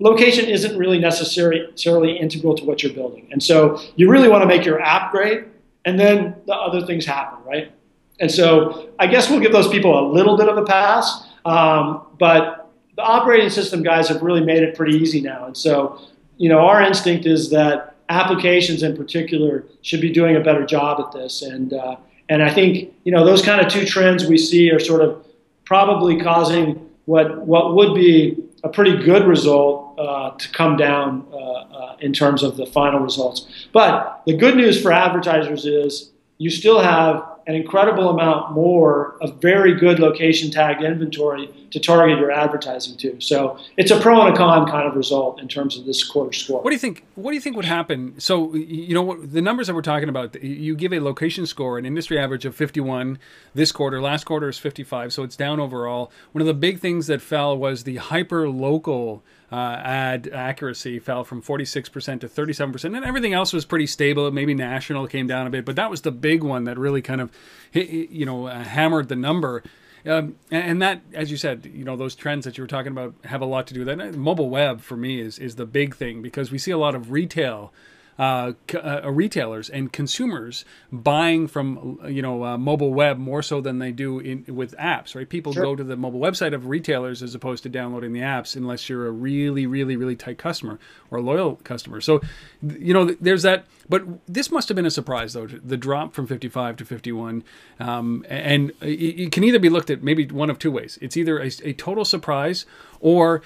location 0.00 0.46
isn't 0.46 0.76
really 0.76 0.98
necessarily 0.98 2.18
integral 2.18 2.56
to 2.56 2.64
what 2.64 2.82
you're 2.82 2.92
building. 2.92 3.28
And 3.30 3.42
so 3.42 3.80
you 3.96 4.10
really 4.10 4.28
want 4.28 4.42
to 4.42 4.46
make 4.46 4.64
your 4.64 4.80
app 4.80 5.12
great, 5.12 5.44
and 5.84 5.98
then 5.98 6.36
the 6.46 6.54
other 6.54 6.84
things 6.84 7.06
happen, 7.06 7.44
right? 7.44 7.72
And 8.20 8.30
so 8.30 8.90
I 8.98 9.06
guess 9.06 9.30
we'll 9.30 9.40
give 9.40 9.52
those 9.52 9.68
people 9.68 9.98
a 9.98 10.06
little 10.12 10.36
bit 10.36 10.48
of 10.48 10.56
a 10.56 10.64
pass, 10.64 11.26
um, 11.44 12.06
but 12.18 12.70
the 12.96 13.02
operating 13.02 13.50
system 13.50 13.82
guys 13.82 14.08
have 14.08 14.22
really 14.22 14.44
made 14.44 14.62
it 14.62 14.76
pretty 14.76 14.96
easy 14.98 15.20
now. 15.20 15.46
And 15.46 15.56
so, 15.56 16.00
you 16.36 16.48
know, 16.48 16.60
our 16.60 16.82
instinct 16.82 17.26
is 17.26 17.50
that 17.50 17.94
applications 18.08 18.82
in 18.82 18.96
particular 18.96 19.64
should 19.82 20.00
be 20.00 20.10
doing 20.10 20.36
a 20.36 20.40
better 20.40 20.64
job 20.64 21.00
at 21.00 21.12
this. 21.12 21.42
And 21.42 21.72
uh, 21.72 21.96
and 22.28 22.42
I 22.42 22.52
think 22.52 22.92
you 23.04 23.12
know 23.12 23.24
those 23.24 23.42
kind 23.42 23.64
of 23.64 23.70
two 23.70 23.84
trends 23.84 24.26
we 24.26 24.38
see 24.38 24.70
are 24.70 24.80
sort 24.80 25.02
of 25.02 25.24
probably 25.64 26.20
causing 26.20 26.88
what 27.06 27.46
what 27.46 27.74
would 27.74 27.94
be 27.94 28.36
a 28.64 28.68
pretty 28.68 28.96
good 29.04 29.26
result 29.26 29.98
uh, 29.98 30.30
to 30.30 30.48
come 30.50 30.76
down 30.76 31.26
uh, 31.32 31.36
uh 31.36 31.96
in 32.00 32.12
terms 32.12 32.42
of 32.42 32.56
the 32.56 32.66
final 32.66 33.00
results. 33.00 33.68
But 33.72 34.22
the 34.26 34.36
good 34.36 34.56
news 34.56 34.80
for 34.80 34.92
advertisers 34.92 35.64
is 35.64 36.10
you 36.38 36.50
still 36.50 36.80
have 36.80 37.24
an 37.48 37.54
incredible 37.54 38.10
amount 38.10 38.52
more 38.52 39.16
of 39.22 39.40
very 39.40 39.74
good 39.74 39.98
location 39.98 40.50
tagged 40.50 40.84
inventory 40.84 41.48
to 41.70 41.80
target 41.80 42.18
your 42.18 42.30
advertising 42.30 42.94
to. 42.98 43.18
So 43.22 43.58
it's 43.78 43.90
a 43.90 43.98
pro 43.98 44.20
and 44.20 44.34
a 44.34 44.36
con 44.36 44.68
kind 44.68 44.86
of 44.86 44.94
result 44.94 45.40
in 45.40 45.48
terms 45.48 45.78
of 45.78 45.86
this 45.86 46.04
quarter 46.04 46.32
score. 46.34 46.60
What 46.60 46.70
do 46.70 46.74
you 46.74 46.78
think? 46.78 47.06
What 47.14 47.30
do 47.30 47.34
you 47.36 47.40
think 47.40 47.56
would 47.56 47.64
happen? 47.64 48.14
So 48.20 48.54
you 48.54 48.92
know 48.92 49.02
what 49.02 49.32
the 49.32 49.40
numbers 49.40 49.66
that 49.66 49.74
we're 49.74 49.80
talking 49.80 50.10
about. 50.10 50.40
You 50.42 50.76
give 50.76 50.92
a 50.92 51.00
location 51.00 51.46
score, 51.46 51.78
an 51.78 51.86
industry 51.86 52.18
average 52.18 52.44
of 52.44 52.54
51 52.54 53.18
this 53.54 53.72
quarter. 53.72 54.00
Last 54.02 54.24
quarter 54.24 54.50
is 54.50 54.58
55, 54.58 55.14
so 55.14 55.22
it's 55.22 55.36
down 55.36 55.58
overall. 55.58 56.12
One 56.32 56.42
of 56.42 56.46
the 56.46 56.54
big 56.54 56.80
things 56.80 57.06
that 57.06 57.22
fell 57.22 57.56
was 57.56 57.84
the 57.84 57.96
hyper 57.96 58.46
local 58.50 59.22
uh, 59.50 59.80
ad 59.82 60.28
accuracy 60.32 60.98
fell 60.98 61.24
from 61.24 61.42
46% 61.42 62.20
to 62.20 62.28
37%, 62.28 62.84
and 62.84 63.04
everything 63.04 63.32
else 63.32 63.52
was 63.52 63.64
pretty 63.64 63.86
stable. 63.86 64.30
Maybe 64.30 64.54
national 64.54 65.06
came 65.06 65.26
down 65.26 65.46
a 65.46 65.50
bit, 65.50 65.64
but 65.64 65.76
that 65.76 65.90
was 65.90 66.02
the 66.02 66.10
big 66.10 66.42
one 66.42 66.64
that 66.64 66.78
really 66.78 67.02
kind 67.02 67.20
of, 67.20 67.30
you 67.72 68.26
know, 68.26 68.46
uh, 68.46 68.62
hammered 68.62 69.08
the 69.08 69.16
number. 69.16 69.62
Um, 70.06 70.36
and 70.50 70.80
that, 70.82 71.02
as 71.12 71.30
you 71.30 71.36
said, 71.36 71.70
you 71.72 71.84
know, 71.84 71.96
those 71.96 72.14
trends 72.14 72.44
that 72.44 72.56
you 72.56 72.62
were 72.62 72.68
talking 72.68 72.92
about 72.92 73.14
have 73.24 73.40
a 73.40 73.46
lot 73.46 73.66
to 73.68 73.74
do 73.74 73.84
with 73.84 73.98
that. 73.98 74.14
Mobile 74.14 74.48
web 74.48 74.80
for 74.80 74.96
me 74.96 75.20
is 75.20 75.38
is 75.38 75.56
the 75.56 75.66
big 75.66 75.96
thing 75.96 76.22
because 76.22 76.52
we 76.52 76.58
see 76.58 76.70
a 76.70 76.78
lot 76.78 76.94
of 76.94 77.10
retail 77.10 77.72
uh, 78.18 78.52
uh, 78.74 79.10
retailers 79.10 79.70
and 79.70 79.92
consumers 79.92 80.64
buying 80.90 81.46
from 81.46 82.00
you 82.08 82.20
know 82.20 82.44
uh, 82.44 82.58
mobile 82.58 82.92
web 82.92 83.18
more 83.18 83.42
so 83.42 83.60
than 83.60 83.78
they 83.78 83.92
do 83.92 84.18
in, 84.18 84.44
with 84.48 84.76
apps. 84.76 85.14
Right? 85.14 85.28
People 85.28 85.52
sure. 85.52 85.62
go 85.62 85.76
to 85.76 85.84
the 85.84 85.96
mobile 85.96 86.20
website 86.20 86.54
of 86.54 86.66
retailers 86.66 87.22
as 87.22 87.34
opposed 87.34 87.62
to 87.62 87.68
downloading 87.68 88.12
the 88.12 88.20
apps, 88.20 88.56
unless 88.56 88.88
you're 88.88 89.06
a 89.06 89.10
really, 89.10 89.66
really, 89.66 89.96
really 89.96 90.16
tight 90.16 90.38
customer 90.38 90.78
or 91.10 91.18
a 91.18 91.22
loyal 91.22 91.56
customer. 91.56 92.00
So, 92.00 92.20
you 92.62 92.92
know, 92.92 93.04
there's 93.20 93.42
that. 93.42 93.66
But 93.88 94.04
this 94.26 94.50
must 94.50 94.68
have 94.68 94.76
been 94.76 94.86
a 94.86 94.90
surprise, 94.90 95.32
though, 95.32 95.46
the 95.46 95.76
drop 95.76 96.12
from 96.12 96.26
55 96.26 96.76
to 96.76 96.84
51. 96.84 97.42
Um, 97.80 98.24
and 98.28 98.72
it, 98.82 99.32
can 99.32 99.44
either 99.44 99.58
be 99.58 99.70
looked 99.70 99.88
at 99.88 100.02
maybe 100.02 100.26
one 100.26 100.50
of 100.50 100.58
two 100.58 100.70
ways. 100.70 100.98
It's 101.00 101.16
either 101.16 101.38
a, 101.38 101.50
a 101.64 101.72
total 101.72 102.04
surprise 102.04 102.66
or 103.00 103.42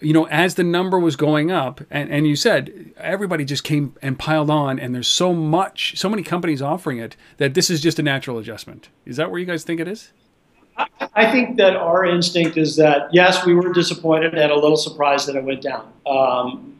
you 0.00 0.12
know, 0.12 0.26
as 0.28 0.54
the 0.54 0.64
number 0.64 0.98
was 0.98 1.16
going 1.16 1.50
up, 1.50 1.80
and, 1.90 2.10
and 2.10 2.26
you 2.26 2.36
said 2.36 2.92
everybody 2.96 3.44
just 3.44 3.64
came 3.64 3.94
and 4.02 4.18
piled 4.18 4.50
on, 4.50 4.78
and 4.78 4.94
there's 4.94 5.08
so 5.08 5.32
much, 5.32 5.98
so 5.98 6.08
many 6.08 6.22
companies 6.22 6.60
offering 6.60 6.98
it 6.98 7.16
that 7.38 7.54
this 7.54 7.70
is 7.70 7.80
just 7.80 7.98
a 7.98 8.02
natural 8.02 8.38
adjustment. 8.38 8.88
Is 9.04 9.16
that 9.16 9.30
where 9.30 9.40
you 9.40 9.46
guys 9.46 9.64
think 9.64 9.80
it 9.80 9.88
is? 9.88 10.12
I 11.14 11.30
think 11.30 11.56
that 11.56 11.76
our 11.76 12.04
instinct 12.04 12.58
is 12.58 12.76
that 12.76 13.08
yes, 13.12 13.46
we 13.46 13.54
were 13.54 13.72
disappointed 13.72 14.34
and 14.34 14.52
a 14.52 14.54
little 14.54 14.76
surprised 14.76 15.26
that 15.28 15.36
it 15.36 15.44
went 15.44 15.62
down. 15.62 15.90
Um, 16.06 16.78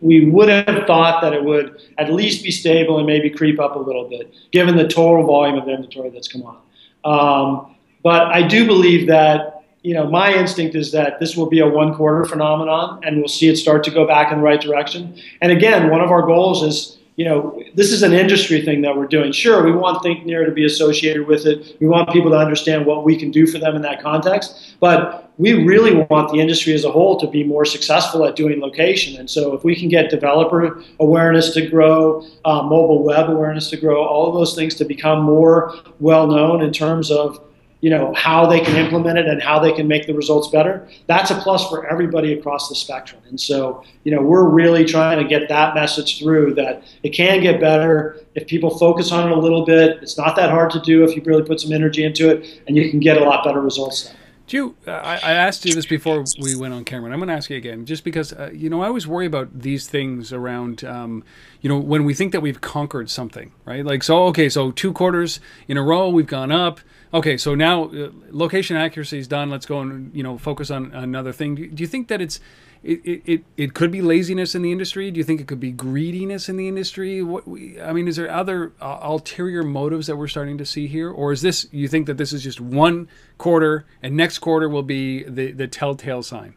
we 0.00 0.28
would 0.28 0.48
have 0.48 0.86
thought 0.86 1.20
that 1.22 1.32
it 1.32 1.44
would 1.44 1.80
at 1.98 2.12
least 2.12 2.42
be 2.42 2.50
stable 2.50 2.98
and 2.98 3.06
maybe 3.06 3.30
creep 3.30 3.60
up 3.60 3.76
a 3.76 3.78
little 3.78 4.08
bit, 4.08 4.32
given 4.50 4.76
the 4.76 4.88
total 4.88 5.26
volume 5.26 5.58
of 5.58 5.68
inventory 5.68 6.10
that's 6.10 6.28
come 6.28 6.42
on. 6.42 6.58
Um, 7.04 7.76
but 8.02 8.26
I 8.28 8.42
do 8.46 8.66
believe 8.66 9.08
that 9.08 9.59
you 9.82 9.94
know, 9.94 10.08
my 10.08 10.34
instinct 10.34 10.74
is 10.74 10.92
that 10.92 11.18
this 11.20 11.36
will 11.36 11.48
be 11.48 11.60
a 11.60 11.68
one 11.68 11.94
quarter 11.94 12.24
phenomenon 12.24 13.00
and 13.02 13.16
we'll 13.16 13.28
see 13.28 13.48
it 13.48 13.56
start 13.56 13.82
to 13.84 13.90
go 13.90 14.06
back 14.06 14.30
in 14.30 14.38
the 14.38 14.44
right 14.44 14.60
direction. 14.60 15.18
And 15.40 15.50
again, 15.52 15.90
one 15.90 16.00
of 16.02 16.10
our 16.10 16.22
goals 16.22 16.62
is, 16.62 16.98
you 17.16 17.24
know, 17.24 17.62
this 17.74 17.90
is 17.90 18.02
an 18.02 18.12
industry 18.12 18.62
thing 18.62 18.82
that 18.82 18.96
we're 18.96 19.06
doing. 19.06 19.32
Sure, 19.32 19.64
we 19.64 19.72
want 19.72 20.02
ThinkNear 20.02 20.44
to 20.44 20.52
be 20.52 20.64
associated 20.64 21.26
with 21.26 21.46
it. 21.46 21.76
We 21.80 21.86
want 21.86 22.10
people 22.10 22.30
to 22.30 22.36
understand 22.36 22.86
what 22.86 23.04
we 23.04 23.16
can 23.16 23.30
do 23.30 23.46
for 23.46 23.58
them 23.58 23.74
in 23.74 23.82
that 23.82 24.02
context. 24.02 24.76
But 24.80 25.32
we 25.36 25.64
really 25.64 26.06
want 26.10 26.30
the 26.30 26.40
industry 26.40 26.74
as 26.74 26.84
a 26.84 26.90
whole 26.90 27.18
to 27.20 27.26
be 27.26 27.42
more 27.42 27.64
successful 27.64 28.26
at 28.26 28.36
doing 28.36 28.60
location. 28.60 29.18
And 29.18 29.28
so 29.28 29.54
if 29.54 29.64
we 29.64 29.74
can 29.74 29.88
get 29.88 30.10
developer 30.10 30.82
awareness 30.98 31.52
to 31.54 31.66
grow, 31.66 32.26
uh, 32.44 32.62
mobile 32.62 33.02
web 33.02 33.30
awareness 33.30 33.70
to 33.70 33.78
grow, 33.78 34.02
all 34.04 34.28
of 34.28 34.34
those 34.34 34.54
things 34.54 34.74
to 34.76 34.84
become 34.84 35.22
more 35.22 35.74
well 36.00 36.26
known 36.26 36.62
in 36.62 36.72
terms 36.72 37.10
of 37.10 37.42
you 37.80 37.90
know 37.90 38.12
how 38.14 38.46
they 38.46 38.60
can 38.60 38.76
implement 38.76 39.18
it 39.18 39.26
and 39.26 39.42
how 39.42 39.58
they 39.58 39.72
can 39.72 39.88
make 39.88 40.06
the 40.06 40.14
results 40.14 40.48
better 40.48 40.88
that's 41.06 41.30
a 41.30 41.34
plus 41.36 41.68
for 41.68 41.86
everybody 41.86 42.32
across 42.32 42.68
the 42.68 42.74
spectrum 42.74 43.20
and 43.28 43.40
so 43.40 43.82
you 44.04 44.14
know 44.14 44.22
we're 44.22 44.48
really 44.48 44.84
trying 44.84 45.18
to 45.18 45.24
get 45.24 45.48
that 45.48 45.74
message 45.74 46.18
through 46.18 46.54
that 46.54 46.82
it 47.02 47.10
can 47.10 47.40
get 47.40 47.60
better 47.60 48.20
if 48.34 48.46
people 48.46 48.76
focus 48.78 49.12
on 49.12 49.30
it 49.30 49.36
a 49.36 49.40
little 49.40 49.64
bit 49.64 50.02
it's 50.02 50.18
not 50.18 50.36
that 50.36 50.50
hard 50.50 50.70
to 50.70 50.80
do 50.80 51.04
if 51.04 51.16
you 51.16 51.22
really 51.24 51.44
put 51.44 51.60
some 51.60 51.72
energy 51.72 52.04
into 52.04 52.28
it 52.28 52.62
and 52.66 52.76
you 52.76 52.90
can 52.90 53.00
get 53.00 53.16
a 53.16 53.24
lot 53.24 53.44
better 53.44 53.60
results 53.60 54.12
do 54.50 54.56
you, 54.56 54.76
I, 54.84 55.30
asked 55.34 55.64
you 55.64 55.72
this 55.72 55.86
before 55.86 56.24
we 56.42 56.56
went 56.56 56.74
on 56.74 56.84
camera, 56.84 57.04
and 57.04 57.14
I'm 57.14 57.20
going 57.20 57.28
to 57.28 57.34
ask 57.34 57.50
you 57.50 57.56
again, 57.56 57.86
just 57.86 58.02
because, 58.02 58.32
uh, 58.32 58.50
you 58.52 58.68
know, 58.68 58.82
I 58.82 58.88
always 58.88 59.06
worry 59.06 59.24
about 59.24 59.60
these 59.60 59.86
things 59.86 60.32
around, 60.32 60.82
um, 60.82 61.22
you 61.60 61.68
know, 61.68 61.78
when 61.78 62.04
we 62.04 62.14
think 62.14 62.32
that 62.32 62.40
we've 62.40 62.60
conquered 62.60 63.08
something, 63.10 63.52
right? 63.64 63.84
Like, 63.84 64.02
so, 64.02 64.24
okay, 64.24 64.48
so 64.48 64.72
two 64.72 64.92
quarters 64.92 65.38
in 65.68 65.76
a 65.76 65.84
row, 65.84 66.08
we've 66.08 66.26
gone 66.26 66.50
up. 66.50 66.80
Okay, 67.12 67.36
so 67.36 67.56
now 67.56 67.86
uh, 67.86 68.10
location 68.30 68.76
accuracy 68.76 69.18
is 69.18 69.26
done. 69.26 69.50
Let's 69.50 69.66
go 69.66 69.80
and 69.80 70.14
you 70.14 70.22
know 70.22 70.38
focus 70.38 70.70
on 70.70 70.92
another 70.92 71.32
thing. 71.32 71.56
Do, 71.56 71.66
do 71.66 71.82
you 71.82 71.88
think 71.88 72.06
that 72.08 72.20
it's 72.20 72.38
it, 72.82 73.22
it, 73.26 73.44
it 73.56 73.74
could 73.74 73.90
be 73.90 74.00
laziness 74.00 74.54
in 74.54 74.62
the 74.62 74.70
industry? 74.70 75.10
Do 75.10 75.18
you 75.18 75.24
think 75.24 75.40
it 75.40 75.48
could 75.48 75.60
be 75.60 75.72
greediness 75.72 76.48
in 76.48 76.56
the 76.56 76.68
industry? 76.68 77.20
What 77.20 77.48
we, 77.48 77.80
I 77.80 77.92
mean, 77.92 78.06
is 78.06 78.14
there 78.14 78.30
other 78.30 78.72
uh, 78.80 79.00
ulterior 79.02 79.64
motives 79.64 80.06
that 80.06 80.16
we're 80.16 80.28
starting 80.28 80.56
to 80.58 80.64
see 80.64 80.86
here, 80.86 81.10
or 81.10 81.32
is 81.32 81.42
this 81.42 81.66
you 81.72 81.88
think 81.88 82.06
that 82.06 82.16
this 82.16 82.32
is 82.32 82.44
just 82.44 82.60
one 82.60 83.08
quarter 83.38 83.86
and 84.02 84.16
next 84.16 84.38
quarter 84.38 84.68
will 84.68 84.84
be 84.84 85.24
the 85.24 85.50
the 85.50 85.66
telltale 85.66 86.22
sign? 86.22 86.54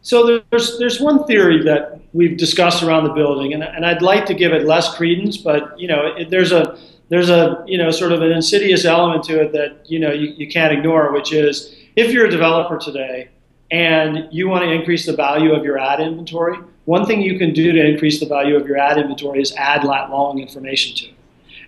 So 0.00 0.42
there's 0.50 0.78
there's 0.78 0.98
one 0.98 1.26
theory 1.26 1.62
that 1.64 2.00
we've 2.14 2.38
discussed 2.38 2.82
around 2.82 3.04
the 3.04 3.12
building, 3.12 3.52
and, 3.52 3.62
and 3.62 3.84
I'd 3.84 4.00
like 4.00 4.24
to 4.26 4.34
give 4.34 4.54
it 4.54 4.64
less 4.64 4.96
credence, 4.96 5.36
but 5.36 5.78
you 5.78 5.88
know, 5.88 6.14
it, 6.16 6.30
there's 6.30 6.52
a 6.52 6.78
there's 7.10 7.28
a 7.28 7.62
you 7.66 7.76
know 7.76 7.90
sort 7.90 8.12
of 8.12 8.22
an 8.22 8.32
insidious 8.32 8.84
element 8.86 9.22
to 9.24 9.42
it 9.42 9.52
that 9.52 9.90
you 9.90 9.98
know 9.98 10.10
you, 10.10 10.28
you 10.36 10.48
can't 10.48 10.72
ignore, 10.72 11.12
which 11.12 11.32
is 11.32 11.76
if 11.96 12.12
you're 12.12 12.26
a 12.26 12.30
developer 12.30 12.78
today 12.78 13.28
and 13.70 14.26
you 14.32 14.48
want 14.48 14.64
to 14.64 14.70
increase 14.70 15.04
the 15.04 15.14
value 15.14 15.52
of 15.52 15.64
your 15.64 15.78
ad 15.78 16.00
inventory, 16.00 16.56
one 16.86 17.04
thing 17.04 17.20
you 17.20 17.38
can 17.38 17.52
do 17.52 17.72
to 17.72 17.84
increase 17.84 18.18
the 18.18 18.26
value 18.26 18.56
of 18.56 18.66
your 18.66 18.78
ad 18.78 18.98
inventory 18.98 19.42
is 19.42 19.52
add 19.56 19.84
lat 19.84 20.10
long 20.10 20.38
information 20.40 20.96
to 20.96 21.06
it. 21.06 21.14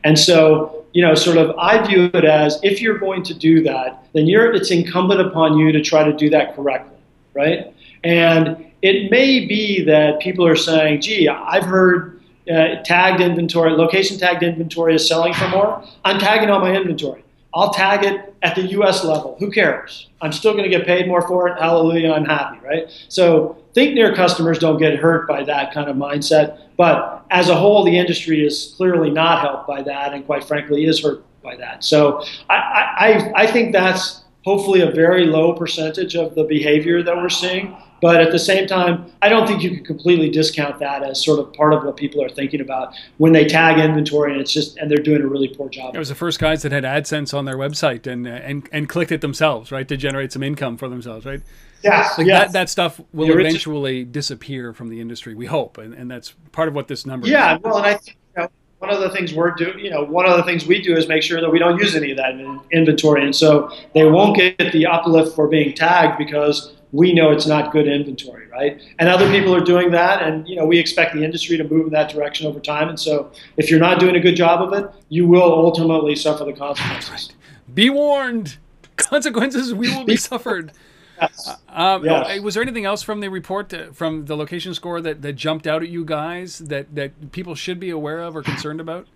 And 0.04 0.18
so, 0.18 0.84
you 0.92 1.02
know, 1.02 1.14
sort 1.14 1.36
of, 1.36 1.56
I 1.58 1.86
view 1.86 2.10
it 2.12 2.24
as 2.24 2.58
if 2.62 2.82
you're 2.82 2.98
going 2.98 3.22
to 3.24 3.34
do 3.34 3.62
that, 3.62 4.04
then 4.14 4.24
it's 4.28 4.70
incumbent 4.70 5.20
upon 5.20 5.58
you 5.58 5.70
to 5.70 5.80
try 5.80 6.02
to 6.02 6.12
do 6.12 6.28
that 6.30 6.56
correctly, 6.56 6.98
right? 7.34 7.72
And 8.02 8.66
it 8.82 9.12
may 9.12 9.46
be 9.46 9.84
that 9.84 10.18
people 10.20 10.44
are 10.44 10.56
saying, 10.56 11.02
gee, 11.02 11.28
I've 11.28 11.64
heard 11.64 12.20
uh, 12.52 12.82
tagged 12.82 13.20
inventory, 13.20 13.72
location 13.72 14.18
tagged 14.18 14.42
inventory 14.42 14.94
is 14.94 15.06
selling 15.06 15.32
for 15.34 15.48
more, 15.48 15.84
I'm 16.04 16.18
tagging 16.18 16.50
all 16.50 16.60
my 16.60 16.74
inventory. 16.74 17.24
I'll 17.54 17.72
tag 17.72 18.04
it 18.04 18.34
at 18.42 18.54
the 18.54 18.62
US 18.78 19.04
level. 19.04 19.36
Who 19.38 19.50
cares? 19.50 20.08
I'm 20.20 20.32
still 20.32 20.52
going 20.52 20.64
to 20.64 20.70
get 20.70 20.86
paid 20.86 21.06
more 21.06 21.26
for 21.28 21.48
it. 21.48 21.58
Hallelujah, 21.58 22.12
I'm 22.12 22.24
happy, 22.24 22.58
right? 22.64 22.88
So 23.08 23.62
ThinkNear 23.74 24.14
customers 24.14 24.58
don't 24.58 24.78
get 24.78 24.98
hurt 24.98 25.28
by 25.28 25.42
that 25.44 25.72
kind 25.72 25.88
of 25.90 25.96
mindset. 25.96 26.60
But 26.76 27.24
as 27.30 27.48
a 27.48 27.54
whole, 27.54 27.84
the 27.84 27.96
industry 27.96 28.44
is 28.44 28.74
clearly 28.76 29.10
not 29.10 29.40
helped 29.40 29.66
by 29.66 29.82
that 29.82 30.14
and 30.14 30.24
quite 30.24 30.44
frankly 30.44 30.84
is 30.86 31.02
hurt 31.02 31.24
by 31.42 31.56
that. 31.56 31.84
So 31.84 32.24
I, 32.48 32.56
I, 32.56 33.42
I 33.42 33.46
think 33.46 33.72
that's 33.72 34.22
hopefully 34.44 34.80
a 34.80 34.90
very 34.90 35.26
low 35.26 35.52
percentage 35.52 36.16
of 36.16 36.34
the 36.34 36.44
behavior 36.44 37.02
that 37.02 37.16
we're 37.16 37.28
seeing. 37.28 37.76
But 38.02 38.20
at 38.20 38.32
the 38.32 38.38
same 38.38 38.66
time, 38.66 39.06
I 39.22 39.28
don't 39.28 39.46
think 39.46 39.62
you 39.62 39.70
can 39.70 39.84
completely 39.84 40.28
discount 40.28 40.80
that 40.80 41.04
as 41.04 41.24
sort 41.24 41.38
of 41.38 41.52
part 41.54 41.72
of 41.72 41.84
what 41.84 41.96
people 41.96 42.20
are 42.20 42.28
thinking 42.28 42.60
about 42.60 42.94
when 43.18 43.32
they 43.32 43.46
tag 43.46 43.78
inventory 43.78 44.32
and 44.32 44.40
it's 44.40 44.52
just 44.52 44.76
and 44.78 44.90
they're 44.90 44.98
doing 44.98 45.22
a 45.22 45.26
really 45.26 45.46
poor 45.46 45.68
job. 45.68 45.94
It 45.94 46.00
was 46.00 46.08
the 46.08 46.16
first 46.16 46.40
guys 46.40 46.62
that 46.62 46.72
had 46.72 46.82
AdSense 46.82 47.32
on 47.32 47.44
their 47.44 47.56
website 47.56 48.08
and 48.08 48.26
uh, 48.26 48.30
and 48.30 48.68
and 48.72 48.88
clicked 48.88 49.12
it 49.12 49.20
themselves, 49.20 49.70
right, 49.70 49.86
to 49.86 49.96
generate 49.96 50.32
some 50.32 50.42
income 50.42 50.76
for 50.76 50.88
themselves, 50.88 51.24
right? 51.24 51.42
Yeah, 51.84 52.08
like 52.18 52.26
yes. 52.26 52.46
That, 52.46 52.52
that 52.52 52.70
stuff 52.70 53.00
will 53.12 53.30
eventually 53.38 54.04
disappear 54.04 54.72
from 54.72 54.88
the 54.88 55.00
industry. 55.00 55.36
We 55.36 55.46
hope, 55.46 55.78
and, 55.78 55.94
and 55.94 56.10
that's 56.10 56.34
part 56.50 56.66
of 56.66 56.74
what 56.74 56.88
this 56.88 57.06
number. 57.06 57.28
Yeah, 57.28 57.56
is. 57.56 57.62
well, 57.62 57.76
and 57.76 57.86
I 57.86 57.94
think 57.94 58.18
you 58.36 58.42
know, 58.42 58.48
one 58.78 58.90
of 58.90 59.00
the 59.00 59.10
things 59.10 59.32
we're 59.32 59.52
doing, 59.52 59.78
you 59.78 59.90
know, 59.90 60.04
one 60.04 60.26
of 60.26 60.36
the 60.36 60.42
things 60.42 60.66
we 60.66 60.82
do 60.82 60.96
is 60.96 61.06
make 61.06 61.22
sure 61.22 61.40
that 61.40 61.50
we 61.50 61.60
don't 61.60 61.78
use 61.78 61.94
any 61.94 62.10
of 62.10 62.16
that 62.16 62.32
in 62.32 62.60
inventory, 62.72 63.24
and 63.24 63.34
so 63.34 63.70
they 63.94 64.04
won't 64.04 64.36
get 64.36 64.72
the 64.72 64.86
uplift 64.86 65.36
for 65.36 65.46
being 65.46 65.72
tagged 65.72 66.18
because 66.18 66.74
we 66.92 67.12
know 67.12 67.30
it's 67.32 67.46
not 67.46 67.72
good 67.72 67.88
inventory, 67.88 68.46
right? 68.48 68.80
And 68.98 69.08
other 69.08 69.28
people 69.30 69.54
are 69.54 69.64
doing 69.64 69.90
that, 69.92 70.22
and 70.22 70.46
you 70.46 70.56
know 70.56 70.66
we 70.66 70.78
expect 70.78 71.14
the 71.14 71.24
industry 71.24 71.56
to 71.56 71.64
move 71.64 71.86
in 71.86 71.92
that 71.92 72.10
direction 72.10 72.46
over 72.46 72.60
time. 72.60 72.88
And 72.88 73.00
so, 73.00 73.32
if 73.56 73.70
you're 73.70 73.80
not 73.80 73.98
doing 73.98 74.14
a 74.14 74.20
good 74.20 74.36
job 74.36 74.60
of 74.62 74.72
it, 74.78 74.90
you 75.08 75.26
will 75.26 75.52
ultimately 75.52 76.14
suffer 76.14 76.44
the 76.44 76.52
consequences. 76.52 77.10
Right. 77.10 77.74
Be 77.74 77.90
warned. 77.90 78.58
Consequences 78.96 79.72
we 79.72 79.88
will 79.94 80.04
be 80.04 80.16
suffered. 80.30 80.72
Yes. 81.20 81.56
Um, 81.68 82.04
yes. 82.04 82.40
Was 82.40 82.54
there 82.54 82.62
anything 82.62 82.84
else 82.84 83.02
from 83.02 83.20
the 83.20 83.28
report, 83.28 83.72
uh, 83.72 83.92
from 83.92 84.26
the 84.26 84.36
location 84.36 84.74
score, 84.74 85.00
that, 85.00 85.22
that 85.22 85.32
jumped 85.32 85.66
out 85.66 85.82
at 85.82 85.88
you 85.88 86.04
guys 86.04 86.58
that, 86.58 86.94
that 86.94 87.32
people 87.32 87.54
should 87.54 87.80
be 87.80 87.90
aware 87.90 88.20
of 88.20 88.36
or 88.36 88.42
concerned 88.42 88.80
about? 88.80 89.06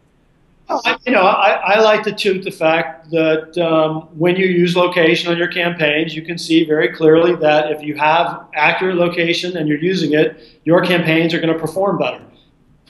I, 0.69 0.99
you 1.07 1.13
know, 1.13 1.23
I, 1.23 1.75
I, 1.75 1.81
like 1.81 2.03
to 2.05 2.13
toot 2.13 2.43
the 2.43 2.51
fact 2.51 3.11
that 3.11 3.57
um, 3.59 4.09
when 4.19 4.35
you 4.35 4.47
use 4.47 4.75
location 4.75 5.31
on 5.31 5.39
your 5.39 5.49
campaigns, 5.49 6.15
you 6.15 6.23
can 6.23 6.39
see 6.39 6.65
very 6.65 6.89
clearly 6.89 7.37
that 7.37 7.71
if 7.71 7.83
you 7.83 7.95
have 7.95 8.47
accurate 8.55 8.97
location 8.97 9.57
and 9.57 9.69
you're 9.69 9.79
using 9.79 10.15
it, 10.15 10.61
your 10.65 10.83
campaigns 10.83 11.33
are 11.35 11.41
going 11.41 11.53
to 11.53 11.59
perform 11.59 11.99
better, 11.99 12.21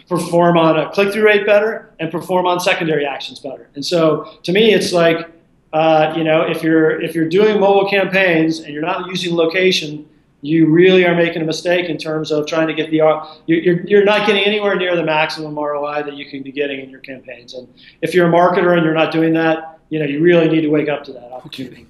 perform 0.09 0.57
on 0.57 0.79
a 0.79 0.91
click-through 0.91 1.25
rate 1.25 1.45
better, 1.45 1.93
and 2.01 2.11
perform 2.11 2.47
on 2.47 2.61
secondary 2.61 3.05
actions 3.05 3.41
better. 3.41 3.69
And 3.75 3.85
so, 3.85 4.39
to 4.45 4.53
me, 4.53 4.73
it's 4.73 4.93
like, 4.93 5.31
uh, 5.75 6.15
you 6.17 6.25
know, 6.25 6.43
if 6.43 6.63
you're 6.63 7.01
if 7.03 7.15
you're 7.15 7.29
doing 7.29 7.61
mobile 7.61 7.91
campaigns 7.91 8.61
and 8.61 8.73
you're 8.73 8.83
not 8.83 9.07
using 9.09 9.35
location, 9.35 10.09
you 10.47 10.67
really 10.67 11.05
are 11.05 11.15
making 11.15 11.43
a 11.43 11.45
mistake 11.45 11.91
in 11.91 11.99
terms 11.99 12.31
of 12.31 12.47
trying 12.47 12.69
to 12.69 12.75
get 12.75 12.91
the 12.91 12.99
you're, 13.47 13.85
you're 13.87 14.05
not 14.05 14.27
getting 14.27 14.45
anywhere 14.45 14.77
near 14.77 14.95
the 14.95 15.03
maximum 15.03 15.59
ROI 15.59 16.05
that 16.05 16.15
you 16.15 16.27
can 16.27 16.43
be 16.43 16.53
getting 16.53 16.81
in 16.81 16.89
your 16.89 17.01
campaigns. 17.01 17.55
And 17.55 17.69
if 18.01 18.15
you're 18.15 18.29
a 18.29 18.33
marketer 18.33 18.77
and 18.77 18.85
you're 18.85 18.95
not 18.95 19.13
doing 19.13 19.33
that, 19.35 19.81
you 19.89 19.99
know 19.99 20.05
you 20.05 20.21
really 20.21 20.49
need 20.49 20.63
to 20.63 20.69
wake 20.69 20.89
up 20.89 21.05
to 21.05 21.13
that 21.13 21.33
opportunity. 21.33 21.87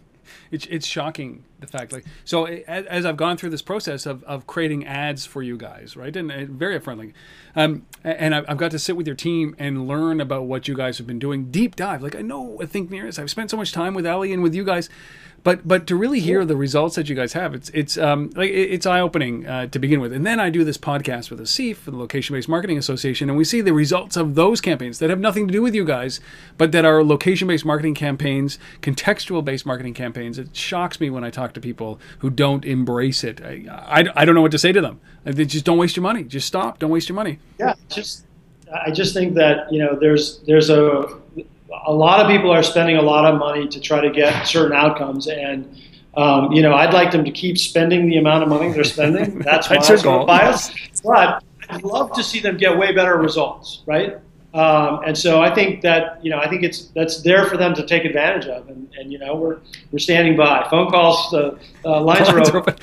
It's 0.51 0.67
it's 0.67 0.87
shocking 0.87 1.45
the 1.61 1.67
fact 1.67 1.93
like 1.93 2.05
so 2.25 2.47
as 2.47 3.05
I've 3.05 3.17
gone 3.17 3.37
through 3.37 3.51
this 3.51 3.63
process 3.63 4.07
of, 4.07 4.23
of 4.25 4.47
creating 4.47 4.87
ads 4.87 5.27
for 5.27 5.43
you 5.43 5.57
guys, 5.57 5.97
right, 5.97 6.15
and, 6.15 6.31
and 6.31 6.51
very 6.51 6.79
friendly, 6.79 7.15
um, 7.57 7.85
and 8.05 8.35
I've 8.35 8.57
got 8.57 8.71
to 8.71 8.79
sit 8.79 8.97
with 8.97 9.07
your 9.07 9.17
team 9.17 9.57
and 9.59 9.89
learn 9.89 10.21
about 10.21 10.45
what 10.45 10.69
you 10.69 10.75
guys 10.75 10.99
have 10.99 11.07
been 11.07 11.19
doing, 11.19 11.51
deep 11.51 11.77
dive. 11.77 12.03
Like 12.03 12.15
I 12.15 12.23
know 12.23 12.59
I 12.61 12.67
ThinkNear 12.67 13.19
I've 13.19 13.31
spent 13.31 13.51
so 13.51 13.57
much 13.57 13.73
time 13.73 13.93
with 13.93 14.07
Ali 14.07 14.33
and 14.33 14.43
with 14.43 14.55
you 14.55 14.65
guys 14.65 14.89
but 15.47 15.67
but 15.67 15.87
to 15.87 15.95
really 15.95 16.19
hear 16.19 16.45
the 16.45 16.57
results 16.57 16.97
that 16.97 17.09
you 17.09 17.15
guys 17.15 17.35
have, 17.35 17.55
it's 17.55 17.69
it's 17.69 17.97
um 17.97 18.31
like 18.35 18.51
it's 18.51 18.85
eye 18.85 18.99
opening 18.99 19.47
uh, 19.47 19.69
to 19.69 19.79
begin 19.79 20.01
with. 20.01 20.13
And 20.13 20.27
then 20.27 20.41
I 20.41 20.51
do 20.51 20.65
this 20.65 20.77
podcast 20.77 21.31
with 21.31 21.39
Asif 21.39 21.77
for 21.77 21.93
the 21.93 21.97
Location 21.97 22.35
Based 22.35 22.49
Marketing 22.49 22.77
Association, 22.77 23.29
and 23.29 23.39
we 23.39 23.45
see 23.45 23.61
the 23.61 23.73
results 23.73 24.17
of 24.17 24.35
those 24.35 24.61
campaigns 24.61 24.99
that 24.99 25.09
have 25.09 25.21
nothing 25.21 25.47
to 25.47 25.53
do 25.53 25.63
with 25.63 25.73
you 25.73 25.85
guys, 25.85 26.19
but 26.59 26.73
that 26.73 26.85
are 26.85 27.05
location 27.05 27.47
based 27.47 27.65
marketing 27.65 27.95
campaigns, 27.95 28.59
contextual 28.83 29.45
based 29.45 29.65
marketing 29.65 29.95
campaigns. 29.95 30.37
It 30.37 30.57
shocks 30.57 30.99
me 30.99 31.11
when 31.11 31.23
I 31.23 31.31
talk 31.31 31.53
to 31.53 31.61
people 31.61 32.01
who 32.19 32.29
don't 32.29 32.65
embrace 32.65 33.23
it. 33.23 33.41
I, 33.41 33.63
I, 33.71 34.05
I 34.17 34.25
don't 34.25 34.35
know 34.35 34.43
what 34.43 34.51
to 34.51 34.59
say 34.59 34.73
to 34.73 34.81
them. 34.81 34.99
They 35.23 35.45
just 35.45 35.65
don't 35.65 35.79
waste 35.79 35.95
your 35.95 36.03
money. 36.03 36.25
Just 36.25 36.49
stop. 36.49 36.81
Don't 36.81 36.91
waste 36.91 37.09
your 37.09 37.15
money. 37.15 37.39
Yeah, 37.61 37.75
just 37.89 38.27
I 38.85 38.91
just 38.91 39.15
think 39.15 39.35
that 39.35 39.73
you 39.73 39.79
know 39.79 39.97
there's 39.97 40.41
there's 40.41 40.71
a 40.71 41.21
a 41.87 41.93
lot 41.93 42.21
of 42.21 42.29
people 42.29 42.51
are 42.51 42.63
spending 42.63 42.97
a 42.97 43.03
lot 43.03 43.33
of 43.33 43.39
money 43.39 43.67
to 43.69 43.81
try 43.81 44.01
to 44.01 44.11
get 44.11 44.47
certain 44.47 44.77
outcomes, 44.77 45.27
and 45.27 45.81
um, 46.17 46.53
you 46.53 46.63
know, 46.63 46.73
I'd 46.73 46.95
like 46.95 47.13
them 47.13 47.25
to 47.25 47.31
keep 47.31 47.59
spending 47.59 48.09
the 48.09 48.17
amount 48.17 48.43
of 48.43 48.49
money 48.49 48.73
they're 48.73 48.85
spending. 48.85 49.39
That's 49.45 49.69
why 49.69 49.77
I'm 49.77 49.83
so. 49.83 50.25
But 50.27 51.45
I'd 51.69 51.83
love 51.83 52.13
to 52.13 52.23
see 52.23 52.41
them 52.41 52.57
get 52.57 52.77
way 52.77 52.93
better 52.93 53.17
results, 53.17 53.83
right? 53.87 54.19
Um, 54.55 55.03
and 55.05 55.19
so 55.19 55.43
I 55.43 55.55
think 55.55 55.83
that 55.83 56.25
you 56.25 56.31
know 56.31 56.39
I 56.39 56.49
think 56.49 56.63
it's 56.63 56.87
that's 56.89 57.21
there 57.23 57.45
for 57.45 57.59
them 57.59 57.75
to 57.75 57.87
take 57.87 58.07
advantage 58.07 58.47
of, 58.47 58.69
and, 58.69 58.89
and 58.99 59.13
you 59.13 59.19
know 59.19 59.37
we're 59.37 59.59
we're 59.93 59.99
standing 59.99 60.37
by. 60.37 60.67
Phone 60.71 60.91
calls, 60.91 61.35
uh, 61.35 61.59
uh, 61.85 62.01
lines, 62.01 62.29
lines, 62.29 62.31
are 62.31 62.41
open. 62.41 62.55
Are 62.55 62.59
open. 62.61 62.77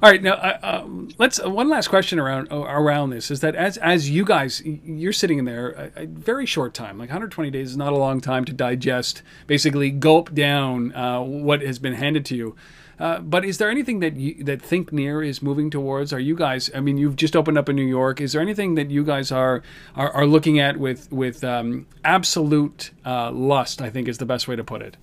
All 0.00 0.08
right, 0.08 0.22
now 0.22 0.34
uh, 0.34 0.58
uh, 0.62 0.86
let's 1.18 1.40
uh, 1.44 1.50
one 1.50 1.68
last 1.68 1.88
question 1.88 2.20
around 2.20 2.52
uh, 2.52 2.60
around 2.60 3.10
this 3.10 3.32
is 3.32 3.40
that 3.40 3.56
as 3.56 3.76
as 3.78 4.08
you 4.08 4.24
guys 4.24 4.62
you're 4.64 5.12
sitting 5.12 5.40
in 5.40 5.44
there 5.44 5.70
a, 5.96 6.02
a, 6.02 6.06
very 6.06 6.46
short 6.46 6.72
time, 6.72 6.98
like 6.98 7.08
120 7.08 7.50
days 7.50 7.70
is 7.70 7.76
not 7.76 7.92
a 7.92 7.96
long 7.96 8.20
time 8.20 8.44
to 8.44 8.52
digest, 8.52 9.22
basically 9.48 9.90
gulp 9.90 10.32
down 10.32 10.94
uh, 10.94 11.20
what 11.20 11.62
has 11.62 11.80
been 11.80 11.94
handed 11.94 12.24
to 12.26 12.36
you. 12.36 12.54
Uh, 13.00 13.18
but 13.18 13.44
is 13.44 13.58
there 13.58 13.70
anything 13.70 13.98
that 13.98 14.14
you, 14.14 14.44
that 14.44 14.62
ThinkNear 14.62 15.26
is 15.26 15.42
moving 15.42 15.68
towards? 15.68 16.12
Are 16.12 16.20
you 16.20 16.36
guys? 16.36 16.70
I 16.72 16.78
mean, 16.80 16.96
you've 16.96 17.16
just 17.16 17.34
opened 17.34 17.58
up 17.58 17.68
in 17.68 17.74
New 17.74 17.82
York. 17.82 18.20
Is 18.20 18.32
there 18.32 18.42
anything 18.42 18.76
that 18.76 18.92
you 18.92 19.02
guys 19.02 19.32
are 19.32 19.62
are, 19.96 20.10
are 20.12 20.26
looking 20.26 20.60
at 20.60 20.76
with 20.76 21.10
with 21.10 21.42
um, 21.42 21.88
absolute 22.04 22.92
lust? 23.04 23.82
I 23.82 23.90
think 23.90 24.06
is 24.06 24.18
the 24.18 24.26
best 24.26 24.46
way 24.46 24.54
to 24.54 24.62
put 24.62 24.80
it. 24.82 24.96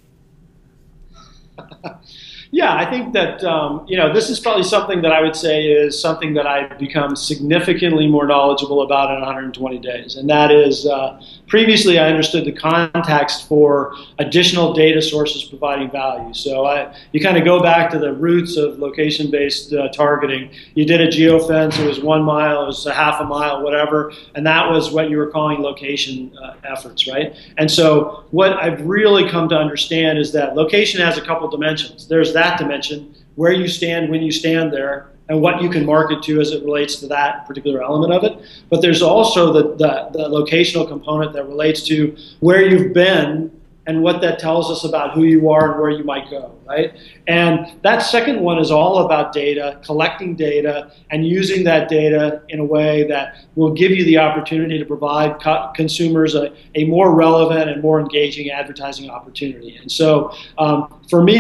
Yeah, 2.55 2.73
I 2.73 2.89
think 2.89 3.11
that 3.11 3.43
um, 3.43 3.85
you 3.85 3.97
know 3.97 4.13
this 4.13 4.29
is 4.29 4.39
probably 4.39 4.63
something 4.63 5.01
that 5.01 5.11
I 5.11 5.19
would 5.19 5.35
say 5.35 5.65
is 5.65 5.99
something 5.99 6.33
that 6.35 6.47
I've 6.47 6.79
become 6.79 7.13
significantly 7.13 8.07
more 8.07 8.25
knowledgeable 8.25 8.83
about 8.83 9.11
in 9.11 9.19
120 9.19 9.77
days, 9.79 10.15
and 10.15 10.29
that 10.29 10.51
is 10.51 10.87
uh, 10.87 11.21
previously 11.47 11.99
I 11.99 12.07
understood 12.07 12.45
the 12.45 12.53
context 12.53 13.49
for 13.49 13.93
additional 14.19 14.71
data 14.71 15.01
sources 15.01 15.43
providing 15.43 15.91
value. 15.91 16.33
So 16.33 16.65
I, 16.65 16.95
you 17.11 17.19
kind 17.19 17.35
of 17.35 17.43
go 17.43 17.61
back 17.61 17.91
to 17.91 17.99
the 17.99 18.13
roots 18.13 18.55
of 18.55 18.79
location-based 18.79 19.73
uh, 19.73 19.89
targeting. 19.89 20.49
You 20.75 20.85
did 20.85 21.01
a 21.01 21.07
geofence; 21.07 21.77
it 21.77 21.85
was 21.85 21.99
one 21.99 22.23
mile, 22.23 22.63
it 22.63 22.67
was 22.67 22.85
a 22.85 22.93
half 22.93 23.19
a 23.19 23.25
mile, 23.25 23.63
whatever, 23.63 24.13
and 24.33 24.47
that 24.47 24.69
was 24.69 24.93
what 24.93 25.09
you 25.09 25.17
were 25.17 25.29
calling 25.29 25.61
location 25.61 26.31
uh, 26.41 26.53
efforts, 26.63 27.05
right? 27.05 27.35
And 27.57 27.69
so 27.69 28.23
what 28.31 28.53
I've 28.53 28.79
really 28.87 29.29
come 29.29 29.49
to 29.49 29.57
understand 29.57 30.19
is 30.19 30.31
that 30.31 30.55
location 30.55 31.01
has 31.01 31.17
a 31.17 31.21
couple 31.21 31.49
dimensions. 31.49 32.07
There's 32.07 32.31
that 32.31 32.44
dimension, 32.57 33.13
where 33.35 33.51
you 33.51 33.67
stand 33.67 34.09
when 34.09 34.21
you 34.21 34.31
stand 34.31 34.71
there, 34.71 35.09
and 35.27 35.41
what 35.41 35.61
you 35.61 35.69
can 35.69 35.85
market 35.85 36.21
to 36.23 36.39
as 36.39 36.51
it 36.51 36.63
relates 36.63 36.97
to 36.97 37.07
that 37.07 37.47
particular 37.47 37.83
element 37.83 38.13
of 38.13 38.23
it. 38.23 38.45
But 38.69 38.81
there's 38.81 39.01
also 39.01 39.51
the, 39.51 39.75
the, 39.75 40.09
the 40.13 40.29
locational 40.29 40.87
component 40.87 41.33
that 41.33 41.47
relates 41.47 41.81
to 41.87 42.15
where 42.41 42.61
you've 42.61 42.93
been 42.93 43.51
and 43.87 44.01
what 44.01 44.19
that 44.21 44.39
tells 44.39 44.71
us 44.71 44.83
about 44.83 45.13
who 45.13 45.23
you 45.23 45.49
are 45.49 45.71
and 45.71 45.81
where 45.81 45.91
you 45.91 46.03
might 46.03 46.29
go, 46.29 46.55
right? 46.65 46.93
And 47.27 47.71
that 47.83 47.99
second 47.99 48.39
one 48.39 48.57
is 48.57 48.71
all 48.71 49.05
about 49.05 49.31
data, 49.31 49.79
collecting 49.83 50.35
data, 50.35 50.91
and 51.11 51.27
using 51.27 51.63
that 51.65 51.87
data 51.87 52.41
in 52.49 52.59
a 52.59 52.65
way 52.65 53.07
that 53.07 53.45
will 53.55 53.73
give 53.73 53.91
you 53.91 54.03
the 54.03 54.17
opportunity 54.17 54.79
to 54.79 54.85
provide 54.85 55.39
co- 55.39 55.71
consumers 55.75 56.33
a, 56.33 56.51
a 56.73 56.85
more 56.85 57.13
relevant 57.13 57.69
and 57.69 57.81
more 57.81 57.99
engaging 57.99 58.49
advertising 58.49 59.09
opportunity. 59.09 59.77
And 59.77 59.91
so, 59.91 60.33
um, 60.57 61.01
for 61.09 61.23
me, 61.23 61.39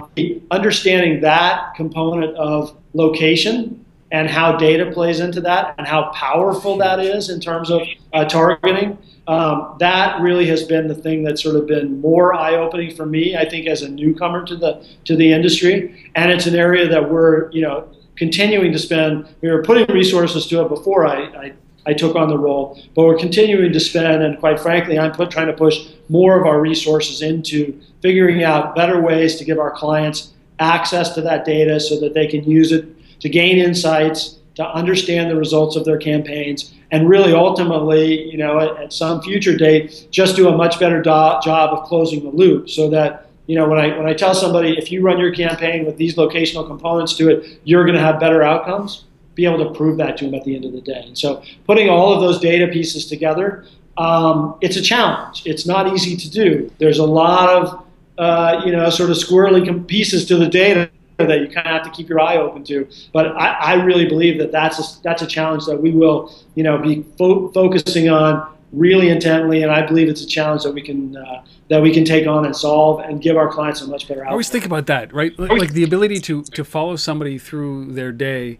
understanding 0.51 1.21
that 1.21 1.73
component 1.75 2.35
of 2.35 2.77
location 2.93 3.83
and 4.11 4.29
how 4.29 4.55
data 4.55 4.91
plays 4.91 5.19
into 5.19 5.41
that 5.41 5.73
and 5.77 5.87
how 5.87 6.11
powerful 6.11 6.77
that 6.77 6.99
is 6.99 7.29
in 7.29 7.39
terms 7.39 7.71
of 7.71 7.81
uh, 8.13 8.23
targeting 8.25 8.97
um, 9.27 9.75
that 9.79 10.21
really 10.21 10.45
has 10.47 10.63
been 10.63 10.87
the 10.87 10.95
thing 10.95 11.23
that's 11.23 11.41
sort 11.41 11.55
of 11.55 11.65
been 11.65 11.99
more 11.99 12.33
eye-opening 12.33 12.95
for 12.95 13.05
me. 13.05 13.35
I 13.35 13.47
think 13.47 13.67
as 13.67 13.81
a 13.81 13.89
newcomer 13.89 14.45
to 14.45 14.55
the 14.55 14.85
to 15.05 15.15
the 15.15 15.31
industry, 15.31 16.11
and 16.15 16.31
it's 16.31 16.45
an 16.45 16.55
area 16.55 16.87
that 16.87 17.09
we're 17.09 17.51
you 17.51 17.61
know 17.61 17.87
continuing 18.15 18.71
to 18.71 18.79
spend. 18.79 19.27
We 19.41 19.49
were 19.49 19.63
putting 19.63 19.93
resources 19.93 20.47
to 20.47 20.61
it 20.61 20.69
before 20.69 21.07
I, 21.07 21.23
I, 21.23 21.53
I 21.87 21.93
took 21.93 22.15
on 22.15 22.29
the 22.29 22.37
role, 22.37 22.79
but 22.95 23.03
we're 23.03 23.17
continuing 23.17 23.73
to 23.73 23.79
spend, 23.79 24.23
and 24.23 24.39
quite 24.39 24.59
frankly, 24.59 24.99
I'm 24.99 25.11
put, 25.11 25.31
trying 25.31 25.47
to 25.47 25.53
push 25.53 25.87
more 26.07 26.39
of 26.39 26.45
our 26.45 26.61
resources 26.61 27.21
into 27.21 27.79
figuring 28.01 28.43
out 28.43 28.75
better 28.75 29.01
ways 29.01 29.35
to 29.37 29.45
give 29.45 29.59
our 29.59 29.71
clients 29.71 30.33
access 30.59 31.13
to 31.15 31.21
that 31.21 31.45
data 31.45 31.79
so 31.79 31.99
that 31.99 32.13
they 32.13 32.27
can 32.27 32.43
use 32.49 32.71
it 32.71 32.85
to 33.19 33.29
gain 33.29 33.57
insights, 33.57 34.39
to 34.55 34.65
understand 34.65 35.29
the 35.29 35.35
results 35.35 35.75
of 35.75 35.83
their 35.83 35.97
campaigns, 35.97 36.73
and 36.95 37.09
really 37.09 37.33
ultimately, 37.33 38.31
you 38.31 38.37
know, 38.37 38.57
at, 38.57 38.83
at 38.83 38.93
some 38.93 39.21
future 39.21 39.57
date, 39.57 40.07
just 40.11 40.37
do 40.37 40.47
a 40.47 40.55
much 40.55 40.79
better 40.79 41.01
do- 41.01 41.39
job 41.43 41.77
of 41.77 41.83
closing 41.83 42.23
the 42.23 42.29
loop 42.29 42.69
so 42.69 42.89
that 42.89 43.29
you 43.47 43.55
know, 43.55 43.67
when 43.67 43.77
I 43.77 43.95
when 43.97 44.07
I 44.07 44.13
tell 44.13 44.33
somebody 44.33 44.77
if 44.77 44.91
you 44.91 45.01
run 45.01 45.19
your 45.19 45.31
campaign 45.31 45.85
with 45.85 45.97
these 45.97 46.15
locational 46.15 46.65
components 46.65 47.13
to 47.17 47.29
it, 47.29 47.59
you're 47.63 47.83
going 47.83 47.95
to 47.95 48.01
have 48.01 48.19
better 48.19 48.41
outcomes. 48.41 49.03
Be 49.35 49.45
able 49.45 49.63
to 49.65 49.77
prove 49.77 49.97
that 49.97 50.17
to 50.17 50.25
them 50.25 50.35
at 50.35 50.45
the 50.45 50.55
end 50.55 50.63
of 50.65 50.71
the 50.71 50.81
day. 50.81 51.03
And 51.05 51.17
so, 51.17 51.43
putting 51.65 51.89
all 51.89 52.13
of 52.13 52.21
those 52.21 52.39
data 52.39 52.67
pieces 52.67 53.05
together, 53.05 53.65
um, 53.97 54.55
it's 54.61 54.77
a 54.77 54.81
challenge. 54.81 55.43
It's 55.45 55.67
not 55.67 55.93
easy 55.93 56.15
to 56.15 56.29
do. 56.29 56.71
There's 56.79 56.99
a 56.99 57.05
lot 57.05 57.49
of 57.49 57.85
uh, 58.17 58.61
you 58.65 58.71
know 58.71 58.89
sort 58.89 59.09
of 59.11 59.17
squirrely 59.17 59.85
pieces 59.85 60.25
to 60.27 60.37
the 60.37 60.47
data 60.47 60.89
that 61.17 61.39
you 61.39 61.47
kind 61.47 61.67
of 61.67 61.73
have 61.73 61.83
to 61.83 61.89
keep 61.91 62.09
your 62.09 62.19
eye 62.19 62.37
open 62.37 62.63
to. 62.65 62.87
But 63.13 63.27
I, 63.35 63.47
I 63.51 63.73
really 63.83 64.05
believe 64.05 64.37
that 64.39 64.51
that's 64.51 64.79
a, 64.79 65.01
that's 65.03 65.21
a 65.21 65.27
challenge 65.27 65.65
that 65.65 65.81
we 65.81 65.91
will, 65.91 66.33
you 66.55 66.63
know, 66.63 66.77
be 66.77 67.03
fo- 67.17 67.51
focusing 67.51 68.09
on 68.09 68.53
really 68.71 69.09
intently, 69.09 69.63
and 69.63 69.71
I 69.71 69.85
believe 69.85 70.09
it's 70.09 70.21
a 70.21 70.27
challenge 70.27 70.63
that 70.63 70.73
we 70.73 70.81
can 70.81 71.15
uh, 71.15 71.45
that 71.69 71.81
we 71.81 71.93
can 71.93 72.03
take 72.03 72.27
on 72.27 72.45
and 72.45 72.55
solve 72.55 72.99
and 72.99 73.21
give 73.21 73.37
our 73.37 73.49
clients 73.49 73.81
a 73.81 73.87
much 73.87 74.07
better 74.07 74.21
outcome. 74.21 74.29
I 74.29 74.31
always 74.31 74.49
think 74.49 74.65
about 74.65 74.87
that, 74.87 75.13
right? 75.13 75.37
Like, 75.39 75.51
like 75.51 75.73
the 75.73 75.83
ability 75.83 76.19
to 76.21 76.43
to 76.43 76.63
follow 76.63 76.95
somebody 76.95 77.37
through 77.37 77.93
their 77.93 78.11
day 78.11 78.59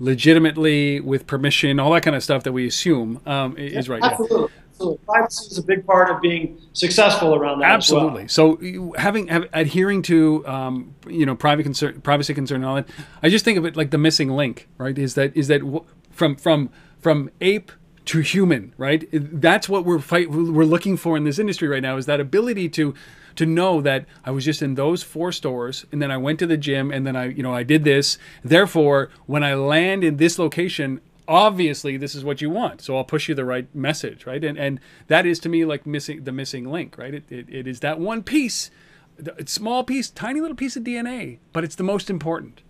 legitimately 0.00 0.98
with 0.98 1.28
permission, 1.28 1.78
all 1.78 1.92
that 1.92 2.02
kind 2.02 2.16
of 2.16 2.24
stuff 2.24 2.42
that 2.42 2.52
we 2.52 2.66
assume 2.66 3.20
um, 3.24 3.56
is 3.56 3.88
right. 3.88 4.02
Absolutely. 4.02 4.40
Yeah. 4.40 4.61
So 4.82 4.98
privacy 5.06 5.50
is 5.50 5.58
a 5.58 5.62
big 5.62 5.86
part 5.86 6.10
of 6.10 6.20
being 6.20 6.60
successful 6.72 7.34
around 7.34 7.60
that. 7.60 7.70
Absolutely. 7.70 8.22
Well. 8.22 8.28
So 8.28 8.92
having 8.96 9.30
adhering 9.30 10.02
to 10.02 10.46
um, 10.46 10.94
you 11.08 11.26
know 11.26 11.36
private 11.36 11.62
concern, 11.62 12.00
privacy 12.00 12.34
concern, 12.34 12.56
and 12.56 12.64
all 12.66 12.74
that. 12.76 12.88
I 13.22 13.28
just 13.28 13.44
think 13.44 13.58
of 13.58 13.64
it 13.64 13.76
like 13.76 13.90
the 13.90 13.98
missing 13.98 14.30
link, 14.30 14.68
right? 14.78 14.96
Is 14.98 15.14
that 15.14 15.36
is 15.36 15.48
that 15.48 15.62
from 16.10 16.36
from 16.36 16.70
from 16.98 17.30
ape 17.40 17.72
to 18.06 18.20
human, 18.20 18.74
right? 18.76 19.08
That's 19.12 19.68
what 19.68 19.84
we're 19.84 20.00
fight 20.00 20.30
we're 20.30 20.64
looking 20.64 20.96
for 20.96 21.16
in 21.16 21.24
this 21.24 21.38
industry 21.38 21.68
right 21.68 21.82
now. 21.82 21.96
Is 21.96 22.06
that 22.06 22.20
ability 22.20 22.68
to 22.70 22.94
to 23.36 23.46
know 23.46 23.80
that 23.80 24.04
I 24.24 24.30
was 24.30 24.44
just 24.44 24.60
in 24.60 24.74
those 24.74 25.02
four 25.02 25.32
stores 25.32 25.86
and 25.90 26.02
then 26.02 26.10
I 26.10 26.18
went 26.18 26.38
to 26.40 26.46
the 26.46 26.56
gym 26.56 26.90
and 26.90 27.06
then 27.06 27.16
I 27.16 27.26
you 27.26 27.42
know 27.42 27.54
I 27.54 27.62
did 27.62 27.84
this. 27.84 28.18
Therefore, 28.42 29.10
when 29.26 29.44
I 29.44 29.54
land 29.54 30.04
in 30.04 30.16
this 30.16 30.38
location, 30.38 31.00
obviously 31.28 31.96
this 31.96 32.14
is 32.14 32.24
what 32.24 32.40
you 32.40 32.50
want 32.50 32.80
so 32.80 32.96
i'll 32.96 33.04
push 33.04 33.28
you 33.28 33.34
the 33.34 33.44
right 33.44 33.72
message 33.74 34.26
right? 34.26 34.42
And 34.44 34.58
and 34.58 34.80
that 35.06 35.24
is 35.26 35.38
to 35.40 35.48
me 35.48 35.64
like 35.64 35.86
missing 35.86 36.24
the 36.24 36.32
missing 36.32 36.70
link 36.70 36.98
right? 36.98 37.14
It, 37.14 37.30
it, 37.30 37.48
it 37.48 37.66
is 37.66 37.80
that 37.80 37.98
one 37.98 38.22
piece 38.22 38.70
small 39.46 39.84
piece 39.84 40.10
tiny 40.10 40.40
little 40.40 40.56
piece 40.56 40.76
of 40.76 40.82
dna 40.82 41.38
but 41.52 41.64
it's 41.64 41.76
the 41.76 41.84
most 41.84 42.10
important. 42.10 42.62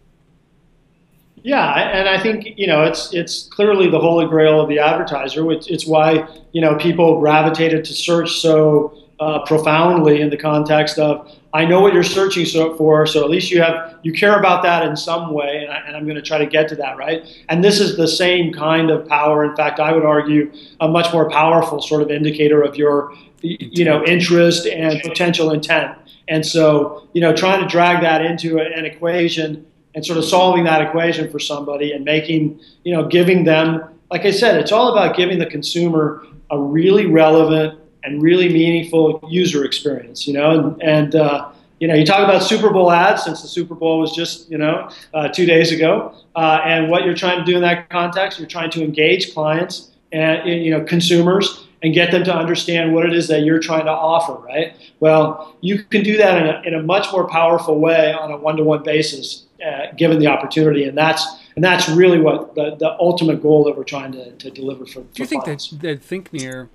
Yeah 1.42 1.72
and 1.72 2.09
i 2.09 2.22
think 2.22 2.57
you 2.57 2.66
know 2.66 2.84
it's 2.84 3.12
it's 3.12 3.48
clearly 3.48 3.90
the 3.90 3.98
holy 3.98 4.26
grail 4.26 4.61
of 4.61 4.68
the 4.68 4.78
advertiser 4.78 5.50
it's, 5.50 5.66
it's 5.66 5.86
why 5.86 6.28
you 6.53 6.61
know 6.61 6.76
people 6.76 7.18
gravitated 7.18 7.84
to 7.86 7.92
search 7.94 8.40
so 8.40 8.96
uh, 9.18 9.44
profoundly 9.46 10.20
in 10.20 10.30
the 10.30 10.36
context 10.36 10.98
of 10.98 11.30
I 11.55 11.66
know 11.66 11.80
what 11.80 11.92
you're 11.92 12.03
searching 12.03 12.46
for, 12.76 13.07
so 13.07 13.22
at 13.24 13.30
least 13.30 13.50
you 13.50 13.61
have 13.61 13.98
you 14.03 14.12
care 14.12 14.38
about 14.38 14.62
that 14.62 14.86
in 14.86 14.96
some 14.96 15.32
way, 15.32 15.64
and, 15.64 15.70
I, 15.70 15.98
am 15.98 16.05
going 16.05 16.16
to 16.16 16.22
try 16.22 16.38
to 16.38 16.46
get 16.46 16.68
to 16.68 16.76
that, 16.76 16.96
right? 16.96 17.26
And 17.48 17.62
this 17.62 17.78
is 17.78 17.96
the 17.96 18.09
same 18.09 18.53
kind 18.53 18.90
of 18.90 19.07
power. 19.07 19.44
In 19.44 19.55
fact, 19.55 19.78
I 19.78 19.92
would 19.92 20.05
argue 20.05 20.50
a 20.80 20.88
much 20.88 21.12
more 21.12 21.28
powerful 21.30 21.82
sort 21.82 22.03
of 22.03 22.11
indicator 22.11 22.62
of 22.62 22.76
your 22.76 23.14
you 23.42 23.84
know 23.84 24.05
interest 24.05 24.66
and 24.66 25.00
potential 25.03 25.50
intent. 25.50 25.98
And 26.28 26.46
so 26.46 27.09
you 27.12 27.20
know 27.20 27.34
trying 27.34 27.61
to 27.61 27.68
drag 27.68 28.03
that 28.03 28.24
into 28.24 28.59
an 28.59 28.84
equation 28.84 29.66
and 29.94 30.07
sort 30.07 30.18
of 30.18 30.24
solving 30.24 30.64
that 30.64 30.80
equation 30.80 31.30
for 31.30 31.38
somebody 31.38 31.92
and 31.92 32.05
making 32.05 32.61
you 32.84 32.94
know 32.94 33.07
giving 33.07 33.44
them 33.44 33.88
like 34.12 34.26
I 34.26 34.30
said, 34.30 34.61
it's 34.61 34.72
all 34.72 34.92
about 34.92 35.16
giving 35.16 35.38
the 35.38 35.46
consumer 35.46 36.26
a 36.50 36.59
really 36.59 37.07
relevant 37.07 37.80
and 38.05 38.22
really 38.22 38.48
meaningful 38.48 39.26
user 39.28 39.64
experience, 39.64 40.26
you 40.26 40.34
know, 40.34 40.50
and, 40.50 40.82
and 40.82 41.14
uh, 41.14 41.50
you 41.78 41.88
know, 41.88 41.94
you 41.94 42.07
talk 42.07 42.22
about 42.22 42.44
Super 42.44 42.70
Bowl 42.70 42.92
ads 42.92 43.24
since 43.24 43.42
the 43.42 43.48
Super 43.48 43.74
Bowl 43.74 43.98
was 43.98 44.12
just, 44.12 44.48
you 44.48 44.57
know, 44.57 44.88
uh, 45.14 45.28
two 45.28 45.46
days 45.46 45.72
ago. 45.72 46.14
Uh, 46.36 46.61
and 46.64 46.88
what 46.88 47.05
you're 47.05 47.14
trying 47.14 47.38
to 47.38 47.44
do 47.44 47.57
in 47.57 47.62
that 47.62 47.90
context, 47.90 48.38
you're 48.38 48.48
trying 48.48 48.70
to 48.70 48.84
engage 48.84 49.34
clients 49.34 49.90
and, 50.12 50.48
you 50.48 50.70
know, 50.70 50.84
consumers 50.84 51.66
and 51.82 51.92
get 51.92 52.12
them 52.12 52.22
to 52.22 52.32
understand 52.32 52.94
what 52.94 53.05
it 53.05 53.12
is 53.12 53.26
that 53.26 53.40
you're 53.40 53.59
trying 53.59 53.84
to 53.84 53.90
offer, 53.90 54.34
right? 54.34 54.76
Well, 55.00 55.57
you 55.61 55.82
can 55.82 56.05
do 56.05 56.16
that 56.18 56.40
in 56.40 56.46
a, 56.46 56.62
in 56.68 56.74
a 56.74 56.82
much 56.84 57.11
more 57.11 57.26
powerful 57.26 57.80
way 57.80 58.12
on 58.12 58.30
a 58.30 58.36
one-to-one 58.36 58.84
basis, 58.84 59.46
uh, 59.66 59.86
given 59.96 60.20
the 60.20 60.28
opportunity. 60.28 60.84
And 60.84 60.96
that's, 60.96 61.26
and 61.57 61.64
that's 61.64 61.88
really 61.88 62.20
what 62.20 62.55
the, 62.55 62.76
the 62.76 62.96
ultimate 63.00 63.42
goal 63.42 63.64
that 63.64 63.76
we're 63.76 63.82
trying 63.82 64.12
to, 64.12 64.30
to 64.30 64.50
deliver 64.50 64.86
for, 64.86 65.00
for 65.00 65.14
Do 65.14 65.22
you 65.24 65.26
think 65.26 65.44
that, 65.46 65.68
that 65.80 66.03
ThinkNear 66.03 66.68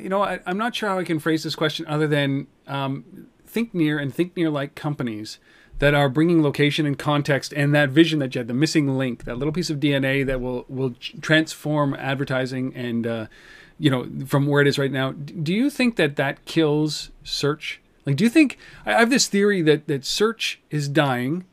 you 0.00 0.08
know, 0.08 0.22
I, 0.22 0.40
am 0.46 0.58
not 0.58 0.74
sure 0.74 0.88
how 0.88 0.98
I 0.98 1.04
can 1.04 1.18
phrase 1.18 1.42
this 1.42 1.54
question 1.54 1.86
other 1.86 2.06
than 2.06 2.46
um, 2.66 3.28
ThinkNear 3.48 4.00
and 4.00 4.14
think 4.14 4.36
near 4.36 4.50
like 4.50 4.74
companies 4.74 5.38
that 5.78 5.94
are 5.94 6.08
bringing 6.08 6.42
location 6.42 6.86
and 6.86 6.98
context 6.98 7.52
and 7.54 7.74
that 7.74 7.90
vision 7.90 8.18
that 8.20 8.34
you 8.34 8.40
had, 8.40 8.48
the 8.48 8.54
missing 8.54 8.96
link, 8.96 9.24
that 9.24 9.38
little 9.38 9.52
piece 9.52 9.70
of 9.70 9.78
DNA 9.78 10.24
that 10.26 10.40
will 10.40 10.64
will 10.68 10.94
transform 11.20 11.94
advertising 11.94 12.74
and 12.74 13.06
uh, 13.06 13.26
you 13.78 13.90
know 13.90 14.08
from 14.26 14.46
where 14.46 14.60
it 14.60 14.68
is 14.68 14.78
right 14.78 14.92
now. 14.92 15.12
Do 15.12 15.52
you 15.52 15.70
think 15.70 15.96
that 15.96 16.16
that 16.16 16.44
kills 16.44 17.10
search? 17.24 17.80
Like, 18.04 18.16
do 18.16 18.24
you 18.24 18.30
think 18.30 18.58
I 18.86 18.92
have 18.92 19.10
this 19.10 19.26
theory 19.26 19.62
that 19.62 19.86
that 19.88 20.04
search 20.04 20.60
is 20.70 20.88
dying? 20.88 21.44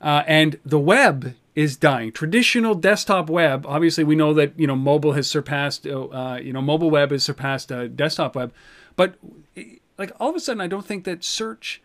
uh, 0.00 0.22
and 0.26 0.58
the 0.64 0.78
web 0.78 1.34
is 1.58 1.76
dying. 1.76 2.12
Traditional 2.12 2.76
desktop 2.76 3.28
web, 3.28 3.66
obviously, 3.66 4.04
we 4.04 4.14
know 4.14 4.32
that 4.32 4.52
you 4.56 4.68
know 4.68 4.76
mobile 4.76 5.14
has 5.14 5.28
surpassed, 5.28 5.88
uh, 5.88 6.38
you 6.40 6.52
know, 6.52 6.62
mobile 6.62 6.88
web 6.88 7.10
has 7.10 7.24
surpassed 7.24 7.72
uh, 7.72 7.88
desktop 7.88 8.36
web, 8.36 8.52
but 8.94 9.16
like 9.98 10.12
all 10.20 10.30
of 10.30 10.36
a 10.36 10.40
sudden, 10.40 10.60
I 10.60 10.68
don't 10.68 10.86
think 10.86 11.02
that 11.02 11.24
search 11.24 11.82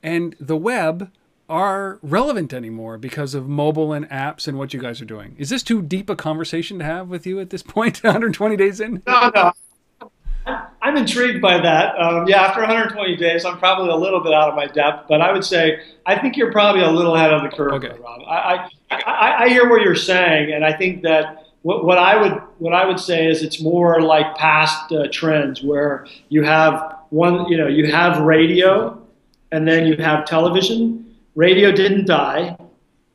and 0.00 0.36
the 0.38 0.56
web 0.56 1.10
are 1.48 1.98
relevant 2.02 2.54
anymore 2.54 2.98
because 2.98 3.34
of 3.34 3.48
mobile 3.48 3.92
and 3.92 4.08
apps 4.10 4.46
and 4.46 4.58
what 4.58 4.72
you 4.72 4.80
guys 4.80 5.02
are 5.02 5.06
doing. 5.06 5.34
Is 5.38 5.48
this 5.48 5.64
too 5.64 5.82
deep 5.82 6.08
a 6.08 6.14
conversation 6.14 6.78
to 6.78 6.84
have 6.84 7.08
with 7.08 7.26
you 7.26 7.40
at 7.40 7.50
this 7.50 7.64
point, 7.64 7.96
120 8.04 8.56
days 8.56 8.78
in? 8.78 9.02
No, 9.08 9.32
no. 9.34 9.52
I'm 10.46 10.96
intrigued 10.96 11.42
by 11.42 11.58
that. 11.58 11.98
Um, 11.98 12.28
yeah, 12.28 12.42
after 12.42 12.60
120 12.60 13.16
days, 13.16 13.44
I'm 13.44 13.58
probably 13.58 13.90
a 13.90 13.96
little 13.96 14.20
bit 14.20 14.32
out 14.32 14.48
of 14.48 14.54
my 14.54 14.66
depth, 14.66 15.08
but 15.08 15.20
I 15.20 15.32
would 15.32 15.44
say 15.44 15.80
I 16.06 16.16
think 16.18 16.36
you're 16.36 16.52
probably 16.52 16.82
a 16.82 16.90
little 16.90 17.16
ahead 17.16 17.32
of 17.32 17.42
the 17.42 17.48
curve, 17.48 17.72
okay. 17.72 17.98
Rob. 18.00 18.22
I, 18.28 18.68
I, 18.90 19.02
I, 19.02 19.44
I 19.44 19.48
hear 19.48 19.68
what 19.68 19.82
you're 19.82 19.96
saying, 19.96 20.52
and 20.52 20.64
I 20.64 20.72
think 20.72 21.02
that 21.02 21.46
what, 21.62 21.84
what 21.84 21.98
I 21.98 22.16
would 22.16 22.40
what 22.58 22.72
I 22.72 22.86
would 22.86 23.00
say 23.00 23.26
is 23.26 23.42
it's 23.42 23.60
more 23.60 24.00
like 24.00 24.36
past 24.36 24.92
uh, 24.92 25.08
trends 25.10 25.62
where 25.64 26.06
you 26.28 26.44
have 26.44 26.98
one, 27.10 27.48
you 27.48 27.56
know, 27.56 27.66
you 27.66 27.90
have 27.90 28.20
radio, 28.20 29.02
and 29.50 29.66
then 29.66 29.86
you 29.86 29.96
have 29.96 30.24
television. 30.26 31.16
Radio 31.34 31.72
didn't 31.72 32.06
die. 32.06 32.56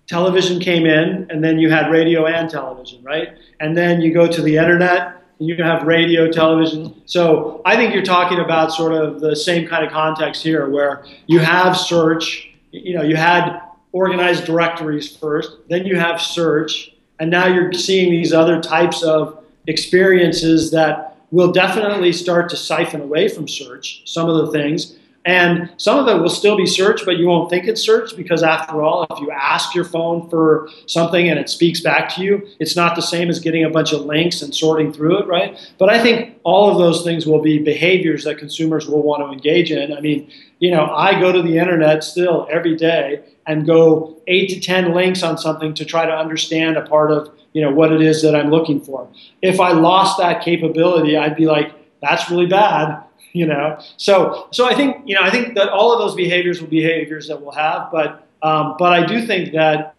Television 0.08 0.60
came 0.60 0.86
in, 0.86 1.28
and 1.30 1.42
then 1.42 1.58
you 1.58 1.70
had 1.70 1.90
radio 1.90 2.26
and 2.26 2.50
television, 2.50 3.02
right? 3.04 3.38
And 3.62 3.78
then 3.78 4.02
you 4.02 4.14
go 4.14 4.28
to 4.28 4.42
the 4.42 4.58
internet 4.58 5.21
you 5.42 5.56
have 5.64 5.88
radio, 5.88 6.32
television. 6.32 7.02
So 7.08 7.62
I 7.66 7.76
think 7.76 7.94
you're 7.94 8.04
talking 8.04 8.40
about 8.40 8.72
sort 8.72 8.94
of 8.94 9.20
the 9.22 9.36
same 9.36 9.68
kind 9.68 9.84
of 9.84 9.92
context 9.92 10.44
here 10.44 10.70
where 10.70 11.04
you 11.26 11.40
have 11.40 11.76
search, 11.76 12.50
you 12.72 12.94
know, 12.94 13.02
you 13.02 13.16
had 13.16 13.60
organized 13.92 14.46
directories 14.46 15.16
first, 15.18 15.52
then 15.68 15.86
you 15.86 15.98
have 15.98 16.22
search, 16.22 16.94
and 17.20 17.32
now 17.32 17.48
you're 17.48 17.74
seeing 17.74 18.12
these 18.12 18.34
other 18.34 18.62
types 18.62 19.02
of 19.02 19.44
experiences 19.68 20.72
that 20.72 21.18
will 21.32 21.52
definitely 21.52 22.14
start 22.14 22.50
to 22.50 22.56
siphon 22.56 23.02
away 23.02 23.28
from 23.28 23.48
search, 23.48 24.04
some 24.06 24.30
of 24.30 24.46
the 24.46 24.52
things. 24.52 24.98
And 25.24 25.70
some 25.78 26.00
of 26.00 26.08
it 26.08 26.20
will 26.20 26.30
still 26.30 26.58
be 26.58 26.66
search, 26.66 27.06
but 27.06 27.18
you 27.18 27.28
won't 27.28 27.50
think 27.50 27.68
it's 27.68 27.82
search 27.82 28.16
because, 28.18 28.42
after 28.42 28.82
all, 28.82 29.06
if 29.12 29.20
you 29.20 29.30
ask 29.30 29.76
your 29.76 29.84
phone 29.84 30.28
for 30.30 30.68
something 30.88 31.30
and 31.30 31.40
it 31.40 31.48
speaks 31.48 31.80
back 31.80 32.10
to 32.16 32.24
you, 32.24 32.48
it's 32.60 32.76
not 32.76 32.96
the 32.96 33.04
same 33.04 33.30
as 33.30 33.40
getting 33.40 33.64
a 33.64 33.70
bunch 33.70 33.94
of 33.94 34.02
links 34.06 34.42
and 34.42 34.54
sorting 34.54 34.92
through 34.92 35.20
it, 35.20 35.28
right? 35.28 35.60
But 35.78 35.92
I 35.92 36.02
think 36.02 36.40
all 36.44 36.72
of 36.72 36.80
those 36.80 37.04
things 37.04 37.28
will 37.28 37.42
be 37.42 37.60
behaviors 37.60 38.24
that 38.24 38.40
consumers 38.40 38.88
will 38.88 39.04
want 39.04 39.22
to 39.22 39.32
engage 39.32 39.72
in. 39.72 39.94
I 39.94 40.02
mean, 40.02 40.32
you 40.58 40.72
know, 40.72 40.88
I 40.88 41.20
go 41.20 41.32
to 41.32 41.42
the 41.44 41.60
internet 41.60 42.04
still 42.04 42.48
every 42.50 42.76
day 42.76 43.22
and 43.46 43.68
go 43.68 44.18
eight 44.26 44.50
to 44.50 44.60
10 44.60 44.94
links 44.94 45.22
on 45.22 45.38
something 45.38 45.76
to 45.76 45.86
try 45.86 46.06
to 46.06 46.12
understand 46.12 46.78
a 46.78 46.82
part 46.88 47.12
of, 47.12 47.30
you 47.54 47.62
know, 47.62 47.72
what 47.72 47.92
it 47.92 48.02
is 48.02 48.24
that 48.24 48.36
I'm 48.36 48.50
looking 48.50 48.82
for. 48.82 49.08
If 49.44 49.60
I 49.60 49.72
lost 49.72 50.18
that 50.18 50.44
capability, 50.44 51.16
I'd 51.16 51.36
be 51.36 51.46
like, 51.46 51.74
that's 52.02 52.32
really 52.32 52.48
bad 52.48 53.04
you 53.34 53.46
know. 53.46 53.80
So 53.98 54.48
so 54.52 54.66
I 54.66 54.76
think 54.76 54.98
you 55.06 55.16
know 55.16 55.22
I 55.22 55.30
think 55.30 55.56
that 55.56 55.70
all 55.70 55.94
of 55.94 56.00
those 56.00 56.16
behaviors 56.16 56.62
will 56.62 56.68
be 56.70 56.82
behaviors 56.82 57.28
that 57.28 57.42
we'll 57.42 57.52
have, 57.52 57.92
but 57.92 58.28
um, 58.42 58.76
but 58.80 58.94
I 58.94 59.06
do 59.06 59.26
think 59.26 59.54
that 59.54 59.96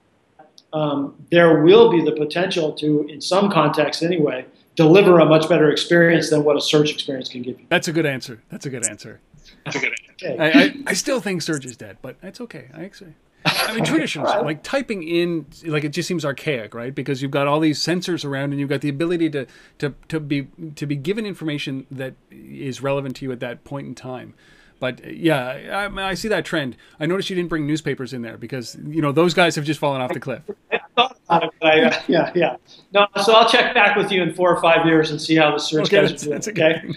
um, 0.72 1.14
there 1.30 1.62
will 1.62 1.90
be 1.90 2.02
the 2.02 2.12
potential 2.12 2.72
to, 2.72 3.06
in 3.08 3.20
some 3.20 3.50
contexts 3.50 4.02
anyway, 4.02 4.46
deliver 4.74 5.20
a 5.20 5.24
much 5.24 5.48
better 5.48 5.70
experience 5.70 6.30
than 6.30 6.44
what 6.44 6.56
a 6.56 6.60
search 6.60 6.90
experience 6.90 7.28
can 7.28 7.42
give 7.42 7.60
you. 7.60 7.66
That's 7.68 7.88
a 7.88 7.92
good 7.92 8.06
answer. 8.06 8.42
That's 8.50 8.66
a 8.66 8.70
good 8.70 8.86
answer. 8.86 9.20
That's 9.64 9.76
a 9.76 9.80
good 9.80 9.92
answer. 10.08 10.42
I, 10.42 10.50
I, 10.50 10.74
I 10.88 10.92
still 10.94 11.20
think 11.20 11.42
search 11.42 11.64
is 11.64 11.76
dead, 11.76 11.98
but 12.02 12.16
it's 12.22 12.40
okay. 12.40 12.68
I 12.74 12.84
actually. 12.84 13.14
I 13.44 13.74
mean, 13.74 13.84
traditional 13.84 14.26
right. 14.26 14.44
like 14.44 14.62
typing 14.62 15.02
in, 15.02 15.46
like 15.64 15.84
it 15.84 15.90
just 15.90 16.08
seems 16.08 16.24
archaic, 16.24 16.74
right? 16.74 16.94
Because 16.94 17.22
you've 17.22 17.30
got 17.30 17.46
all 17.46 17.60
these 17.60 17.80
sensors 17.80 18.24
around, 18.24 18.52
and 18.52 18.60
you've 18.60 18.68
got 18.68 18.80
the 18.80 18.88
ability 18.88 19.30
to 19.30 19.46
to 19.78 19.94
to 20.08 20.20
be 20.20 20.48
to 20.76 20.86
be 20.86 20.96
given 20.96 21.26
information 21.26 21.86
that 21.90 22.14
is 22.30 22.82
relevant 22.82 23.16
to 23.16 23.24
you 23.24 23.32
at 23.32 23.40
that 23.40 23.64
point 23.64 23.86
in 23.86 23.94
time. 23.94 24.34
But 24.82 25.14
yeah, 25.14 25.86
I, 25.88 26.08
I, 26.08 26.14
see 26.14 26.26
that 26.26 26.44
trend. 26.44 26.76
I 26.98 27.06
noticed 27.06 27.30
you 27.30 27.36
didn't 27.36 27.50
bring 27.50 27.68
newspapers 27.68 28.12
in 28.12 28.22
there 28.22 28.36
because 28.36 28.76
you 28.84 29.00
know 29.00 29.12
those 29.12 29.32
guys 29.32 29.54
have 29.54 29.64
just 29.64 29.78
fallen 29.78 30.00
off 30.00 30.12
the 30.12 30.18
cliff. 30.18 30.42
I 30.72 30.78
thought 30.96 31.16
about 31.24 31.44
it, 31.44 31.50
but 31.60 31.68
I, 31.68 31.82
uh, 31.82 32.02
yeah, 32.08 32.32
yeah. 32.34 32.56
No, 32.92 33.06
so 33.22 33.32
I'll 33.32 33.48
check 33.48 33.74
back 33.74 33.96
with 33.96 34.10
you 34.10 34.22
in 34.22 34.34
four 34.34 34.52
or 34.52 34.60
five 34.60 34.84
years 34.84 35.12
and 35.12 35.20
see 35.20 35.36
how 35.36 35.52
the 35.52 35.58
search 35.58 35.86
okay, 35.86 36.02
guys 36.02 36.26
are 36.26 36.40
doing. 36.40 36.42
Okay. 36.48 36.94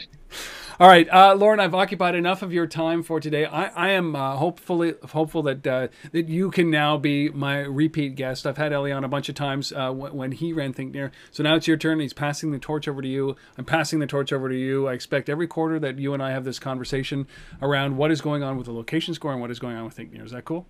All 0.78 0.90
right, 0.90 1.08
uh, 1.10 1.34
Loren, 1.36 1.62
I've 1.62 1.74
occupied 1.74 2.16
enough 2.16 2.42
of 2.42 2.52
your 2.52 2.68
time 2.68 3.02
for 3.02 3.22
today. 3.22 3.46
I, 3.46 3.68
I 3.68 3.90
am 3.92 4.14
uh, 4.14 4.36
hopefully 4.36 4.96
hopeful 5.12 5.42
that 5.44 5.66
uh, 5.66 5.88
that 6.12 6.28
you 6.28 6.52
can 6.52 6.70
now 6.70 6.98
be 6.98 7.30
my 7.30 7.60
repeat 7.60 8.16
guest. 8.16 8.46
I've 8.46 8.58
had 8.58 8.74
Ellie 8.74 8.92
on 8.92 9.06
a 9.06 9.08
bunch 9.08 9.30
of 9.30 9.36
times 9.36 9.72
uh, 9.72 9.92
when 9.92 10.34
he 10.34 10.52
ran 10.52 10.74
ThinkNear, 10.74 11.12
so 11.32 11.44
now 11.44 11.56
it's 11.56 11.66
your 11.66 11.78
turn. 11.78 12.02
He's 12.02 12.12
passing 12.12 12.52
the 12.52 12.60
torch 12.60 12.90
over 12.90 13.02
to 13.02 13.08
you. 13.08 13.38
I'm 13.58 13.64
passing 13.64 14.00
the 14.00 14.06
torch 14.06 14.34
over 14.34 14.50
to 14.50 14.58
you. 14.58 14.90
I 14.90 14.94
expect 14.94 15.30
every 15.30 15.48
quarter 15.48 15.80
that 15.80 15.98
you 15.98 16.14
and 16.14 16.22
I 16.22 16.32
have 16.32 16.44
this 16.44 16.60
conversation 16.60 17.26
around 17.62 17.96
what 17.96 18.12
is 18.12 18.20
going 18.20 18.44
on 18.44 18.58
with 18.58 18.66
the 18.66 18.74
location 18.74 19.14
score 19.14 19.32
and 19.32 19.40
what 19.40 19.52
is 19.52 19.60
going 19.60 19.78
on 19.78 19.86
with 19.86 19.96
ThinkNear. 19.96 20.26
Is 20.26 20.32
that 20.32 20.44
cool? 20.44 20.68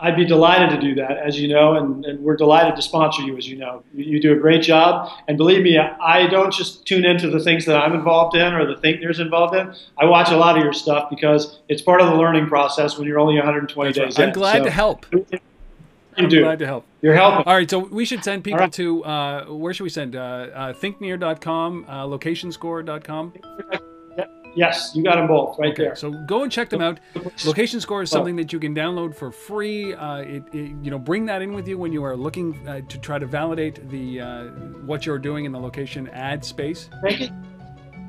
I'd 0.00 0.16
be 0.16 0.24
delighted 0.24 0.70
to 0.70 0.80
do 0.80 0.94
that, 0.94 1.18
as 1.18 1.40
you 1.40 1.48
know, 1.48 1.74
and, 1.74 2.04
and, 2.04 2.20
we're 2.20 2.36
delighted 2.36 2.76
to 2.76 2.82
sponsor 2.82 3.22
you, 3.22 3.36
as 3.36 3.48
you 3.48 3.56
know. 3.56 3.82
You, 3.92 4.04
you, 4.04 4.20
do 4.20 4.32
a 4.32 4.36
great 4.36 4.62
job, 4.62 5.10
and 5.26 5.36
believe 5.36 5.62
me, 5.62 5.76
I 5.76 6.28
don't 6.28 6.52
just 6.52 6.86
tune 6.86 7.04
into 7.04 7.28
the 7.28 7.40
things 7.40 7.64
that 7.64 7.76
I'm 7.76 7.94
involved 7.94 8.36
in 8.36 8.54
or 8.54 8.64
the 8.66 8.80
ThinkNear's 8.80 9.18
involved 9.18 9.56
in. 9.56 9.74
I 9.98 10.04
watch 10.04 10.30
a 10.30 10.36
lot 10.36 10.56
of 10.56 10.62
your 10.62 10.72
stuff 10.72 11.10
because 11.10 11.58
it's 11.68 11.82
part 11.82 12.00
of 12.00 12.08
the 12.08 12.16
learning 12.16 12.46
process 12.46 12.96
when 12.96 13.08
you're 13.08 13.18
only 13.18 13.34
120 13.36 13.88
That's 13.88 13.98
days 13.98 14.18
right. 14.18 14.28
I'm 14.28 14.32
glad 14.32 14.58
so, 14.58 14.64
to 14.64 14.70
help. 14.70 15.06
You 15.12 16.24
I'm 16.24 16.28
do. 16.28 16.42
glad 16.42 16.58
to 16.60 16.66
help. 16.66 16.84
You're 17.00 17.14
helping. 17.14 17.46
All 17.46 17.54
right, 17.54 17.68
so 17.68 17.78
we 17.78 18.04
should 18.04 18.24
send 18.24 18.44
people 18.44 18.60
right. 18.60 18.72
to 18.72 19.04
uh, 19.04 19.44
where 19.46 19.72
should 19.72 19.84
we 19.84 19.90
send? 19.90 20.16
Uh, 20.16 20.20
uh, 20.20 20.72
thinknear.com, 20.72 21.86
uh, 21.88 22.04
locationscore.com. 22.04 23.32
Yes, 24.58 24.90
you 24.92 25.04
got 25.04 25.14
them 25.14 25.28
both 25.28 25.56
right 25.56 25.70
okay, 25.70 25.84
there. 25.84 25.94
So 25.94 26.10
go 26.10 26.42
and 26.42 26.50
check 26.50 26.68
them 26.68 26.80
out. 26.80 26.98
Location 27.46 27.80
Score 27.80 28.02
is 28.02 28.10
something 28.10 28.34
that 28.34 28.52
you 28.52 28.58
can 28.58 28.74
download 28.74 29.14
for 29.14 29.30
free. 29.30 29.94
Uh, 29.94 30.16
it, 30.16 30.42
it, 30.52 30.74
you 30.82 30.90
know, 30.90 30.98
bring 30.98 31.26
that 31.26 31.42
in 31.42 31.52
with 31.52 31.68
you 31.68 31.78
when 31.78 31.92
you 31.92 32.02
are 32.02 32.16
looking 32.16 32.66
uh, 32.66 32.80
to 32.88 32.98
try 32.98 33.20
to 33.20 33.26
validate 33.26 33.88
the 33.88 34.20
uh, 34.20 34.44
what 34.84 35.06
you're 35.06 35.20
doing 35.20 35.44
in 35.44 35.52
the 35.52 35.60
location 35.60 36.08
ad 36.08 36.44
space. 36.44 36.90
Take 37.06 37.20
it, 37.20 37.32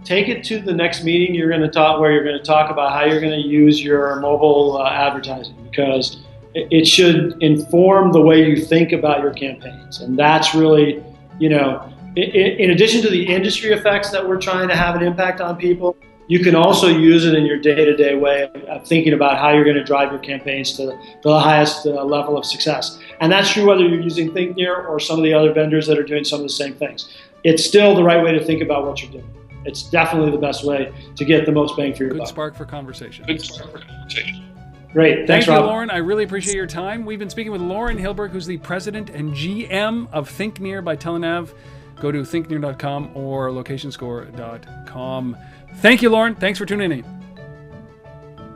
take 0.04 0.28
it 0.28 0.43
to 0.45 0.60
the 0.60 0.74
next 0.74 1.04
meeting. 1.04 1.36
You're 1.36 1.50
going 1.50 1.62
to 1.62 1.70
talk 1.70 2.00
where 2.00 2.12
you're 2.12 2.24
going 2.24 2.39
to 2.39 2.43
talk 2.43 2.72
about 2.72 2.93
how 2.93 3.06
you're 3.06 3.22
going 3.22 3.39
to 3.39 3.47
use 3.47 3.84
your 3.84 4.20
mobile 4.20 4.78
uh, 4.78 4.89
advertising 4.89 5.56
because 5.70 6.18
it, 6.56 6.68
it 6.72 6.88
should 6.88 7.38
inform 7.43 8.12
the 8.12 8.22
way 8.22 8.43
you 8.43 8.56
think 8.56 8.91
about 8.91 9.22
your 9.22 9.34
campaigns, 9.36 10.00
and 10.00 10.18
that's 10.18 10.56
really, 10.56 11.04
you 11.38 11.50
know, 11.50 11.93
in 12.16 12.72
addition 12.72 13.04
to 13.04 13.10
the 13.12 13.24
industry 13.24 13.72
effects 13.72 14.10
that 14.10 14.28
we're 14.28 14.41
trying 14.41 14.68
to 14.68 14.76
have 14.76 14.95
an 14.95 15.04
impact 15.04 15.41
on 15.41 15.56
people 15.56 15.95
you 16.30 16.39
can 16.43 16.55
also 16.55 16.88
use 16.88 17.25
it 17.25 17.34
in 17.34 17.43
your 17.43 17.57
day-to-day 17.57 18.15
way 18.15 18.51
of 18.67 18.86
thinking 18.88 19.13
about 19.13 19.39
how 19.39 19.51
you're 19.51 19.63
going 19.63 19.75
to 19.75 19.84
drive 19.84 20.11
your 20.11 20.19
campaigns 20.19 20.77
to 20.77 20.95
the 21.23 21.39
highest 21.39 21.88
uh, 21.88 22.03
level 22.03 22.38
of 22.38 22.45
success. 22.45 22.99
And 23.19 23.32
that's 23.32 23.51
true 23.51 23.65
whether 23.65 23.82
you're 23.82 23.99
using 23.99 24.32
ThinkNear 24.32 24.88
or 24.88 24.99
some 24.99 25.17
of 25.17 25.23
the 25.23 25.34
other 25.34 25.51
vendors 25.51 25.88
that 25.88 25.97
are 25.97 26.03
doing 26.03 26.23
some 26.23 26.39
of 26.39 26.43
the 26.43 26.53
same 26.53 26.75
things. 26.75 27.09
It's 27.43 27.65
still 27.65 27.95
the 27.95 28.03
right 28.03 28.23
way 28.23 28.32
to 28.32 28.45
think 28.45 28.61
about 28.61 28.86
what 28.86 29.01
you're 29.01 29.11
doing. 29.11 29.27
It's 29.65 29.89
definitely 29.89 30.30
the 30.30 30.38
best 30.38 30.63
way 30.63 30.93
to 31.15 31.25
get 31.25 31.47
the 31.47 31.51
most 31.51 31.75
bang 31.75 31.95
for 31.95 32.03
your 32.03 32.11
Good 32.11 32.19
buck. 32.19 32.27
spark 32.27 32.55
for 32.55 32.65
conversation. 32.65 33.25
Good 33.25 33.41
spark 33.41 33.71
for 33.71 33.80
conversation. 33.80 34.45
Great. 34.93 35.27
Thanks, 35.27 35.45
Thank 35.45 35.47
you, 35.47 35.53
Rob. 35.53 35.65
Loren. 35.65 35.89
I 35.89 35.97
really 35.97 36.25
appreciate 36.25 36.55
your 36.55 36.67
time. 36.67 37.05
We've 37.05 37.19
been 37.19 37.30
speaking 37.32 37.51
with 37.51 37.61
Loren 37.61 37.97
Hillberg, 37.97 38.30
who's 38.30 38.45
the 38.45 38.57
president 38.57 39.09
and 39.09 39.34
GM 39.34 40.07
of 40.11 40.30
ThinkNear 40.30 40.84
by 40.84 40.95
Telenav. 40.95 41.53
Go 41.99 42.11
to 42.11 42.21
thinknear.com 42.21 43.11
or 43.15 43.49
locationscore.com. 43.49 45.38
Thank 45.82 46.01
you, 46.01 46.09
Loren. 46.09 46.36
Thanks 46.36 46.59
for 46.59 46.65
tuning 46.65 46.91
in. 46.91 47.05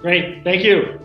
Great. 0.02 0.44
Thank 0.44 0.64
you. 0.64 1.00